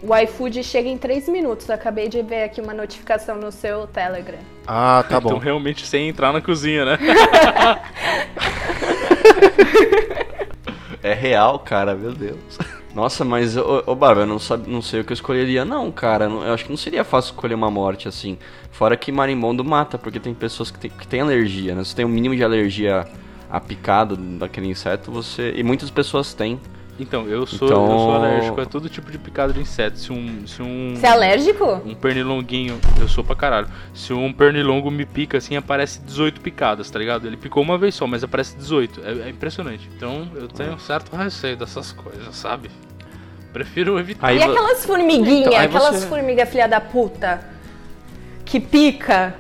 o 0.08 0.16
iFood 0.18 0.64
chega 0.64 0.88
em 0.90 0.98
3 0.98 1.28
minutos. 1.30 1.68
Eu 1.70 1.76
acabei 1.76 2.08
de 2.08 2.22
ver 2.22 2.44
aqui 2.44 2.62
uma 2.62 2.74
notificação 2.74 3.38
no 3.38 3.52
seu 3.52 3.88
Telegram. 3.88 4.40
Ah, 4.68 5.04
tá 5.08 5.18
Então 5.18 5.32
bom. 5.32 5.38
realmente 5.38 5.86
sem 5.86 6.10
entrar 6.10 6.32
na 6.34 6.42
cozinha, 6.42 6.86
né? 6.86 6.98
É 11.04 11.14
real, 11.14 11.60
cara, 11.60 11.94
meu 11.94 12.14
Deus. 12.14 12.58
Nossa, 12.94 13.24
mas, 13.24 13.56
ô, 13.58 13.84
ô 13.86 13.94
Barba, 13.96 14.22
eu 14.22 14.26
não, 14.26 14.40
sabe, 14.40 14.70
não 14.72 14.82
sei 14.82 15.02
o 15.02 15.04
que 15.04 15.12
eu 15.12 15.16
escolheria, 15.16 15.64
não, 15.64 15.92
cara. 15.92 16.28
Não- 16.28 16.44
Eu 16.44 16.54
acho 16.54 16.64
que 16.64 16.70
não 16.72 16.78
seria 16.78 17.04
fácil 17.04 17.32
escolher 17.32 17.54
uma 17.54 17.70
morte 17.70 18.08
assim. 18.08 18.38
Fora 18.72 18.98
que 18.98 19.12
marimbondo 19.12 19.64
mata, 19.64 19.98
porque 20.00 20.20
tem 20.20 20.34
pessoas 20.34 20.72
que 20.72 20.80
tem, 20.80 20.90
que 20.90 21.06
tem 21.08 21.22
alergia, 21.22 21.76
né? 21.76 21.84
Se 21.84 21.96
tem 21.96 22.06
um 22.06 22.10
mínimo 22.10 22.36
de 22.36 22.44
alergia 22.44 23.06
a 23.52 23.60
picada 23.60 24.16
daquele 24.16 24.68
inseto, 24.68 25.12
você. 25.12 25.54
E 25.56 25.62
muitas 25.64 25.92
pessoas 25.92 26.34
têm. 26.34 26.60
Então, 26.98 27.28
eu 27.28 27.46
sou, 27.46 27.68
Então- 27.68 27.84
eu 27.92 27.98
sou 28.00 28.12
alérgico 28.16 28.62
a 28.62 28.66
todo 28.66 28.88
tipo 28.90 29.12
de 29.12 29.18
picada 29.18 29.52
de 29.52 29.60
inseto. 29.60 29.98
Se 30.00 30.14
um. 30.14 30.48
Se 30.48 30.62
um 30.62 30.94
Você 30.96 31.06
é 31.06 31.10
alérgico? 31.10 31.82
Um 31.86 31.94
pernilonguinho, 31.94 32.80
eu 33.02 33.08
sou 33.10 33.22
pra 33.24 33.36
caralho. 33.36 33.68
Se 33.94 34.14
um 34.14 34.32
pernilongo 34.32 34.90
me 34.90 35.06
pica 35.06 35.38
assim, 35.38 35.58
aparece 35.58 36.00
18 36.02 36.40
picadas, 36.40 36.90
tá 36.90 36.98
ligado? 36.98 37.28
Ele 37.28 37.36
picou 37.36 37.62
uma 37.62 37.78
vez 37.78 37.96
só, 37.96 38.08
mas 38.08 38.24
aparece 38.24 38.56
18. 38.56 39.02
É, 39.04 39.28
é 39.28 39.30
impressionante. 39.30 39.90
Então 39.96 40.30
eu 40.36 40.48
tenho 40.48 40.74
um 40.74 40.80
certo 40.80 41.14
receio 41.16 41.58
dessas 41.58 41.92
coisas, 41.92 42.34
sabe? 42.36 42.72
Prefiro 43.52 44.00
evitar. 44.00 44.28
Aí 44.28 44.38
e 44.38 44.44
aquelas 44.44 44.86
formiguinhas, 44.86 45.48
Então, 45.48 45.58
aquelas 45.60 45.96
você- 46.02 46.08
formigas 46.08 46.50
filha 46.50 46.68
da 46.68 46.80
puta, 46.80 47.42
que 48.46 48.60
pica, 48.60 49.36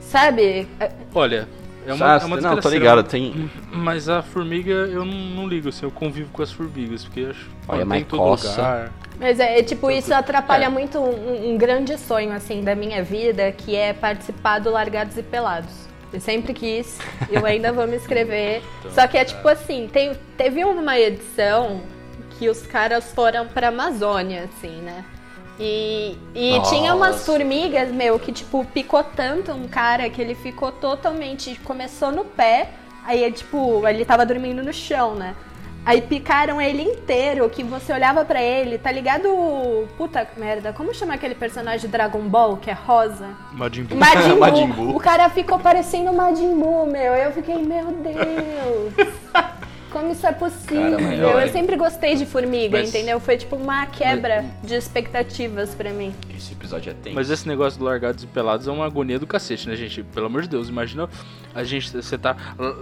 sabe? 0.00 0.68
É- 0.80 0.90
Olha, 1.14 1.48
é 1.86 1.92
uma, 1.92 2.14
Ah, 2.16 2.18
é 2.20 2.24
uma 2.24 2.40
não, 2.40 2.60
tô 2.60 2.68
ligado, 2.68 3.02
tem. 3.02 3.50
Mas 3.72 4.08
a 4.08 4.22
formiga 4.22 4.72
eu 4.72 5.04
não, 5.04 5.14
não 5.14 5.48
ligo, 5.48 5.68
assim, 5.68 5.84
eu 5.86 5.90
convivo 5.90 6.30
com 6.32 6.42
as 6.42 6.50
formigas, 6.52 7.04
porque 7.04 7.20
eu 7.20 7.30
acho 7.30 7.50
Olha, 7.68 7.86
tem 7.86 8.04
todo 8.04 8.18
coça. 8.20 8.48
lugar. 8.50 8.92
Mas 9.18 9.38
é, 9.38 9.58
é, 9.58 9.62
tipo, 9.62 9.90
isso 9.90 10.12
atrapalha 10.12 10.64
É. 10.64 10.68
muito 10.68 10.98
um, 10.98 11.52
um 11.52 11.56
grande 11.56 11.96
sonho, 11.98 12.32
assim, 12.32 12.62
da 12.62 12.74
minha 12.74 13.02
vida, 13.02 13.52
que 13.52 13.76
é 13.76 13.92
participar 13.92 14.58
do 14.58 14.70
Largados 14.70 15.16
e 15.16 15.22
Pelados. 15.22 15.72
Eu 16.12 16.20
sempre 16.20 16.52
quis, 16.52 16.98
eu 17.30 17.44
ainda 17.46 17.72
vou 17.72 17.86
me 17.86 17.96
inscrever. 17.96 18.62
Só 18.92 19.06
que 19.06 19.16
é 19.16 19.24
tipo 19.24 19.46
assim, 19.48 19.88
tem, 19.92 20.12
teve 20.36 20.64
uma 20.64 20.98
edição 20.98 21.80
que 22.38 22.48
os 22.48 22.62
caras 22.66 23.12
foram 23.12 23.46
pra 23.46 23.68
Amazônia, 23.68 24.44
assim, 24.44 24.80
né? 24.82 25.04
E, 25.58 26.16
e 26.34 26.60
tinha 26.68 26.94
umas 26.94 27.24
formigas, 27.24 27.90
meu, 27.90 28.18
que 28.18 28.32
tipo, 28.32 28.64
picou 28.66 29.04
tanto 29.04 29.52
um 29.52 29.68
cara 29.68 30.10
que 30.10 30.20
ele 30.20 30.34
ficou 30.34 30.72
totalmente. 30.72 31.58
Começou 31.64 32.10
no 32.10 32.24
pé, 32.24 32.70
aí 33.04 33.30
tipo, 33.30 33.86
ele 33.86 34.04
tava 34.04 34.26
dormindo 34.26 34.62
no 34.62 34.72
chão, 34.72 35.14
né? 35.14 35.34
Aí 35.86 36.00
picaram 36.00 36.58
ele 36.60 36.82
inteiro, 36.82 37.48
que 37.50 37.62
você 37.62 37.92
olhava 37.92 38.24
pra 38.24 38.42
ele, 38.42 38.78
tá 38.78 38.90
ligado? 38.90 39.28
Puta 39.98 40.26
merda, 40.36 40.72
como 40.72 40.94
chama 40.94 41.12
aquele 41.12 41.34
personagem 41.34 41.80
de 41.80 41.88
Dragon 41.88 42.22
Ball 42.22 42.56
que 42.56 42.70
é 42.70 42.72
rosa? 42.72 43.28
Majin 43.52 43.84
Buu. 43.84 43.98
Majin 43.98 44.28
Buu. 44.30 44.38
Majin 44.38 44.68
Buu. 44.68 44.96
O 44.96 45.00
cara 45.00 45.28
ficou 45.28 45.58
parecendo 45.58 46.10
Majin 46.12 46.58
Buu, 46.58 46.86
meu. 46.86 47.12
Eu 47.14 47.32
fiquei, 47.32 47.62
meu 47.62 47.92
Deus. 47.92 48.94
Como 49.94 50.10
isso 50.10 50.26
é 50.26 50.32
possível? 50.32 50.90
Cara, 50.90 50.98
mas 51.00 51.20
eu 51.20 51.28
olha- 51.28 51.52
sempre 51.52 51.76
gostei 51.76 52.16
de 52.16 52.26
formiga, 52.26 52.78
Mas- 52.78 52.88
entendeu? 52.88 53.20
Foi 53.20 53.36
tipo 53.36 53.54
uma 53.54 53.86
quebra 53.86 54.44
de 54.60 54.74
expectativas 54.74 55.72
pra 55.72 55.90
mim. 55.90 56.12
Esse 56.36 56.52
episódio 56.52 56.90
é 56.90 56.94
tenso. 56.94 57.14
Mas 57.14 57.30
esse 57.30 57.46
negócio 57.46 57.78
do 57.78 57.84
largados 57.84 58.24
e 58.24 58.26
pelados 58.26 58.66
é 58.66 58.72
uma 58.72 58.84
agonia 58.86 59.20
do 59.20 59.26
cacete, 59.26 59.68
né, 59.68 59.76
gente? 59.76 60.02
Pelo 60.02 60.26
amor 60.26 60.42
de 60.42 60.48
Deus, 60.48 60.68
imagina 60.68 61.08
a 61.54 61.62
gente, 61.62 61.92
você 61.92 62.18
tá 62.18 62.36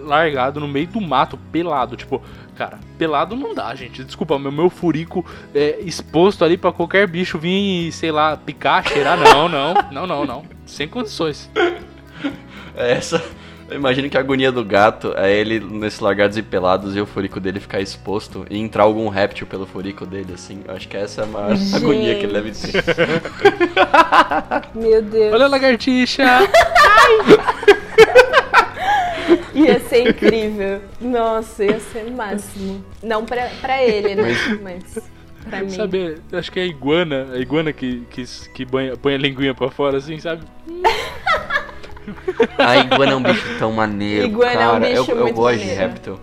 largado 0.06 0.58
no 0.58 0.66
meio 0.66 0.86
do 0.86 1.02
mato, 1.02 1.36
pelado. 1.52 1.96
Tipo, 1.96 2.22
cara, 2.56 2.78
pelado 2.96 3.36
não 3.36 3.54
dá, 3.54 3.74
gente. 3.74 4.02
Desculpa, 4.02 4.38
meu, 4.38 4.50
meu 4.50 4.70
furico 4.70 5.22
é 5.54 5.80
exposto 5.82 6.42
ali 6.46 6.56
pra 6.56 6.72
qualquer 6.72 7.06
bicho 7.06 7.38
vir 7.38 7.88
e, 7.88 7.92
sei 7.92 8.10
lá, 8.10 8.38
picar, 8.38 8.88
cheirar. 8.88 9.18
Não, 9.18 9.50
não, 9.50 9.74
não, 9.92 10.06
não, 10.06 10.24
não. 10.24 10.44
Sem 10.64 10.88
condições. 10.88 11.50
É 12.74 12.92
Essa. 12.92 13.22
Eu 13.72 13.78
imagino 13.78 14.08
que 14.10 14.16
a 14.16 14.20
agonia 14.20 14.52
do 14.52 14.64
gato 14.64 15.14
é 15.16 15.32
ele 15.34 15.58
nesses 15.60 15.98
largados 16.00 16.36
e 16.36 16.42
pelados 16.42 16.94
e 16.94 17.00
o 17.00 17.06
furico 17.06 17.40
dele 17.40 17.58
ficar 17.58 17.80
exposto 17.80 18.44
e 18.50 18.58
entrar 18.58 18.82
algum 18.84 19.08
réptil 19.08 19.46
pelo 19.46 19.66
furico 19.66 20.04
dele, 20.04 20.34
assim. 20.34 20.62
Eu 20.66 20.74
acho 20.74 20.86
que 20.88 20.96
essa 20.96 21.22
é 21.22 21.24
a 21.24 21.26
maior 21.26 21.56
Gente. 21.56 21.76
agonia 21.76 22.14
que 22.16 22.24
ele 22.26 22.32
deve 22.34 22.50
ter. 22.52 22.84
Meu 24.74 25.00
Deus. 25.02 25.32
Olha 25.34 25.44
a 25.46 25.48
lagartixa! 25.48 26.22
Ia 29.54 29.80
ser 29.80 30.08
incrível. 30.08 30.80
Nossa, 31.00 31.64
ia 31.64 31.78
ser 31.80 32.10
máximo. 32.10 32.84
Não 33.02 33.24
pra, 33.24 33.48
pra 33.60 33.82
ele, 33.82 34.14
né? 34.14 34.34
Mas, 34.62 34.98
pra 35.48 35.60
mim. 35.60 35.70
Sabe, 35.70 36.16
acho 36.32 36.50
que 36.50 36.58
é 36.58 36.62
a 36.62 36.66
iguana, 36.66 37.28
a 37.32 37.38
iguana 37.38 37.72
que, 37.72 38.00
que, 38.10 38.24
que 38.54 38.64
banha- 38.64 38.96
põe 38.96 39.14
a 39.14 39.18
linguinha 39.18 39.54
pra 39.54 39.70
fora, 39.70 39.98
assim, 39.98 40.18
sabe? 40.18 40.42
A 42.58 42.76
iguana 42.76 43.12
é 43.12 43.16
um 43.16 43.22
bicho 43.22 43.58
tão 43.58 43.72
maneiro, 43.72 44.26
Iguana 44.26 44.52
é 44.52 44.68
um 44.68 44.72
cara. 44.72 44.88
bicho 44.88 45.10
eu, 45.10 45.16
eu 45.16 45.22
muito 45.22 45.34
gosto 45.36 45.58
de 45.58 45.64
maneiro. 45.66 45.80
réptil. 45.80 46.20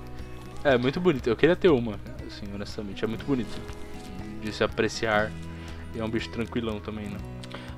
É, 0.63 0.77
muito 0.77 0.99
bonito. 0.99 1.27
Eu 1.29 1.35
queria 1.35 1.55
ter 1.55 1.69
uma, 1.69 1.93
assim, 2.27 2.45
honestamente. 2.53 3.03
É 3.03 3.07
muito 3.07 3.25
bonito 3.25 3.57
de 4.41 4.51
se 4.51 4.63
apreciar. 4.63 5.31
E 5.95 5.99
é 5.99 6.03
um 6.03 6.09
bicho 6.09 6.29
tranquilão 6.29 6.79
também, 6.79 7.05
né? 7.05 7.17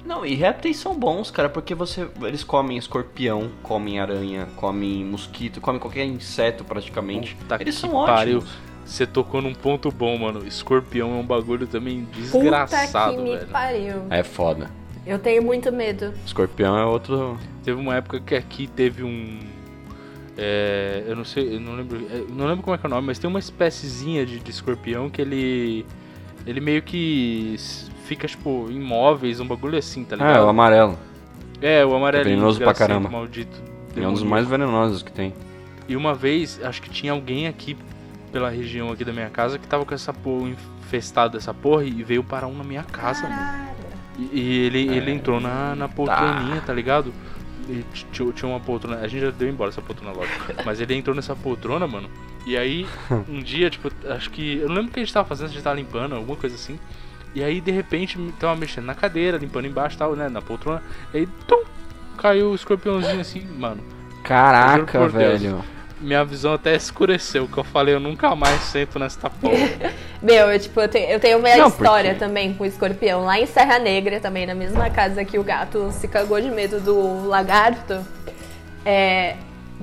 Não, 0.04 0.26
e 0.26 0.34
répteis 0.34 0.78
são 0.78 0.97
bons, 0.97 1.30
cara, 1.32 1.47
porque 1.47 1.74
você 1.76 2.08
eles 2.24 2.43
comem 2.43 2.76
escorpião, 2.78 3.49
comem 3.62 3.99
aranha, 3.99 4.47
comem 4.58 5.06
mosquito, 5.06 5.62
comem 5.62 5.80
qualquer 5.80 6.06
inseto 6.06 6.64
praticamente. 6.66 7.36
Puta 7.36 7.58
eles 7.62 7.76
são 7.76 7.91
pariu. 8.06 8.39
ótimos. 8.39 8.54
Você 8.84 9.06
tocou 9.06 9.41
num 9.41 9.54
ponto 9.54 9.89
bom, 9.91 10.18
mano. 10.18 10.45
Escorpião 10.45 11.12
é 11.12 11.20
um 11.20 11.26
bagulho 11.26 11.68
também 11.68 12.04
Puta 12.06 12.20
desgraçado, 12.20 13.16
que 13.16 13.22
me 13.22 13.36
velho. 13.38 13.47
pariu. 13.47 14.08
É 14.10 14.24
foda. 14.24 14.70
Eu 15.06 15.18
tenho 15.20 15.41
muito 15.43 15.72
medo. 15.72 16.14
Escorpião 16.26 16.78
é 16.78 16.86
outro. 16.86 17.38
Teve 17.64 17.80
uma 17.80 17.95
época 17.95 18.20
que 18.20 18.36
aqui 18.36 18.68
teve 18.68 19.04
um. 19.04 19.39
é, 20.38 21.04
eu 21.08 21.16
não 21.16 21.26
sei, 21.26 21.56
eu 21.56 21.60
não 21.60 21.76
lembro. 21.76 21.97
eu 22.10 22.28
não 22.30 22.45
lembro 22.47 22.64
como 22.64 22.76
é 22.76 22.78
que 22.78 22.86
é 22.86 22.88
o 22.88 22.89
nome, 22.89 23.08
mas 23.08 23.18
tem 23.20 23.28
uma 23.30 23.39
espéciezinha 23.39 24.26
de, 24.26 24.39
de 24.39 24.52
escorpião 24.52 25.10
que 25.10 25.22
ele. 25.22 25.86
Ele 26.45 26.60
meio 26.60 26.82
que 26.82 27.56
fica, 28.06 28.28
tipo, 28.28 28.68
imóveis, 28.72 29.39
um 29.39 29.47
bagulho 29.47 29.78
assim, 29.78 30.04
tá 30.04 30.16
Ah, 30.16 30.18
ligado? 30.18 30.38
é 30.38 30.41
o 30.43 30.49
amarelo. 30.49 30.97
É, 31.62 31.86
o 31.86 31.95
amarelo. 31.95 32.24
venenoso 32.24 32.60
pra 32.60 32.74
caramba. 32.74 33.10
Maldito. 33.10 33.62
É 33.95 34.08
um 34.08 34.14
dos 34.14 34.24
mais 34.24 34.47
venenosos 34.47 35.04
que 35.04 35.12
tem. 35.12 35.34
E 35.88 35.95
uma 35.95 36.14
vez, 36.16 36.60
acho 36.64 36.82
que 36.82 36.89
tinha 36.89 37.12
alguém 37.12 37.47
aqui 37.47 37.78
pela 38.32 38.49
região 38.49 38.91
aqui 38.91 39.04
da 39.04 39.12
minha 39.12 39.30
casa 39.30 39.60
que 39.60 39.68
tava 39.68 39.86
com 39.86 39.93
essa 39.93 40.14
porra 40.14 40.49
infestado 40.49 41.38
dessa 41.38 41.54
porra 41.54 41.84
e 41.84 42.02
veio 42.04 42.24
parar 42.24 42.47
um 42.47 42.56
na 42.58 42.64
minha 42.64 42.84
casa, 42.84 43.28
mano. 43.28 43.70
E, 44.18 44.39
e 44.39 44.59
ele, 44.66 44.89
É. 44.89 44.97
ele 44.97 45.12
entrou 45.12 45.39
na, 45.39 45.76
na 45.76 45.88
poltroninha, 45.88 46.62
tá, 46.66 46.74
ligado? 46.74 47.14
E 47.70 47.86
tinha, 48.12 48.49
uma 48.49 48.59
poltrona. 48.59 48.97
A 48.97 49.07
gente 49.07 49.22
já 49.22 49.32
deu 49.32 49.47
embora 49.47 49.70
essa 49.70 49.82
poltrona 49.82 50.12
logo. 50.12 50.28
Mas 50.66 50.82
ele 50.82 50.95
entrou 50.95 51.16
nessa 51.16 51.36
poltrona, 51.36 51.88
mano. 51.88 52.09
E 52.45 52.57
aí, 52.57 52.88
um 53.30 53.39
dia, 53.39 53.70
tipo, 53.70 53.89
acho 54.09 54.30
que. 54.30 54.57
Eu 54.57 54.68
não 54.68 54.76
lembro 54.76 54.89
o 54.89 54.93
que 54.93 54.99
a 54.99 55.03
gente 55.03 55.14
tava 55.14 55.28
fazendo, 55.28 55.47
se 55.47 55.53
a 55.53 55.55
gente 55.55 55.64
tava 55.64 55.76
limpando, 55.76 56.16
alguma 56.16 56.36
coisa 56.36 56.55
assim. 56.55 56.80
E 57.34 57.41
aí, 57.43 57.62
de 57.62 57.72
repente, 57.72 58.18
tava 58.39 58.55
mexendo 58.59 58.86
na 58.86 58.95
cadeira, 58.95 59.38
limpando 59.38 59.66
embaixo 59.68 59.95
e 59.95 59.99
tal, 59.99 60.16
né? 60.16 60.28
Na 60.28 60.41
poltrona. 60.41 60.82
E 61.14 61.20
aí, 61.20 61.28
tum! 61.47 61.64
Caiu 62.18 62.51
o 62.51 62.55
escorpiãozinho 62.55 63.22
assim, 63.22 63.45
mano. 63.57 63.82
Caraca, 64.24 64.99
por 64.99 65.12
Deus. 65.12 65.41
Minha 66.02 66.26
visão 66.26 66.54
até 66.54 66.76
escureceu, 66.76 67.47
que 67.47 67.58
eu 67.58 67.64
falei, 67.64 67.93
eu 67.93 67.99
nunca 67.99 68.36
mais 68.36 68.60
sento 68.64 68.97
nesta 68.97 69.30
porra. 69.30 69.56
Meu, 70.22 70.49
eu, 70.52 70.60
tipo, 70.60 70.80
eu, 70.82 70.88
tenho, 70.89 71.10
eu 71.12 71.20
tenho 71.20 71.38
uma 71.38 71.56
Não, 71.56 71.68
história 71.68 72.12
porque- 72.12 72.26
também 72.26 72.54
com 72.54 72.64
o 72.64 72.68
escorpião. 72.68 73.24
Lá 73.26 73.39
em 73.39 73.45
Serra 73.45 73.78
Negra, 73.80 74.20
também, 74.20 74.45
na 74.47 74.56
mesma 74.56 74.89
casa 74.89 75.24
que 75.24 75.38
o 75.38 75.43
gato 75.43 75.91
se 75.91 76.08
cagou 76.08 76.41
de 76.41 76.49
medo 76.49 76.80
do 76.80 77.28
lagarto. 77.28 77.99
É, 78.86 79.36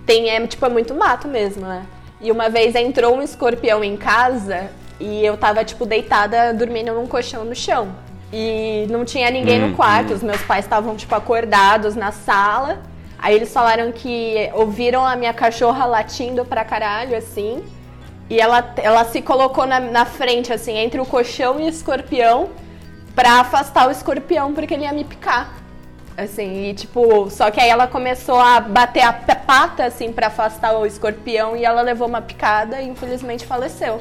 tem, 0.05 0.29
é, 0.31 0.45
tipo, 0.47 0.65
é 0.67 0.69
muito 0.69 0.95
mato 0.95 1.29
mesmo, 1.29 1.65
né? 1.67 1.85
E 2.21 2.33
uma 2.33 2.49
vez 2.49 2.75
entrou 2.75 3.17
um 3.17 3.23
escorpião 3.23 3.85
em 3.85 3.97
casa 3.97 4.71
e 4.99 5.25
eu 5.25 5.37
tava, 5.37 5.65
tipo, 5.65 5.87
deitada, 5.87 6.53
dormindo 6.53 6.93
num 6.93 7.07
colchão 7.07 7.45
no 7.45 7.55
chão. 7.55 7.89
E 8.33 8.87
não 8.91 9.05
tinha 9.05 9.31
ninguém 9.31 9.63
Hum, 9.63 9.69
no 9.71 9.77
quarto, 9.77 10.13
os 10.15 10.23
meus 10.23 10.43
pais 10.43 10.65
estavam, 10.65 10.97
tipo, 10.97 11.15
acordados 11.15 11.95
na 11.95 12.11
sala. 12.11 12.81
Aí 13.19 13.35
eles 13.35 13.53
falaram 13.53 13.91
que 13.91 14.49
ouviram 14.55 15.05
a 15.05 15.17
minha 15.17 15.35
cachorra 15.35 15.85
latindo 15.85 16.45
pra 16.45 16.65
caralho, 16.65 17.17
assim. 17.17 17.65
E 18.31 18.41
ela, 18.41 18.75
ela 18.77 19.05
se 19.07 19.21
colocou 19.21 19.67
na, 19.67 19.81
na 19.81 20.05
frente, 20.05 20.53
assim, 20.53 20.77
entre 20.77 21.01
o 21.01 21.07
colchão 21.07 21.59
e 21.59 21.65
o 21.65 21.69
escorpião, 21.69 22.51
pra 23.15 23.41
afastar 23.41 23.89
o 23.89 23.91
escorpião, 23.91 24.53
porque 24.55 24.75
ele 24.75 24.85
ia 24.85 24.93
me 24.93 25.03
picar. 25.03 25.53
Assim, 26.17 26.71
e 26.71 26.75
tipo, 26.75 27.31
só 27.31 27.51
que 27.51 27.61
aí 27.61 27.69
ela 27.69 27.87
começou 27.87 28.39
a 28.39 28.61
bater 28.61 29.03
a 29.03 29.13
pata, 29.13 29.85
assim, 29.85 30.13
pra 30.13 30.27
afastar 30.27 30.77
o 30.77 30.85
escorpião, 30.85 31.57
e 31.57 31.65
ela 31.65 31.81
levou 31.81 32.07
uma 32.07 32.21
picada 32.21 32.81
e 32.83 32.89
infelizmente 32.89 33.47
faleceu. 33.47 34.01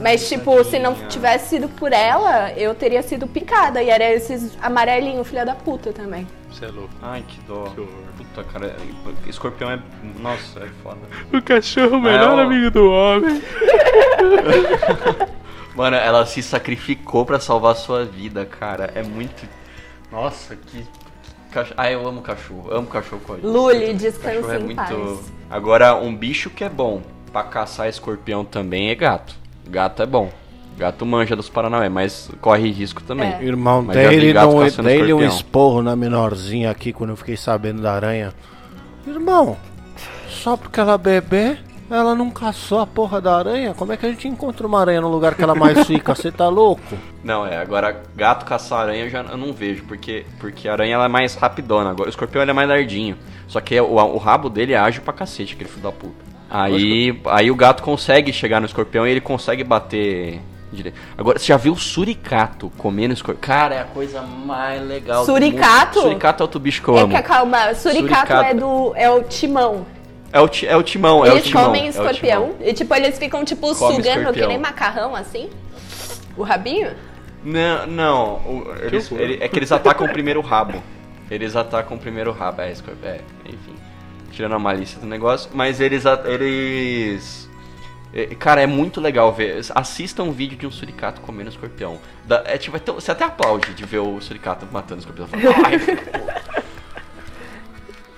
Mas, 0.00 0.28
tipo, 0.28 0.64
se 0.64 0.78
não 0.78 0.94
tivesse 1.08 1.50
sido 1.50 1.68
por 1.68 1.92
ela, 1.92 2.52
eu 2.52 2.74
teria 2.74 3.02
sido 3.02 3.26
picada. 3.26 3.82
E 3.82 3.90
era 3.90 4.08
esses 4.10 4.56
amarelinhos, 4.62 5.26
filha 5.26 5.44
da 5.44 5.54
puta 5.54 5.92
também. 5.92 6.26
Você 6.50 6.64
é 6.64 6.68
louco. 6.68 6.90
Ai, 7.02 7.22
que 7.26 7.40
dó. 7.42 7.64
Que 7.74 7.80
horror. 7.80 7.92
Puta, 8.16 8.44
cara. 8.44 8.76
Escorpião 9.26 9.70
é. 9.70 9.78
Nossa, 10.18 10.60
é 10.60 10.68
foda. 10.82 10.98
O 11.32 11.42
cachorro, 11.42 11.98
o 11.98 12.00
melhor 12.00 12.38
É, 12.38 12.42
amigo 12.42 12.70
do 12.70 12.90
homem. 12.90 13.42
Mano, 15.76 15.96
ela 15.96 16.26
se 16.26 16.42
sacrificou 16.42 17.24
pra 17.24 17.38
salvar 17.38 17.72
a 17.72 17.76
sua 17.76 18.04
vida, 18.04 18.44
cara. 18.44 18.90
É 18.94 19.02
muito. 19.02 19.46
Nossa, 20.10 20.56
que. 20.56 20.84
Cach... 21.52 21.72
Ah, 21.76 21.90
eu 21.90 22.06
amo 22.06 22.20
cachorro. 22.20 22.68
Amo 22.72 22.88
cachorro 22.88 23.22
com 23.24 23.32
a 23.34 23.36
gente. 23.36 23.46
Lully, 23.46 23.80
Cachorro 23.80 23.98
descanse 23.98 24.50
é 24.50 24.58
muito. 24.58 24.76
paz. 24.76 25.32
Agora, 25.50 25.94
um 25.96 26.14
bicho 26.14 26.50
que 26.50 26.64
é 26.64 26.68
bom 26.68 27.02
pra 27.32 27.42
caçar 27.44 27.88
escorpião 27.88 28.44
também 28.44 28.90
é 28.90 28.94
gato. 28.94 29.34
Gato 29.66 30.02
é 30.02 30.06
bom. 30.06 30.30
Gato 30.78 31.04
manja 31.04 31.34
dos 31.34 31.48
Paranauê, 31.48 31.88
mas 31.88 32.30
corre 32.40 32.70
risco 32.70 33.02
também. 33.02 33.32
É. 33.32 33.42
Irmão, 33.42 33.82
Mas 33.82 33.96
dei-lhe 33.96 34.32
gato 34.32 34.54
um, 34.54 35.16
um 35.16 35.26
esporro 35.26 35.82
na 35.82 35.96
menorzinha 35.96 36.70
aqui 36.70 36.92
quando 36.92 37.10
eu 37.10 37.16
fiquei 37.16 37.36
sabendo 37.36 37.82
da 37.82 37.92
aranha. 37.92 38.32
Irmão, 39.04 39.56
só 40.28 40.56
porque 40.56 40.78
ela 40.78 40.96
bebê, 40.96 41.58
ela 41.90 42.14
não 42.14 42.30
caçou 42.30 42.78
a 42.78 42.86
porra 42.86 43.20
da 43.20 43.36
aranha? 43.36 43.74
Como 43.74 43.92
é 43.92 43.96
que 43.96 44.06
a 44.06 44.08
gente 44.08 44.28
encontra 44.28 44.64
uma 44.68 44.80
aranha 44.80 45.00
no 45.00 45.08
lugar 45.08 45.34
que 45.34 45.42
ela 45.42 45.54
mais 45.56 45.84
fica? 45.84 46.14
Você 46.14 46.30
tá 46.30 46.48
louco? 46.48 46.96
Não, 47.24 47.44
é, 47.44 47.56
agora 47.56 48.00
gato 48.14 48.46
caçar 48.46 48.82
aranha 48.82 49.04
eu 49.06 49.10
já 49.10 49.22
eu 49.22 49.36
não 49.36 49.52
vejo, 49.52 49.82
porque, 49.82 50.24
porque 50.38 50.68
a 50.68 50.72
aranha 50.72 50.94
ela 50.94 51.06
é 51.06 51.08
mais 51.08 51.34
rapidona, 51.34 51.90
agora 51.90 52.08
o 52.08 52.10
escorpião 52.10 52.40
ele 52.42 52.52
é 52.52 52.54
mais 52.54 52.68
lardinho. 52.68 53.16
Só 53.48 53.60
que 53.60 53.80
o, 53.80 53.94
o 53.94 54.18
rabo 54.18 54.48
dele 54.48 54.74
é 54.74 54.78
ágil 54.78 55.02
pra 55.02 55.12
cacete, 55.12 55.54
aquele 55.54 55.68
filho 55.68 55.82
da 55.82 55.90
puta. 55.90 56.28
Aí, 56.48 57.20
aí 57.26 57.50
o 57.50 57.56
gato 57.56 57.82
consegue 57.82 58.32
chegar 58.32 58.60
no 58.60 58.66
escorpião 58.66 59.04
e 59.04 59.10
ele 59.10 59.20
consegue 59.20 59.64
bater 59.64 60.40
direito. 60.72 60.96
Agora, 61.16 61.38
você 61.38 61.46
já 61.46 61.56
viu 61.56 61.72
o 61.72 61.76
suricato 61.78 62.70
comendo 62.76 63.14
escorpião? 63.14 63.40
Cara, 63.40 63.74
é 63.74 63.80
a 63.80 63.84
coisa 63.84 64.20
mais 64.22 64.82
legal 64.86 65.24
Suricato? 65.24 65.94
do 65.94 65.96
mundo. 66.00 66.08
Suricato 66.10 66.42
é 66.42 66.44
outro 66.44 66.60
bicho 66.60 66.82
que 66.82 66.88
eu 66.88 66.98
É 66.98 67.00
amo. 67.02 67.16
que, 67.16 67.22
calma, 67.22 67.74
suricato, 67.74 68.26
Suricato. 68.28 68.32
é 68.44 68.54
do. 68.54 68.92
é 68.96 69.10
o 69.10 69.22
timão. 69.22 69.86
É 70.32 70.40
o, 70.40 70.46
ti- 70.48 70.66
é 70.66 70.76
o 70.76 70.82
timão, 70.82 71.24
é 71.24 71.30
o 71.30 71.32
eles 71.32 71.44
timão. 71.44 71.64
comem 71.64 71.82
é 71.82 71.86
o 71.86 71.88
escorpião. 71.90 72.42
timão. 72.52 72.56
e 72.68 72.72
tipo, 72.74 72.94
eles 72.94 73.18
ficam, 73.18 73.44
tipo, 73.44 73.74
Come 73.74 73.94
sugando 73.96 74.02
que 74.02 74.18
escorpião. 74.18 74.48
nem 74.48 74.58
macarrão, 74.58 75.16
assim. 75.16 75.48
O 76.36 76.42
rabinho? 76.42 76.90
Não, 77.42 77.86
não. 77.86 78.24
o- 78.44 78.74
eles- 78.82 79.10
ele- 79.12 79.38
é 79.40 79.48
que 79.48 79.58
eles 79.58 79.72
atacam 79.72 80.06
primeiro 80.08 80.40
o 80.40 80.42
rabo. 80.42 80.82
Eles 81.30 81.56
atacam 81.56 81.96
primeiro 81.98 82.30
o 82.30 82.34
rabo, 82.34 82.60
é, 82.60 82.72
escorp- 82.72 83.02
é, 83.04 83.20
enfim. 83.46 83.74
Tirando 84.32 84.54
a 84.54 84.58
malícia 84.58 84.98
do 85.00 85.06
negócio. 85.06 85.50
Mas 85.54 85.80
eles. 85.80 86.04
eles 86.26 87.46
é, 87.46 87.47
cara, 88.38 88.60
é 88.62 88.66
muito 88.66 89.00
legal 89.00 89.32
ver. 89.32 89.60
Assista 89.74 90.22
um 90.22 90.32
vídeo 90.32 90.56
de 90.58 90.66
um 90.66 90.70
suricato 90.70 91.20
comendo 91.20 91.50
escorpião. 91.50 91.98
Da- 92.24 92.42
é, 92.46 92.56
tipo, 92.58 92.76
é 92.76 92.80
tão- 92.80 92.94
você 92.96 93.10
até 93.10 93.24
aplaude 93.24 93.72
de 93.74 93.84
ver 93.84 93.98
o 93.98 94.20
suricato 94.20 94.66
matando 94.72 95.02
o 95.02 95.14
escorpião. 95.14 95.54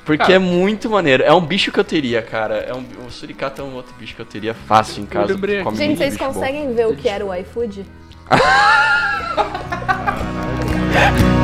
Porque 0.04 0.22
Cara. 0.24 0.34
é 0.34 0.38
muito 0.38 0.88
maneiro. 0.90 1.22
É 1.22 1.32
um 1.32 1.40
bicho 1.44 1.70
que 1.70 1.78
eu 1.78 1.84
teria, 1.84 2.20
cara. 2.22 2.56
É 2.56 2.74
um, 2.74 2.84
o 3.06 3.10
suricato 3.10 3.60
é 3.60 3.64
um 3.64 3.74
outro 3.74 3.94
bicho 3.98 4.14
que 4.16 4.22
eu 4.22 4.26
teria 4.26 4.54
fácil 4.54 5.02
em 5.02 5.06
casa. 5.06 5.34
Gente, 5.76 5.98
vocês 5.98 6.14
bicho 6.14 6.24
bom. 6.24 6.32
conseguem 6.32 6.74
ver 6.74 6.86
o 6.88 6.96
que 6.96 7.08
era 7.08 7.24
o 7.24 7.32
iFood? 7.34 7.84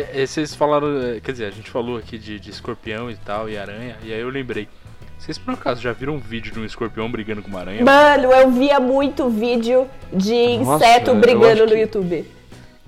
é, 0.00 0.26
vocês 0.26 0.54
falaram. 0.54 1.00
é, 1.00 1.20
Quer 1.20 1.32
dizer, 1.32 1.44
a 1.46 1.50
gente 1.50 1.70
falou 1.70 1.96
aqui 1.96 2.18
de, 2.18 2.38
de 2.40 2.50
escorpião 2.50 3.10
e 3.10 3.16
tal, 3.16 3.48
e 3.48 3.56
aranha, 3.56 3.96
e 4.02 4.12
aí 4.12 4.20
eu 4.20 4.28
lembrei. 4.30 4.68
Vocês 5.18 5.38
por 5.38 5.54
acaso 5.54 5.80
já 5.80 5.92
viram 5.92 6.16
um 6.16 6.18
vídeo 6.18 6.52
de 6.52 6.60
um 6.60 6.64
escorpião 6.64 7.10
brigando 7.10 7.40
com 7.42 7.48
uma 7.48 7.60
aranha? 7.60 7.82
Mano, 7.82 8.30
eu 8.32 8.50
via 8.50 8.78
muito 8.78 9.28
vídeo 9.30 9.86
de 10.12 10.58
Nossa, 10.58 10.84
inseto 10.86 11.14
brigando 11.14 11.62
no 11.64 11.72
que- 11.72 11.78
YouTube. 11.78 12.30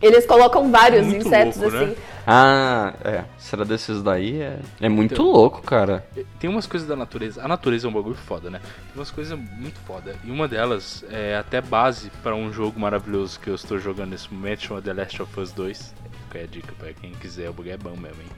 Eles 0.02 0.26
colocam 0.26 0.70
vários 0.70 1.06
Muito 1.06 1.26
insetos 1.26 1.56
louco, 1.56 1.74
assim. 1.74 1.86
né? 1.86 1.94
Ah, 2.26 2.92
é. 3.02 3.24
Será 3.38 3.64
desses 3.64 4.02
daí? 4.02 4.42
É, 4.42 4.58
é 4.82 4.88
muito 4.90 5.22
louco, 5.22 5.62
cara. 5.62 6.04
Tem 6.38 6.50
umas 6.50 6.66
coisas 6.66 6.86
da 6.86 6.94
natureza. 6.94 7.42
A 7.42 7.48
natureza 7.48 7.86
é 7.86 7.90
um 7.90 7.94
bagulho 7.94 8.14
foda, 8.16 8.50
né? 8.50 8.60
Tem 8.60 8.96
umas 8.96 9.10
coisas 9.10 9.38
muito 9.38 9.80
foda. 9.86 10.14
E 10.22 10.30
uma 10.30 10.46
delas 10.46 11.02
é 11.10 11.36
até 11.36 11.62
base 11.62 12.10
para 12.22 12.34
um 12.34 12.52
jogo 12.52 12.78
maravilhoso 12.78 13.40
que 13.40 13.48
eu 13.48 13.54
estou 13.54 13.78
jogando 13.78 14.10
nesse 14.10 14.30
momento, 14.34 14.64
chama 14.64 14.82
The 14.82 14.92
Last 14.92 15.22
of 15.22 15.40
Us 15.40 15.52
2. 15.52 15.94
Fica 16.36 16.44
a 16.44 16.46
dica 16.46 16.72
pra 16.78 16.92
quem 16.92 17.12
quiser, 17.12 17.48
o 17.48 17.52
bagulho 17.52 17.72
é 17.72 17.76
bom 17.76 17.96
mesmo, 17.96 18.20
hein? 18.20 18.28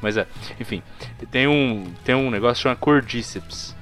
Mas 0.00 0.16
é, 0.16 0.26
enfim. 0.60 0.82
Tem 1.30 1.46
um, 1.46 1.92
tem 2.04 2.14
um 2.14 2.30
negócio 2.30 2.62
chamado 2.62 2.78
Cordyceps. 2.78 3.74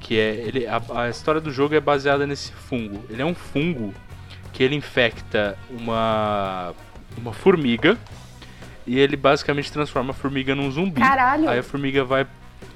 Que 0.00 0.18
é. 0.18 0.34
Ele, 0.34 0.66
a, 0.66 0.80
a 0.94 1.10
história 1.10 1.40
do 1.40 1.50
jogo 1.50 1.74
é 1.74 1.80
baseada 1.80 2.26
nesse 2.26 2.52
fungo. 2.52 3.04
Ele 3.08 3.22
é 3.22 3.24
um 3.24 3.34
fungo 3.34 3.94
que 4.52 4.62
ele 4.62 4.76
infecta 4.76 5.58
uma. 5.70 6.74
uma 7.16 7.32
formiga. 7.32 7.98
E 8.86 8.98
ele 8.98 9.16
basicamente 9.16 9.72
transforma 9.72 10.10
a 10.10 10.14
formiga 10.14 10.54
num 10.54 10.70
zumbi. 10.70 11.00
Caralho. 11.00 11.48
Aí 11.48 11.58
a 11.58 11.62
formiga 11.62 12.04
vai 12.04 12.26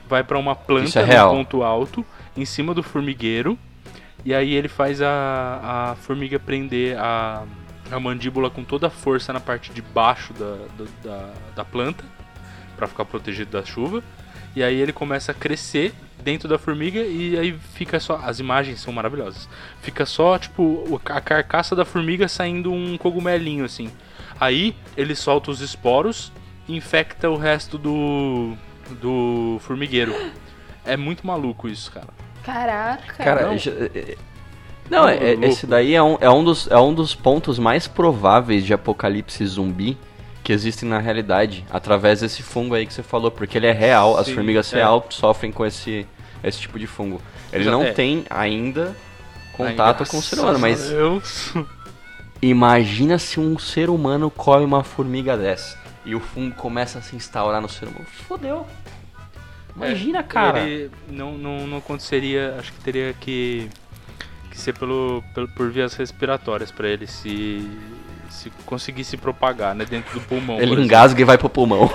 vai 0.08 0.24
pra 0.24 0.38
uma 0.38 0.56
planta 0.56 1.00
é 1.00 1.22
num 1.22 1.30
ponto 1.30 1.62
alto, 1.62 2.04
em 2.34 2.44
cima 2.44 2.72
do 2.72 2.82
formigueiro, 2.82 3.58
e 4.24 4.34
aí 4.34 4.54
ele 4.54 4.68
faz 4.68 5.02
a, 5.02 5.90
a 5.90 5.94
formiga 5.96 6.38
prender 6.38 6.98
a, 6.98 7.44
a 7.90 8.00
mandíbula 8.00 8.50
com 8.50 8.64
toda 8.64 8.88
a 8.88 8.90
força 8.90 9.32
na 9.32 9.40
parte 9.40 9.72
de 9.72 9.82
baixo 9.82 10.32
da, 10.34 10.56
da, 11.02 11.32
da 11.56 11.64
planta, 11.64 12.04
pra 12.76 12.86
ficar 12.86 13.04
protegido 13.04 13.50
da 13.50 13.64
chuva. 13.64 14.02
E 14.54 14.62
aí 14.62 14.80
ele 14.80 14.92
começa 14.92 15.32
a 15.32 15.34
crescer 15.34 15.94
dentro 16.22 16.48
da 16.48 16.58
formiga 16.58 17.00
e 17.00 17.38
aí 17.38 17.58
fica 17.74 18.00
só. 18.00 18.16
As 18.16 18.40
imagens 18.40 18.80
são 18.80 18.92
maravilhosas. 18.92 19.48
Fica 19.82 20.04
só, 20.04 20.38
tipo, 20.38 21.00
a 21.04 21.20
carcaça 21.20 21.76
da 21.76 21.84
formiga 21.84 22.28
saindo 22.28 22.72
um 22.72 22.96
cogumelinho 22.96 23.64
assim. 23.64 23.90
Aí 24.40 24.74
ele 24.96 25.14
solta 25.14 25.50
os 25.50 25.60
esporos 25.60 26.32
e 26.66 26.76
infecta 26.76 27.28
o 27.28 27.36
resto 27.36 27.78
do. 27.78 28.54
do 29.00 29.58
formigueiro. 29.60 30.14
É 30.84 30.96
muito 30.96 31.26
maluco 31.26 31.68
isso, 31.68 31.92
cara. 31.92 32.08
Caraca. 32.42 33.22
Cara, 33.22 33.46
não. 33.46 33.56
É- 34.90 34.94
é- 34.94 34.98
não, 35.00 35.08
é- 35.08 35.16
é- 35.34 35.48
esse 35.48 35.66
daí 35.66 35.94
é 35.94 36.02
um, 36.02 36.16
é, 36.20 36.28
um 36.30 36.42
dos, 36.44 36.68
é 36.70 36.78
um 36.78 36.92
dos 36.94 37.14
pontos 37.14 37.58
mais 37.58 37.86
prováveis 37.86 38.64
de 38.64 38.72
apocalipse 38.74 39.44
zumbi 39.46 39.96
que 40.42 40.52
existem 40.52 40.88
na 40.88 40.98
realidade, 40.98 41.64
através 41.70 42.20
desse 42.20 42.42
fungo 42.42 42.74
aí 42.74 42.86
que 42.86 42.94
você 42.94 43.02
falou, 43.02 43.30
porque 43.30 43.58
ele 43.58 43.66
é 43.66 43.72
real, 43.72 44.16
as 44.16 44.26
Sim, 44.26 44.34
formigas 44.34 44.72
é. 44.72 44.76
real 44.76 45.04
sofrem 45.10 45.52
com 45.52 45.64
esse, 45.66 46.06
esse 46.42 46.58
tipo 46.60 46.78
de 46.78 46.86
fungo. 46.86 47.20
Ele 47.52 47.64
Já- 47.64 47.70
não 47.70 47.82
é. 47.84 47.92
tem 47.92 48.24
ainda 48.30 48.96
contato 49.54 50.02
Ai, 50.04 50.06
com 50.08 50.16
o 50.18 50.22
ser 50.22 50.38
humano, 50.40 50.58
mas 50.58 50.88
Deus. 50.88 51.52
imagina 52.40 53.18
se 53.18 53.38
um 53.40 53.58
ser 53.58 53.90
humano 53.90 54.30
come 54.30 54.64
uma 54.64 54.82
formiga 54.84 55.36
dessa 55.36 55.76
e 56.04 56.14
o 56.14 56.20
fungo 56.20 56.54
começa 56.54 56.98
a 56.98 57.02
se 57.02 57.14
instaurar 57.16 57.60
no 57.60 57.68
ser 57.68 57.86
humano. 57.88 58.06
Fodeu. 58.26 58.66
Imagina, 59.76 60.20
É, 60.20 60.22
cara. 60.22 60.60
Ele 60.60 60.90
não, 61.10 61.36
não, 61.36 61.66
não 61.66 61.76
aconteceria. 61.78 62.56
Acho 62.58 62.72
que 62.72 62.80
teria 62.80 63.14
que, 63.20 63.68
que 64.58 64.64
ser 64.64 64.74
pelo, 64.74 65.22
pelo, 65.32 65.48
por 65.48 65.70
vias 65.70 65.94
respiratórias 65.94 66.70
pra 66.70 66.88
ele 66.88 67.06
se, 67.06 67.70
se 68.28 68.50
conseguir 68.66 69.04
se 69.04 69.16
propagar, 69.16 69.74
né? 69.74 69.84
Dentro 69.84 70.18
do 70.18 70.26
pulmão. 70.26 70.60
Ele 70.60 70.82
engasga 70.82 71.20
e 71.20 71.24
vai 71.24 71.38
pro 71.38 71.48
pulmão. 71.48 71.90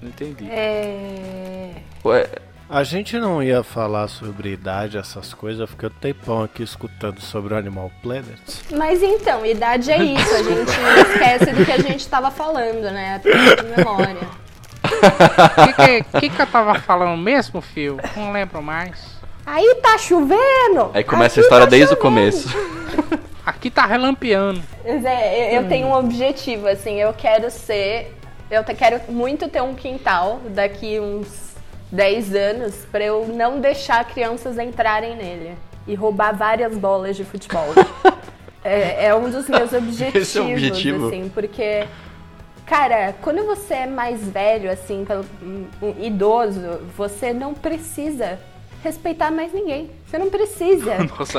Não 0.00 0.08
entendi. 0.08 0.48
É. 0.48 1.72
Ué, 2.04 2.28
A 2.68 2.84
gente 2.84 3.18
não 3.18 3.42
ia 3.42 3.62
falar 3.62 4.08
sobre 4.08 4.52
idade, 4.52 4.96
essas 4.96 5.34
coisas, 5.34 5.60
eu 5.60 5.66
fiquei 5.66 5.88
um 5.88 5.92
tempão 5.92 6.42
aqui 6.42 6.62
escutando 6.62 7.20
sobre 7.20 7.54
o 7.54 7.56
Animal 7.56 7.90
Planet. 8.00 8.38
Mas 8.70 9.02
então, 9.02 9.44
idade 9.44 9.90
é 9.90 10.02
isso. 10.02 10.34
A 10.34 10.42
gente 10.42 10.80
não 10.80 10.96
esquece 10.98 11.52
do 11.52 11.64
que 11.64 11.72
a 11.72 11.78
gente 11.78 12.06
tava 12.08 12.30
falando, 12.30 12.82
né? 12.82 13.20
De 13.20 13.76
memória. 13.76 14.28
O 14.84 15.66
que, 15.66 16.02
que, 16.04 16.20
que 16.20 16.30
que 16.30 16.42
eu 16.42 16.46
tava 16.46 16.78
falando 16.80 17.20
mesmo, 17.20 17.60
fio? 17.60 17.98
Não 18.16 18.32
lembro 18.32 18.62
mais. 18.62 19.11
Aí 19.44 19.76
tá 19.82 19.98
chovendo! 19.98 20.90
Aí 20.94 21.02
começa 21.04 21.40
a 21.40 21.42
história 21.42 21.66
tá 21.66 21.70
desde 21.70 21.94
o 21.94 21.96
chovendo. 21.96 22.02
começo. 22.02 22.48
Aqui 23.44 23.70
tá 23.70 23.84
relampeando. 23.86 24.62
É, 24.84 25.56
eu, 25.56 25.62
eu 25.62 25.68
tenho 25.68 25.88
um 25.88 25.94
objetivo, 25.94 26.68
assim, 26.68 27.00
eu 27.00 27.12
quero 27.12 27.50
ser. 27.50 28.16
Eu 28.50 28.62
quero 28.64 29.00
muito 29.10 29.48
ter 29.48 29.60
um 29.62 29.74
quintal 29.74 30.40
daqui 30.50 31.00
uns 31.00 31.26
10 31.90 32.34
anos 32.34 32.74
pra 32.90 33.02
eu 33.02 33.26
não 33.26 33.58
deixar 33.60 34.04
crianças 34.04 34.58
entrarem 34.58 35.16
nele 35.16 35.56
e 35.86 35.94
roubar 35.94 36.36
várias 36.36 36.76
bolas 36.76 37.16
de 37.16 37.24
futebol. 37.24 37.66
é, 38.62 39.06
é 39.06 39.14
um 39.14 39.28
dos 39.28 39.48
meus 39.48 39.72
objetivos, 39.72 40.14
Esse 40.28 40.38
é 40.38 40.42
o 40.42 40.50
objetivo? 40.52 41.08
assim, 41.08 41.30
porque. 41.34 41.84
Cara, 42.64 43.14
quando 43.20 43.44
você 43.44 43.74
é 43.74 43.86
mais 43.86 44.22
velho, 44.28 44.70
assim, 44.70 45.04
pelo- 45.04 45.26
um, 45.42 45.66
um 45.82 45.94
idoso, 46.00 46.80
você 46.96 47.32
não 47.32 47.52
precisa 47.54 48.38
respeitar 48.82 49.30
mais 49.30 49.52
ninguém. 49.52 49.90
Você 50.06 50.18
não 50.18 50.28
precisa. 50.30 50.96
Nossa, 51.18 51.38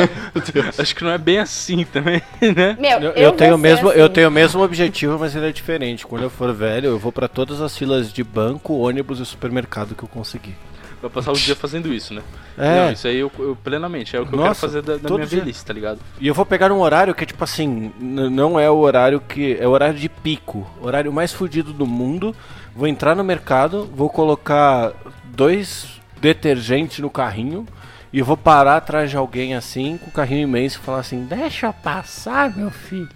acho 0.77 0.95
que 0.95 1.03
não 1.03 1.11
é 1.11 1.17
bem 1.17 1.39
assim 1.39 1.83
também, 1.85 2.21
né? 2.55 2.77
Meu, 2.79 2.99
Eu, 2.99 3.11
eu, 3.11 3.11
eu 3.11 3.31
tenho 3.33 3.57
mesmo, 3.57 3.91
eu 3.91 4.05
assim. 4.05 4.13
tenho 4.13 4.27
o 4.29 4.31
mesmo 4.31 4.61
objetivo, 4.63 5.17
mas 5.19 5.35
ele 5.35 5.47
é 5.47 5.51
diferente. 5.51 6.05
Quando 6.07 6.23
eu 6.23 6.29
for 6.29 6.53
velho, 6.53 6.87
eu 6.87 6.99
vou 6.99 7.11
pra 7.11 7.27
todas 7.27 7.61
as 7.61 7.77
filas 7.77 8.11
de 8.11 8.23
banco, 8.23 8.73
ônibus 8.73 9.19
e 9.19 9.25
supermercado 9.25 9.95
que 9.95 10.03
eu 10.03 10.09
conseguir. 10.09 10.55
Vai 11.01 11.11
passar 11.11 11.33
o 11.33 11.35
dia 11.35 11.53
fazendo 11.53 11.93
isso, 11.93 12.13
né? 12.13 12.21
É. 12.57 12.85
Não, 12.85 12.91
isso 12.93 13.05
aí 13.09 13.17
eu, 13.17 13.29
eu 13.37 13.57
plenamente. 13.61 14.15
É 14.15 14.21
o 14.21 14.25
que 14.25 14.33
eu 14.33 14.37
Nossa, 14.37 14.61
quero 14.67 14.71
fazer 14.73 14.81
da, 14.81 15.09
da 15.09 15.13
minha 15.15 15.27
dia. 15.27 15.39
velhice, 15.41 15.65
tá 15.65 15.73
ligado? 15.73 15.99
E 16.17 16.25
eu 16.25 16.33
vou 16.33 16.45
pegar 16.45 16.71
um 16.71 16.79
horário 16.79 17.13
que 17.13 17.23
é 17.25 17.27
tipo 17.27 17.43
assim, 17.43 17.91
não 17.99 18.57
é 18.57 18.69
o 18.71 18.77
horário 18.77 19.19
que. 19.19 19.57
É 19.59 19.67
o 19.67 19.71
horário 19.71 19.99
de 19.99 20.07
pico. 20.07 20.65
Horário 20.81 21.11
mais 21.11 21.33
fudido 21.33 21.73
do 21.73 21.85
mundo. 21.85 22.33
Vou 22.73 22.87
entrar 22.87 23.15
no 23.15 23.23
mercado, 23.23 23.85
vou 23.93 24.09
colocar 24.09 24.93
dois 25.25 26.01
detergentes 26.23 26.99
no 26.99 27.09
carrinho 27.09 27.67
e 28.13 28.21
vou 28.21 28.37
parar 28.37 28.77
atrás 28.77 29.09
de 29.09 29.17
alguém 29.17 29.55
assim, 29.55 29.97
com 29.97 30.09
o 30.09 30.13
carrinho 30.13 30.43
imenso, 30.43 30.79
e 30.79 30.85
falar 30.85 30.99
assim, 30.99 31.25
deixa 31.25 31.65
eu 31.67 31.73
passar, 31.73 32.55
meu 32.55 32.71
filho. 32.71 33.09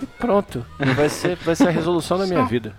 E 0.00 0.06
pronto. 0.06 0.64
Vai 0.94 1.08
ser, 1.08 1.34
vai 1.36 1.56
ser 1.56 1.66
a 1.66 1.72
resolução 1.72 2.16
da 2.16 2.26
minha 2.26 2.44
vida. 2.44 2.72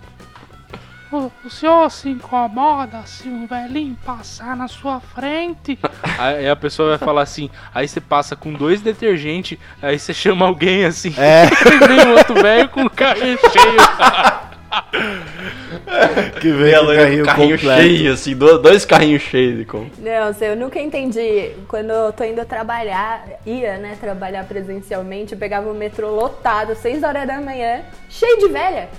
O, 1.11 1.29
o 1.43 1.49
senhor 1.49 1.89
se 1.89 2.07
incomoda 2.07 3.01
se 3.05 3.27
um 3.27 3.47
velhinho 3.47 3.97
passar 4.05 4.55
na 4.55 4.67
sua 4.69 5.01
frente? 5.01 5.77
Aí 6.17 6.47
a 6.47 6.55
pessoa 6.55 6.89
vai 6.89 6.97
falar 6.99 7.23
assim, 7.23 7.49
aí 7.73 7.87
você 7.87 7.99
passa 7.99 8.35
com 8.35 8.53
dois 8.53 8.79
detergentes, 8.81 9.57
aí 9.81 9.97
você 9.97 10.13
chama 10.13 10.45
alguém 10.45 10.85
assim, 10.85 11.13
É. 11.17 11.45
e 11.47 11.87
vem 11.87 12.07
um 12.07 12.11
outro 12.11 12.35
velho 12.35 12.69
com 12.69 12.83
o 12.83 12.89
carrinho 12.89 13.39
cheio. 13.51 13.77
Que 16.39 16.51
vem 16.51 16.71
Ela 16.71 16.93
é 16.95 17.21
um 17.21 17.25
carrinho 17.25 17.57
cheio, 17.57 18.13
assim, 18.13 18.35
do- 18.35 18.57
dois 18.59 18.85
carrinhos 18.85 19.21
cheios 19.23 19.57
de 19.59 19.65
com. 19.65 19.89
Não, 19.97 20.33
sei, 20.33 20.49
eu 20.51 20.55
nunca 20.55 20.79
entendi. 20.79 21.51
Quando 21.67 21.89
eu 21.91 22.13
tô 22.13 22.23
indo 22.23 22.43
trabalhar, 22.45 23.25
ia, 23.45 23.77
né, 23.77 23.97
trabalhar 23.99 24.45
presencialmente, 24.45 25.33
eu 25.33 25.39
pegava 25.39 25.69
o 25.69 25.73
metrô 25.73 26.09
lotado, 26.11 26.75
6 26.75 27.03
horas 27.03 27.27
da 27.27 27.39
manhã, 27.41 27.81
cheio 28.09 28.37
de 28.39 28.47
velha. 28.47 28.89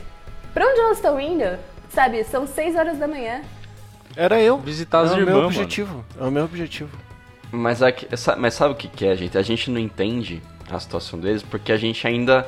Pra 0.52 0.66
onde 0.66 0.80
elas 0.80 0.96
estão 0.96 1.20
indo? 1.20 1.44
Sabe, 1.90 2.22
são 2.24 2.46
6 2.46 2.76
horas 2.76 2.98
da 2.98 3.06
manhã. 3.08 3.40
Era 4.16 4.40
eu. 4.40 4.58
Visitar 4.58 5.00
as 5.00 5.10
é 5.10 5.14
o 5.14 5.16
meu 5.18 5.20
irmãs, 5.28 5.36
mano. 5.36 5.46
objetivo. 5.46 6.04
É 6.20 6.24
o 6.24 6.30
meu 6.30 6.44
objetivo. 6.44 6.90
Mas, 7.52 7.78
sa- 8.16 8.36
mas 8.36 8.54
sabe 8.54 8.72
o 8.74 8.76
que, 8.76 8.88
que 8.88 9.06
é, 9.06 9.16
gente? 9.16 9.36
A 9.38 9.42
gente 9.42 9.70
não 9.70 9.80
entende 9.80 10.42
a 10.70 10.78
situação 10.78 11.18
deles 11.18 11.42
porque 11.42 11.72
a 11.72 11.76
gente 11.76 12.06
ainda 12.06 12.46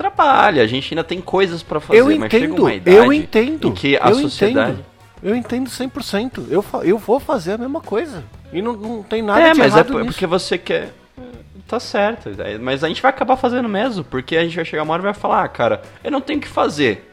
trabalha, 0.00 0.62
a 0.62 0.66
gente 0.66 0.94
ainda 0.94 1.04
tem 1.04 1.20
coisas 1.20 1.62
pra 1.62 1.78
fazer. 1.80 2.00
eu 2.00 2.06
mas 2.18 2.30
chega 2.30 2.46
entendo, 2.46 2.68
eu 2.86 3.12
entendo. 3.12 3.72
que 3.72 3.96
a 3.98 4.08
eu 4.08 4.14
sociedade. 4.14 4.70
Entendo, 4.72 4.84
eu 5.22 5.36
entendo 5.36 5.68
100%. 5.68 6.46
Eu, 6.48 6.64
eu 6.82 6.96
vou 6.96 7.20
fazer 7.20 7.52
a 7.52 7.58
mesma 7.58 7.80
coisa. 7.80 8.24
E 8.52 8.62
não, 8.62 8.72
não 8.72 9.02
tem 9.02 9.20
nada 9.22 9.40
É, 9.40 9.52
de 9.52 9.58
mas 9.58 9.72
é 9.74 9.76
errado 9.76 9.92
por- 9.92 10.00
nisso. 10.00 10.12
porque 10.14 10.26
você 10.26 10.56
quer. 10.56 10.92
Tá 11.68 11.78
certo, 11.78 12.30
é, 12.40 12.58
mas 12.58 12.82
a 12.82 12.88
gente 12.88 13.00
vai 13.00 13.10
acabar 13.10 13.36
fazendo 13.36 13.68
mesmo, 13.68 14.02
porque 14.02 14.36
a 14.36 14.42
gente 14.42 14.56
vai 14.56 14.64
chegar 14.64 14.82
uma 14.82 14.92
hora 14.92 15.02
e 15.02 15.04
vai 15.04 15.14
falar, 15.14 15.44
ah, 15.44 15.48
cara, 15.48 15.82
eu 16.02 16.10
não 16.10 16.20
tenho 16.20 16.40
o 16.40 16.42
que 16.42 16.48
fazer. 16.48 17.09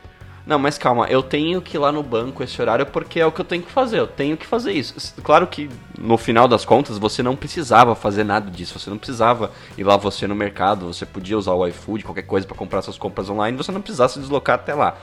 Não, 0.48 0.58
mas 0.58 0.78
calma, 0.78 1.08
eu 1.08 1.22
tenho 1.22 1.62
que 1.62 1.76
ir 1.76 1.78
lá 1.78 1.92
no 1.92 2.02
banco 2.02 2.42
esse 2.42 2.62
horário 2.62 2.86
porque 2.86 3.20
é 3.20 3.26
o 3.26 3.32
que 3.34 3.42
eu 3.42 3.46
tenho 3.46 3.62
que 3.62 3.70
fazer, 3.70 4.00
eu 4.00 4.08
tenho 4.08 4.38
que 4.38 4.48
fazer 4.48 4.72
isso. 4.72 5.14
Claro 5.22 5.46
que 5.46 5.70
no 6.00 6.18
final 6.18 6.48
das 6.48 6.64
contas 6.64 6.98
você 6.98 7.22
não 7.22 7.36
precisava 7.36 7.94
fazer 7.96 8.24
nada 8.24 8.50
disso, 8.50 8.80
você 8.80 8.90
não 8.90 8.98
precisava 8.98 9.52
ir 9.78 9.84
lá 9.84 9.98
você 9.98 10.26
no 10.26 10.34
mercado, 10.34 10.88
você 10.88 11.06
podia 11.06 11.38
usar 11.38 11.52
o 11.52 11.68
iFood, 11.68 12.06
qualquer 12.06 12.22
coisa 12.22 12.48
para 12.48 12.56
comprar 12.56 12.82
suas 12.82 12.98
compras 12.98 13.30
online, 13.30 13.58
você 13.58 13.74
não 13.74 13.82
precisava 13.82 14.08
se 14.08 14.20
deslocar 14.20 14.56
até 14.56 14.74
lá. 14.74 14.98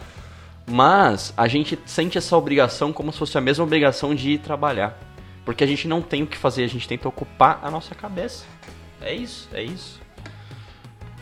Mas 0.66 1.34
a 1.36 1.46
gente 1.46 1.78
sente 1.84 2.16
essa 2.16 2.34
obrigação 2.38 2.90
como 2.90 3.12
se 3.12 3.18
fosse 3.18 3.36
a 3.36 3.40
mesma 3.42 3.64
obrigação 3.64 4.14
de 4.14 4.30
ir 4.30 4.38
trabalhar. 4.38 4.98
Porque 5.44 5.62
a 5.62 5.66
gente 5.66 5.86
não 5.86 6.00
tem 6.00 6.22
o 6.22 6.26
que 6.26 6.38
fazer, 6.38 6.64
a 6.64 6.68
gente 6.68 6.88
tenta 6.88 7.06
ocupar 7.06 7.60
a 7.62 7.70
nossa 7.70 7.94
cabeça. 7.94 8.46
É 8.98 9.12
isso, 9.12 9.46
é 9.52 9.62
isso. 9.62 10.00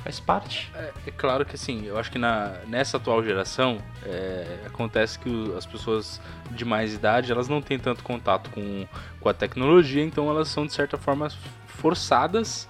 Faz 0.03 0.19
parte. 0.19 0.71
É, 0.75 0.91
é 1.07 1.11
claro 1.13 1.45
que 1.45 1.55
assim, 1.55 1.87
eu 1.87 1.97
acho 1.97 2.11
que 2.11 2.19
na, 2.19 2.53
nessa 2.67 2.97
atual 2.97 3.23
geração 3.23 3.79
é, 4.05 4.59
acontece 4.67 5.17
que 5.19 5.29
o- 5.29 5.57
as 5.57 5.65
pessoas 5.65 6.21
de 6.51 6.65
mais 6.65 6.93
idade 6.93 7.31
elas 7.31 7.49
não 7.49 7.63
têm 7.63 7.79
tanto 7.79 8.03
contato 8.03 8.51
com, 8.51 8.85
com 9.21 9.29
a 9.29 9.33
tecnologia, 9.35 10.03
então 10.03 10.29
elas 10.29 10.49
são 10.49 10.67
de 10.67 10.73
certa 10.73 10.99
forma 10.99 11.29
forçadas 11.69 12.69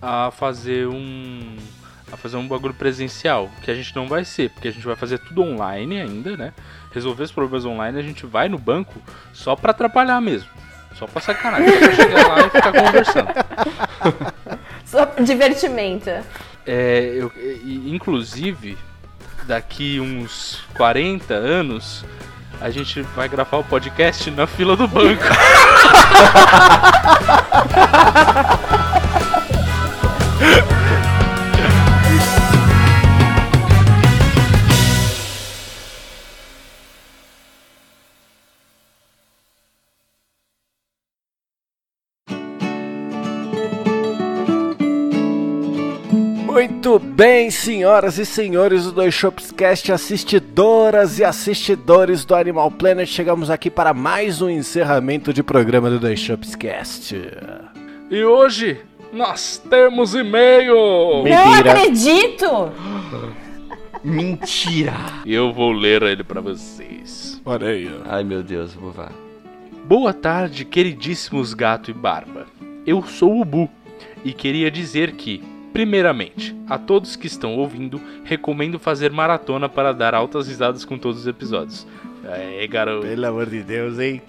a 0.00 0.30
fazer 0.30 0.86
um 0.88 1.56
a 2.12 2.16
fazer 2.16 2.36
um 2.36 2.46
bagulho 2.46 2.74
presencial, 2.74 3.50
que 3.62 3.70
a 3.70 3.74
gente 3.74 3.94
não 3.96 4.06
vai 4.06 4.24
ser, 4.24 4.50
porque 4.50 4.68
a 4.68 4.70
gente 4.70 4.86
vai 4.86 4.94
fazer 4.94 5.18
tudo 5.18 5.42
online 5.42 6.00
ainda, 6.00 6.36
né? 6.36 6.52
Resolver 6.92 7.24
os 7.24 7.32
problemas 7.32 7.64
online, 7.64 7.98
a 7.98 8.02
gente 8.02 8.24
vai 8.24 8.48
no 8.48 8.58
banco 8.58 8.94
só 9.32 9.56
pra 9.56 9.72
atrapalhar 9.72 10.20
mesmo. 10.20 10.48
Só 10.94 11.06
pra 11.08 11.20
sacanagem, 11.20 11.68
só 11.68 11.78
pra 11.78 11.92
chegar 11.92 12.28
lá 12.28 12.40
e 12.46 12.50
ficar 12.50 12.72
conversando. 12.72 13.28
Só 14.86 15.04
divertimento. 15.20 16.10
É, 16.66 17.14
eu, 17.16 17.30
inclusive, 17.86 18.76
daqui 19.46 20.00
uns 20.00 20.62
40 20.76 21.34
anos, 21.34 22.04
a 22.60 22.70
gente 22.70 23.02
vai 23.14 23.28
gravar 23.28 23.58
o 23.58 23.64
podcast 23.64 24.30
na 24.30 24.46
fila 24.46 24.76
do 24.76 24.88
banco. 24.88 25.22
Muito 46.84 46.98
bem, 46.98 47.50
senhoras 47.50 48.18
e 48.18 48.26
senhores 48.26 48.84
do 48.84 48.92
Dois 48.92 49.14
Shopscast, 49.14 49.90
assistidoras 49.90 51.18
e 51.18 51.24
assistidores 51.24 52.26
do 52.26 52.34
Animal 52.34 52.70
Planet, 52.70 53.08
chegamos 53.08 53.48
aqui 53.48 53.70
para 53.70 53.94
mais 53.94 54.42
um 54.42 54.50
encerramento 54.50 55.32
de 55.32 55.42
programa 55.42 55.88
do 55.88 55.98
Dois 55.98 56.20
Shopscast. 56.20 57.16
E 58.10 58.22
hoje 58.22 58.82
nós 59.14 59.56
temos 59.70 60.14
e-mail! 60.14 60.74
Não 60.74 61.22
Mentira. 61.22 61.72
acredito! 61.72 62.70
Mentira! 64.04 64.92
Eu 65.24 65.54
vou 65.54 65.72
ler 65.72 66.02
ele 66.02 66.22
pra 66.22 66.42
vocês. 66.42 67.40
Olha 67.46 67.68
aí, 67.68 67.88
ó. 67.90 68.02
Ai 68.04 68.24
meu 68.24 68.42
Deus, 68.42 68.74
vou 68.74 68.92
vá. 68.92 69.10
Boa 69.86 70.12
tarde, 70.12 70.66
queridíssimos 70.66 71.54
gato 71.54 71.90
e 71.90 71.94
barba. 71.94 72.44
Eu 72.86 73.02
sou 73.04 73.40
o 73.40 73.44
Bu 73.44 73.70
e 74.22 74.34
queria 74.34 74.70
dizer 74.70 75.12
que, 75.12 75.42
primeiramente, 75.74 76.54
a 76.70 76.78
todos 76.78 77.16
que 77.16 77.26
estão 77.26 77.56
ouvindo, 77.56 78.00
recomendo 78.24 78.78
fazer 78.78 79.10
maratona 79.10 79.68
para 79.68 79.92
dar 79.92 80.14
altas 80.14 80.46
risadas 80.48 80.84
com 80.84 80.96
todos 80.96 81.20
os 81.22 81.26
episódios. 81.26 81.84
É, 82.24 82.64
garoto. 82.68 83.06
Pelo 83.06 83.26
amor 83.26 83.46
de 83.46 83.60
Deus, 83.62 83.98
hein? 83.98 84.22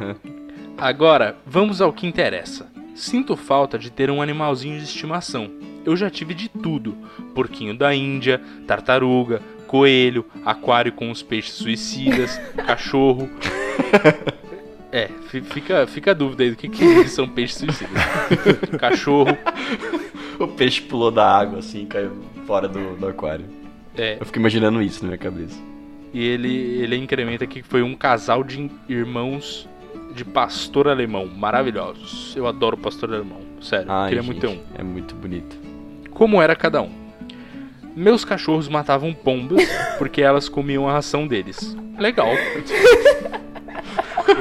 Agora, 0.76 1.36
vamos 1.46 1.80
ao 1.80 1.92
que 1.92 2.06
interessa. 2.06 2.70
Sinto 2.94 3.36
falta 3.36 3.78
de 3.78 3.90
ter 3.90 4.10
um 4.10 4.20
animalzinho 4.22 4.78
de 4.78 4.84
estimação. 4.84 5.50
Eu 5.84 5.96
já 5.96 6.10
tive 6.10 6.34
de 6.34 6.48
tudo: 6.48 6.96
porquinho 7.34 7.74
da 7.76 7.94
Índia, 7.94 8.40
tartaruga, 8.66 9.40
coelho, 9.66 10.26
aquário 10.44 10.92
com 10.92 11.10
os 11.10 11.22
peixes 11.22 11.54
suicidas, 11.54 12.38
cachorro. 12.66 13.28
É, 14.92 15.08
fi- 15.28 15.40
fica, 15.42 15.86
fica 15.86 16.10
a 16.12 16.14
dúvida 16.14 16.44
aí 16.44 16.50
do 16.50 16.56
que, 16.56 16.68
que 16.68 17.08
são 17.08 17.28
peixes 17.28 17.58
suicidas. 17.58 17.90
cachorro, 18.78 19.36
O 20.44 20.48
peixe 20.48 20.80
pulou 20.82 21.10
da 21.10 21.26
água 21.26 21.58
assim 21.60 21.82
e 21.82 21.86
caiu 21.86 22.12
fora 22.46 22.68
do, 22.68 22.96
do 22.96 23.06
aquário. 23.08 23.46
é, 23.96 24.18
Eu 24.20 24.26
fico 24.26 24.38
imaginando 24.38 24.80
isso 24.82 25.02
na 25.02 25.08
minha 25.08 25.18
cabeça. 25.18 25.58
e 26.12 26.24
ele, 26.24 26.54
ele 26.82 26.96
incrementa 26.96 27.44
aqui 27.44 27.62
que 27.62 27.68
foi 27.68 27.82
um 27.82 27.94
casal 27.94 28.42
de 28.44 28.70
irmãos 28.88 29.68
de 30.14 30.24
pastor 30.24 30.88
alemão, 30.88 31.26
maravilhosos. 31.26 32.34
Eu 32.36 32.46
adoro 32.46 32.76
pastor 32.76 33.12
alemão, 33.12 33.40
sério, 33.60 33.90
Ai, 33.90 34.08
queria 34.08 34.22
gente, 34.22 34.32
muito 34.32 34.46
ter 34.46 34.48
um. 34.48 34.62
É 34.78 34.82
muito 34.82 35.14
bonito. 35.14 35.56
Como 36.10 36.40
era 36.40 36.56
cada 36.56 36.80
um? 36.82 36.90
Meus 37.94 38.24
cachorros 38.24 38.68
matavam 38.68 39.12
pombas 39.14 39.62
porque 39.98 40.20
elas 40.22 40.48
comiam 40.48 40.88
a 40.88 40.92
ração 40.92 41.26
deles. 41.26 41.76
Legal. 41.98 42.28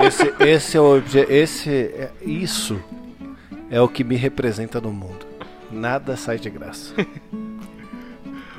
Esse, 0.05 0.33
esse 0.39 0.77
é 0.77 0.81
o 0.81 0.97
esse 1.29 1.69
é- 1.69 2.11
isso 2.21 2.81
é 3.69 3.79
o 3.79 3.87
que 3.87 4.03
me 4.03 4.15
representa 4.15 4.81
no 4.81 4.91
mundo. 4.91 5.24
Nada 5.75 6.15
sai 6.15 6.37
de 6.39 6.49
graça. 6.49 6.93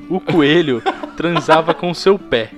O 0.09 0.21
coelho 0.21 0.81
transava 1.17 1.75
com 1.75 1.93
seu 1.93 2.17
pé. 2.17 2.51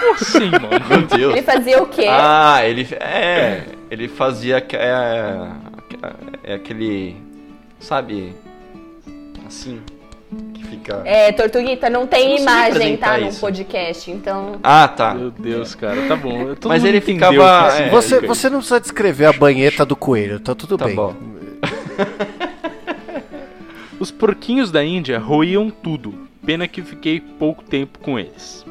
Como 0.00 0.14
assim, 0.14 0.50
mano? 0.50 0.84
Meu 0.88 1.02
Deus. 1.06 1.32
Ele 1.34 1.42
fazia 1.42 1.80
o 1.80 1.86
quê? 1.86 2.06
Ah, 2.10 2.66
ele. 2.66 2.88
É. 2.98 3.66
Ele 3.88 4.08
fazia. 4.08 4.56
É, 4.72 5.48
é 6.42 6.54
aquele. 6.54 7.14
Sabe? 7.78 8.34
Assim. 9.46 9.80
Que 10.54 10.64
fica. 10.64 11.02
É, 11.04 11.30
Tortuguita, 11.30 11.88
não 11.88 12.04
tem 12.04 12.40
imagem, 12.40 12.96
tá? 12.96 13.16
No 13.18 13.28
isso. 13.28 13.40
podcast, 13.40 14.10
então. 14.10 14.56
Ah, 14.60 14.88
tá. 14.88 15.14
Meu 15.14 15.30
Deus, 15.30 15.76
cara, 15.76 16.02
tá 16.08 16.16
bom. 16.16 16.56
Todo 16.56 16.68
Mas 16.68 16.84
ele 16.84 16.98
entendeu 16.98 17.30
ficava- 17.30 17.36
o 17.36 17.62
que 17.62 17.66
é, 17.68 17.70
significa 17.76 17.90
Você, 18.02 18.16
isso. 18.16 18.26
você 18.26 18.50
não 18.50 18.58
precisa 18.58 18.80
descrever 18.80 19.26
a 19.26 19.32
banheta 19.32 19.86
do 19.86 19.94
coelho, 19.94 20.40
tá 20.40 20.52
tudo 20.52 20.76
Tá 20.76 20.86
bem. 20.86 20.96
bom. 20.96 21.14
Os 24.00 24.10
porquinhos 24.10 24.70
da 24.70 24.82
Índia 24.82 25.18
roíam 25.18 25.68
tudo. 25.70 26.26
Pena 26.44 26.66
que 26.66 26.80
fiquei 26.80 27.20
pouco 27.20 27.62
tempo 27.62 27.98
com 27.98 28.18
eles. 28.18 28.64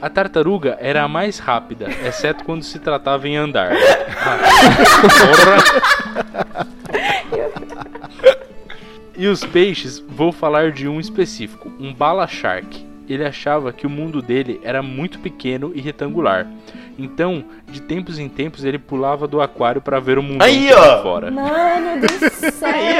A 0.00 0.08
tartaruga 0.08 0.78
era 0.80 1.02
a 1.02 1.08
mais 1.08 1.40
rápida, 1.40 1.88
exceto 2.06 2.44
quando 2.44 2.62
se 2.62 2.78
tratava 2.78 3.28
em 3.28 3.36
andar. 3.36 3.72
E 9.18 9.26
os 9.26 9.44
peixes, 9.44 9.98
vou 9.98 10.30
falar 10.30 10.70
de 10.70 10.86
um 10.86 11.00
específico, 11.00 11.70
um 11.78 11.92
bala 11.92 12.28
shark. 12.28 12.86
Ele 13.08 13.24
achava 13.24 13.72
que 13.72 13.88
o 13.88 13.90
mundo 13.90 14.22
dele 14.22 14.60
era 14.62 14.82
muito 14.84 15.18
pequeno 15.18 15.72
e 15.74 15.80
retangular. 15.80 16.46
Então, 17.02 17.44
de 17.70 17.80
tempos 17.80 18.18
em 18.18 18.28
tempos, 18.28 18.64
ele 18.64 18.78
pulava 18.78 19.26
do 19.26 19.40
aquário 19.40 19.80
para 19.80 19.98
ver 19.98 20.18
o 20.18 20.22
mundo 20.22 20.42
Aí, 20.42 20.70
ó. 20.72 21.02
fora. 21.02 21.30
Mano 21.30 22.00
do 22.00 22.08
céu! 22.52 22.68
Aí, 22.68 22.98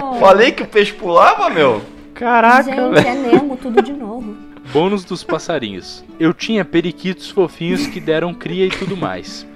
ó. 0.00 0.14
Falei 0.14 0.52
que 0.52 0.62
o 0.62 0.66
peixe 0.66 0.92
pulava, 0.92 1.50
meu. 1.50 1.82
Caraca, 2.14 2.62
Gente, 2.70 3.06
é 3.06 3.14
Nemo, 3.14 3.56
tudo 3.56 3.82
de 3.82 3.92
novo. 3.92 4.34
Bônus 4.72 5.04
dos 5.04 5.22
passarinhos. 5.22 6.04
Eu 6.18 6.32
tinha 6.32 6.64
periquitos 6.64 7.28
fofinhos 7.30 7.86
que 7.86 8.00
deram 8.00 8.32
cria 8.32 8.64
e 8.66 8.70
tudo 8.70 8.96
mais. 8.96 9.46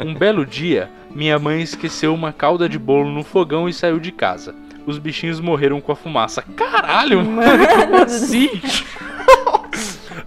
Um 0.00 0.14
belo 0.14 0.44
dia, 0.46 0.90
minha 1.14 1.38
mãe 1.38 1.60
esqueceu 1.62 2.14
uma 2.14 2.32
calda 2.32 2.68
de 2.68 2.78
bolo 2.78 3.10
no 3.10 3.22
fogão 3.22 3.68
e 3.68 3.72
saiu 3.72 4.00
de 4.00 4.10
casa. 4.10 4.54
Os 4.86 4.98
bichinhos 4.98 5.38
morreram 5.38 5.80
com 5.80 5.92
a 5.92 5.96
fumaça. 5.96 6.42
Caralho, 6.56 7.24
mano, 7.24 7.66
como 7.66 7.96
assim? 8.02 8.50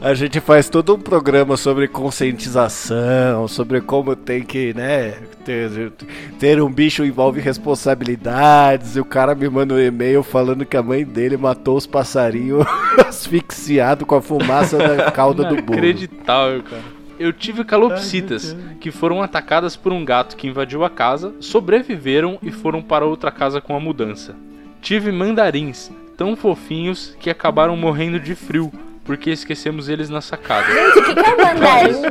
A 0.02 0.16
gente 0.16 0.39
faz 0.39 0.68
todo 0.68 0.95
um 0.95 0.99
programa 0.99 1.56
sobre 1.56 1.88
conscientização, 1.88 3.47
sobre 3.47 3.80
como 3.82 4.16
tem 4.16 4.41
que, 4.41 4.74
né, 4.74 5.12
ter, 5.45 5.91
ter 6.39 6.60
um 6.60 6.72
bicho 6.72 7.06
envolve 7.06 7.39
responsabilidades. 7.39 8.95
E 8.95 8.99
o 8.99 9.06
cara 9.06 9.36
me 9.36 9.47
manda 9.47 9.76
um 9.76 9.80
e-mail 9.80 10.24
falando 10.24 10.66
que 10.66 10.76
a 10.76 10.82
mãe 10.82 11.06
dele 11.06 11.38
matou 11.38 11.78
os 11.78 11.86
passarinhos 11.86 12.66
asfixiado 13.08 14.04
com 14.04 14.16
a 14.16 14.22
fumaça 14.24 14.76
da 14.76 15.12
cauda 15.12 15.43
do 15.43 15.62
bolo. 15.62 15.78
Inacreditável, 15.78 16.64
cara. 16.64 16.84
Eu 17.20 17.32
tive 17.32 17.64
calopsitas, 17.64 18.58
que 18.80 18.89
foram 18.89 19.22
atacadas 19.22 19.76
por 19.76 19.93
um 19.93 20.04
gato 20.04 20.36
que 20.36 20.47
invadiu 20.47 20.84
a 20.84 20.89
casa, 20.89 21.36
sobreviveram 21.39 22.39
e 22.41 22.52
foram 22.52 22.82
para 22.82 23.06
outra 23.06 23.30
casa 23.30 23.62
com 23.62 23.76
a 23.76 23.80
mudança. 23.80 24.36
Tive 24.82 25.12
mandarins, 25.12 25.91
tão 26.18 26.36
fofinhos 26.36 27.16
que 27.20 27.30
acabaram 27.30 27.78
morrendo 27.78 28.20
de 28.20 28.34
frio, 28.34 28.72
porque 29.04 29.30
esquecemos 29.32 29.89
eles 29.89 30.10
na 30.10 30.22
sacada. 30.22 30.68
Gente, 30.68 30.99
o 30.99 31.04
que, 31.06 31.14
que 31.16 31.20
é 31.20 31.34
o 31.34 31.38
mandarim? 31.38 32.02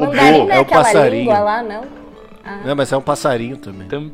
mandarim 0.00 0.38
não 0.46 0.50
é, 0.52 0.56
é 0.56 0.60
o 0.60 0.64
passarinho. 0.64 1.20
língua 1.22 1.38
lá, 1.40 1.62
não? 1.62 1.82
Não, 2.64 2.74
mas 2.76 2.90
é 2.92 2.96
um 2.96 3.02
passarinho 3.02 3.56
também. 3.56 3.88
Tam- 3.88 4.10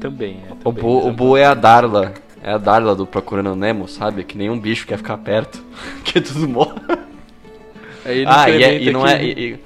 também, 0.00 0.40
é. 0.48 0.52
O 0.52 0.56
também, 0.56 0.82
Bo, 0.82 0.96
o 0.96 1.00
também. 1.00 1.14
Bo 1.16 1.36
é 1.36 1.44
a 1.44 1.54
Darla. 1.54 2.12
É 2.42 2.52
a 2.52 2.58
Darla 2.58 2.94
do 2.94 3.06
Procurando 3.06 3.54
Nemo, 3.56 3.88
sabe? 3.88 4.22
Que 4.24 4.38
nenhum 4.38 4.58
bicho 4.58 4.86
quer 4.86 4.96
ficar 4.96 5.18
perto. 5.18 5.62
que 6.04 6.20
tudo 6.20 6.48
morre. 6.48 6.80
Ah, 8.26 8.48
e, 8.48 8.62
é- 8.62 8.82
e 8.82 8.90
não 8.90 9.06
é. 9.06 9.22
e- 9.22 9.32
e 9.54 9.58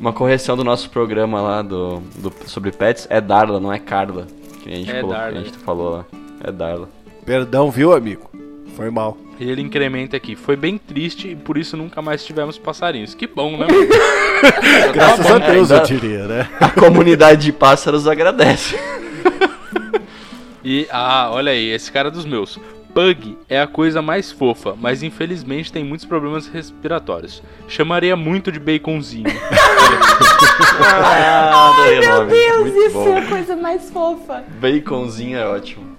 uma 0.00 0.12
correção 0.12 0.56
do 0.56 0.64
nosso 0.64 0.88
programa 0.90 1.40
lá 1.42 1.62
do, 1.62 2.00
do- 2.16 2.32
sobre 2.46 2.70
pets 2.70 3.06
é 3.10 3.20
Darla, 3.20 3.58
não 3.60 3.72
é 3.72 3.78
Carla. 3.78 4.26
Que 4.62 4.70
a 4.70 4.76
gente, 4.76 4.90
É 4.90 5.00
colocou- 5.00 5.10
Darla, 5.18 5.32
que 5.32 5.38
a 5.38 5.42
gente 5.42 5.56
é. 5.56 5.58
falou 5.58 5.90
lá. 5.90 6.04
É 6.44 6.52
Darla. 6.52 6.88
Perdão, 7.26 7.70
viu, 7.70 7.92
amigo? 7.92 8.30
Foi 8.76 8.88
mal. 8.90 9.16
E 9.42 9.50
ele 9.50 9.60
incrementa 9.60 10.16
aqui. 10.16 10.36
Foi 10.36 10.54
bem 10.54 10.78
triste 10.78 11.28
e 11.28 11.34
por 11.34 11.58
isso 11.58 11.76
nunca 11.76 12.00
mais 12.00 12.24
tivemos 12.24 12.56
passarinhos. 12.58 13.12
Que 13.12 13.26
bom, 13.26 13.56
né, 13.56 13.66
mano? 13.70 13.88
Graças 14.92 15.26
bom, 15.26 15.34
a 15.34 15.38
Deus, 15.38 15.72
ainda- 15.72 15.82
eu 15.82 15.86
diria, 15.98 16.26
né? 16.28 16.48
A 16.60 16.68
comunidade 16.68 17.42
de 17.46 17.52
pássaros 17.52 18.06
agradece. 18.06 18.76
E, 20.64 20.86
ah, 20.92 21.28
olha 21.32 21.50
aí, 21.50 21.70
esse 21.70 21.90
cara 21.90 22.06
é 22.06 22.10
dos 22.12 22.24
meus. 22.24 22.56
Pug 22.94 23.36
é 23.48 23.60
a 23.60 23.66
coisa 23.66 24.00
mais 24.00 24.30
fofa, 24.30 24.76
mas 24.80 25.02
infelizmente 25.02 25.72
tem 25.72 25.82
muitos 25.82 26.06
problemas 26.06 26.46
respiratórios. 26.46 27.42
Chamaria 27.66 28.14
muito 28.14 28.52
de 28.52 28.60
baconzinho. 28.60 29.24
ah, 30.80 31.72
o 31.74 32.08
nome. 32.18 32.30
Deus, 32.30 32.60
Muito 32.60 32.78
isso 32.78 32.92
bom. 32.92 33.08
é 33.08 33.18
a 33.18 33.26
coisa 33.26 33.56
mais 33.56 33.90
fofa. 33.90 34.44
Baconzinho 34.60 35.36
é 35.36 35.44
ótimo. 35.48 35.91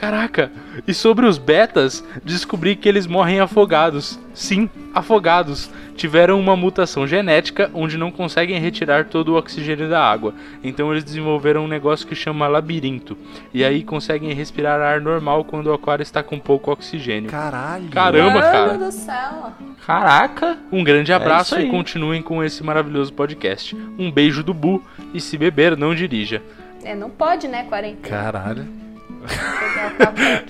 Caraca, 0.00 0.50
e 0.88 0.94
sobre 0.94 1.26
os 1.26 1.36
betas, 1.36 2.02
descobri 2.24 2.74
que 2.74 2.88
eles 2.88 3.06
morrem 3.06 3.38
afogados. 3.38 4.18
Sim, 4.32 4.70
afogados. 4.94 5.70
Tiveram 5.94 6.40
uma 6.40 6.56
mutação 6.56 7.06
genética 7.06 7.70
onde 7.74 7.98
não 7.98 8.10
conseguem 8.10 8.58
retirar 8.58 9.04
todo 9.04 9.34
o 9.34 9.36
oxigênio 9.36 9.90
da 9.90 10.02
água. 10.02 10.32
Então 10.64 10.90
eles 10.90 11.04
desenvolveram 11.04 11.66
um 11.66 11.68
negócio 11.68 12.06
que 12.06 12.14
chama 12.14 12.48
labirinto. 12.48 13.14
E 13.52 13.62
aí 13.62 13.84
conseguem 13.84 14.32
respirar 14.32 14.80
ar 14.80 15.02
normal 15.02 15.44
quando 15.44 15.66
o 15.66 15.74
aquário 15.74 16.02
está 16.02 16.22
com 16.22 16.38
pouco 16.38 16.70
oxigênio. 16.72 17.30
Caralho. 17.30 17.90
Caramba, 17.90 18.40
Mano 18.40 18.40
cara. 18.40 18.78
do 18.78 18.90
céu. 18.90 19.52
Caraca. 19.84 20.56
Um 20.72 20.82
grande 20.82 21.12
abraço 21.12 21.58
isso 21.58 21.66
e 21.66 21.70
continuem 21.70 22.22
com 22.22 22.42
esse 22.42 22.64
maravilhoso 22.64 23.12
podcast. 23.12 23.76
Um 23.98 24.10
beijo 24.10 24.42
do 24.42 24.54
Bu 24.54 24.82
e 25.12 25.20
se 25.20 25.36
beber, 25.36 25.76
não 25.76 25.94
dirija. 25.94 26.42
É, 26.82 26.94
não 26.94 27.10
pode, 27.10 27.46
né, 27.46 27.64
quarentena. 27.64 28.08
Caralho. 28.08 28.66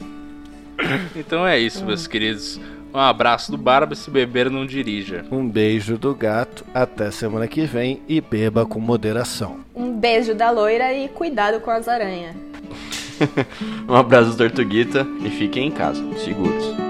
Então 1.14 1.46
é 1.46 1.56
isso, 1.56 1.84
meus 1.84 2.08
queridos. 2.08 2.60
Um 2.92 2.98
abraço 2.98 3.50
do 3.50 3.58
Barba, 3.58 3.94
se 3.94 4.10
beber 4.10 4.50
não 4.50 4.66
dirija. 4.66 5.24
Um 5.30 5.48
beijo 5.48 5.98
do 5.98 6.14
gato, 6.14 6.64
até 6.74 7.10
semana 7.10 7.46
que 7.48 7.64
vem 7.64 8.00
e 8.08 8.20
beba 8.20 8.66
com 8.66 8.78
moderação. 8.78 9.60
Um 9.74 9.92
beijo 9.92 10.34
da 10.34 10.50
loira 10.50 10.92
e 10.92 11.08
cuidado 11.08 11.60
com 11.60 11.70
as 11.70 11.88
aranhas. 11.88 12.36
Um 13.88 13.94
abraço 13.94 14.30
do 14.30 14.36
Tortuguita 14.36 15.06
e 15.24 15.30
fiquem 15.30 15.68
em 15.68 15.70
casa, 15.70 16.02
seguros. 16.18 16.83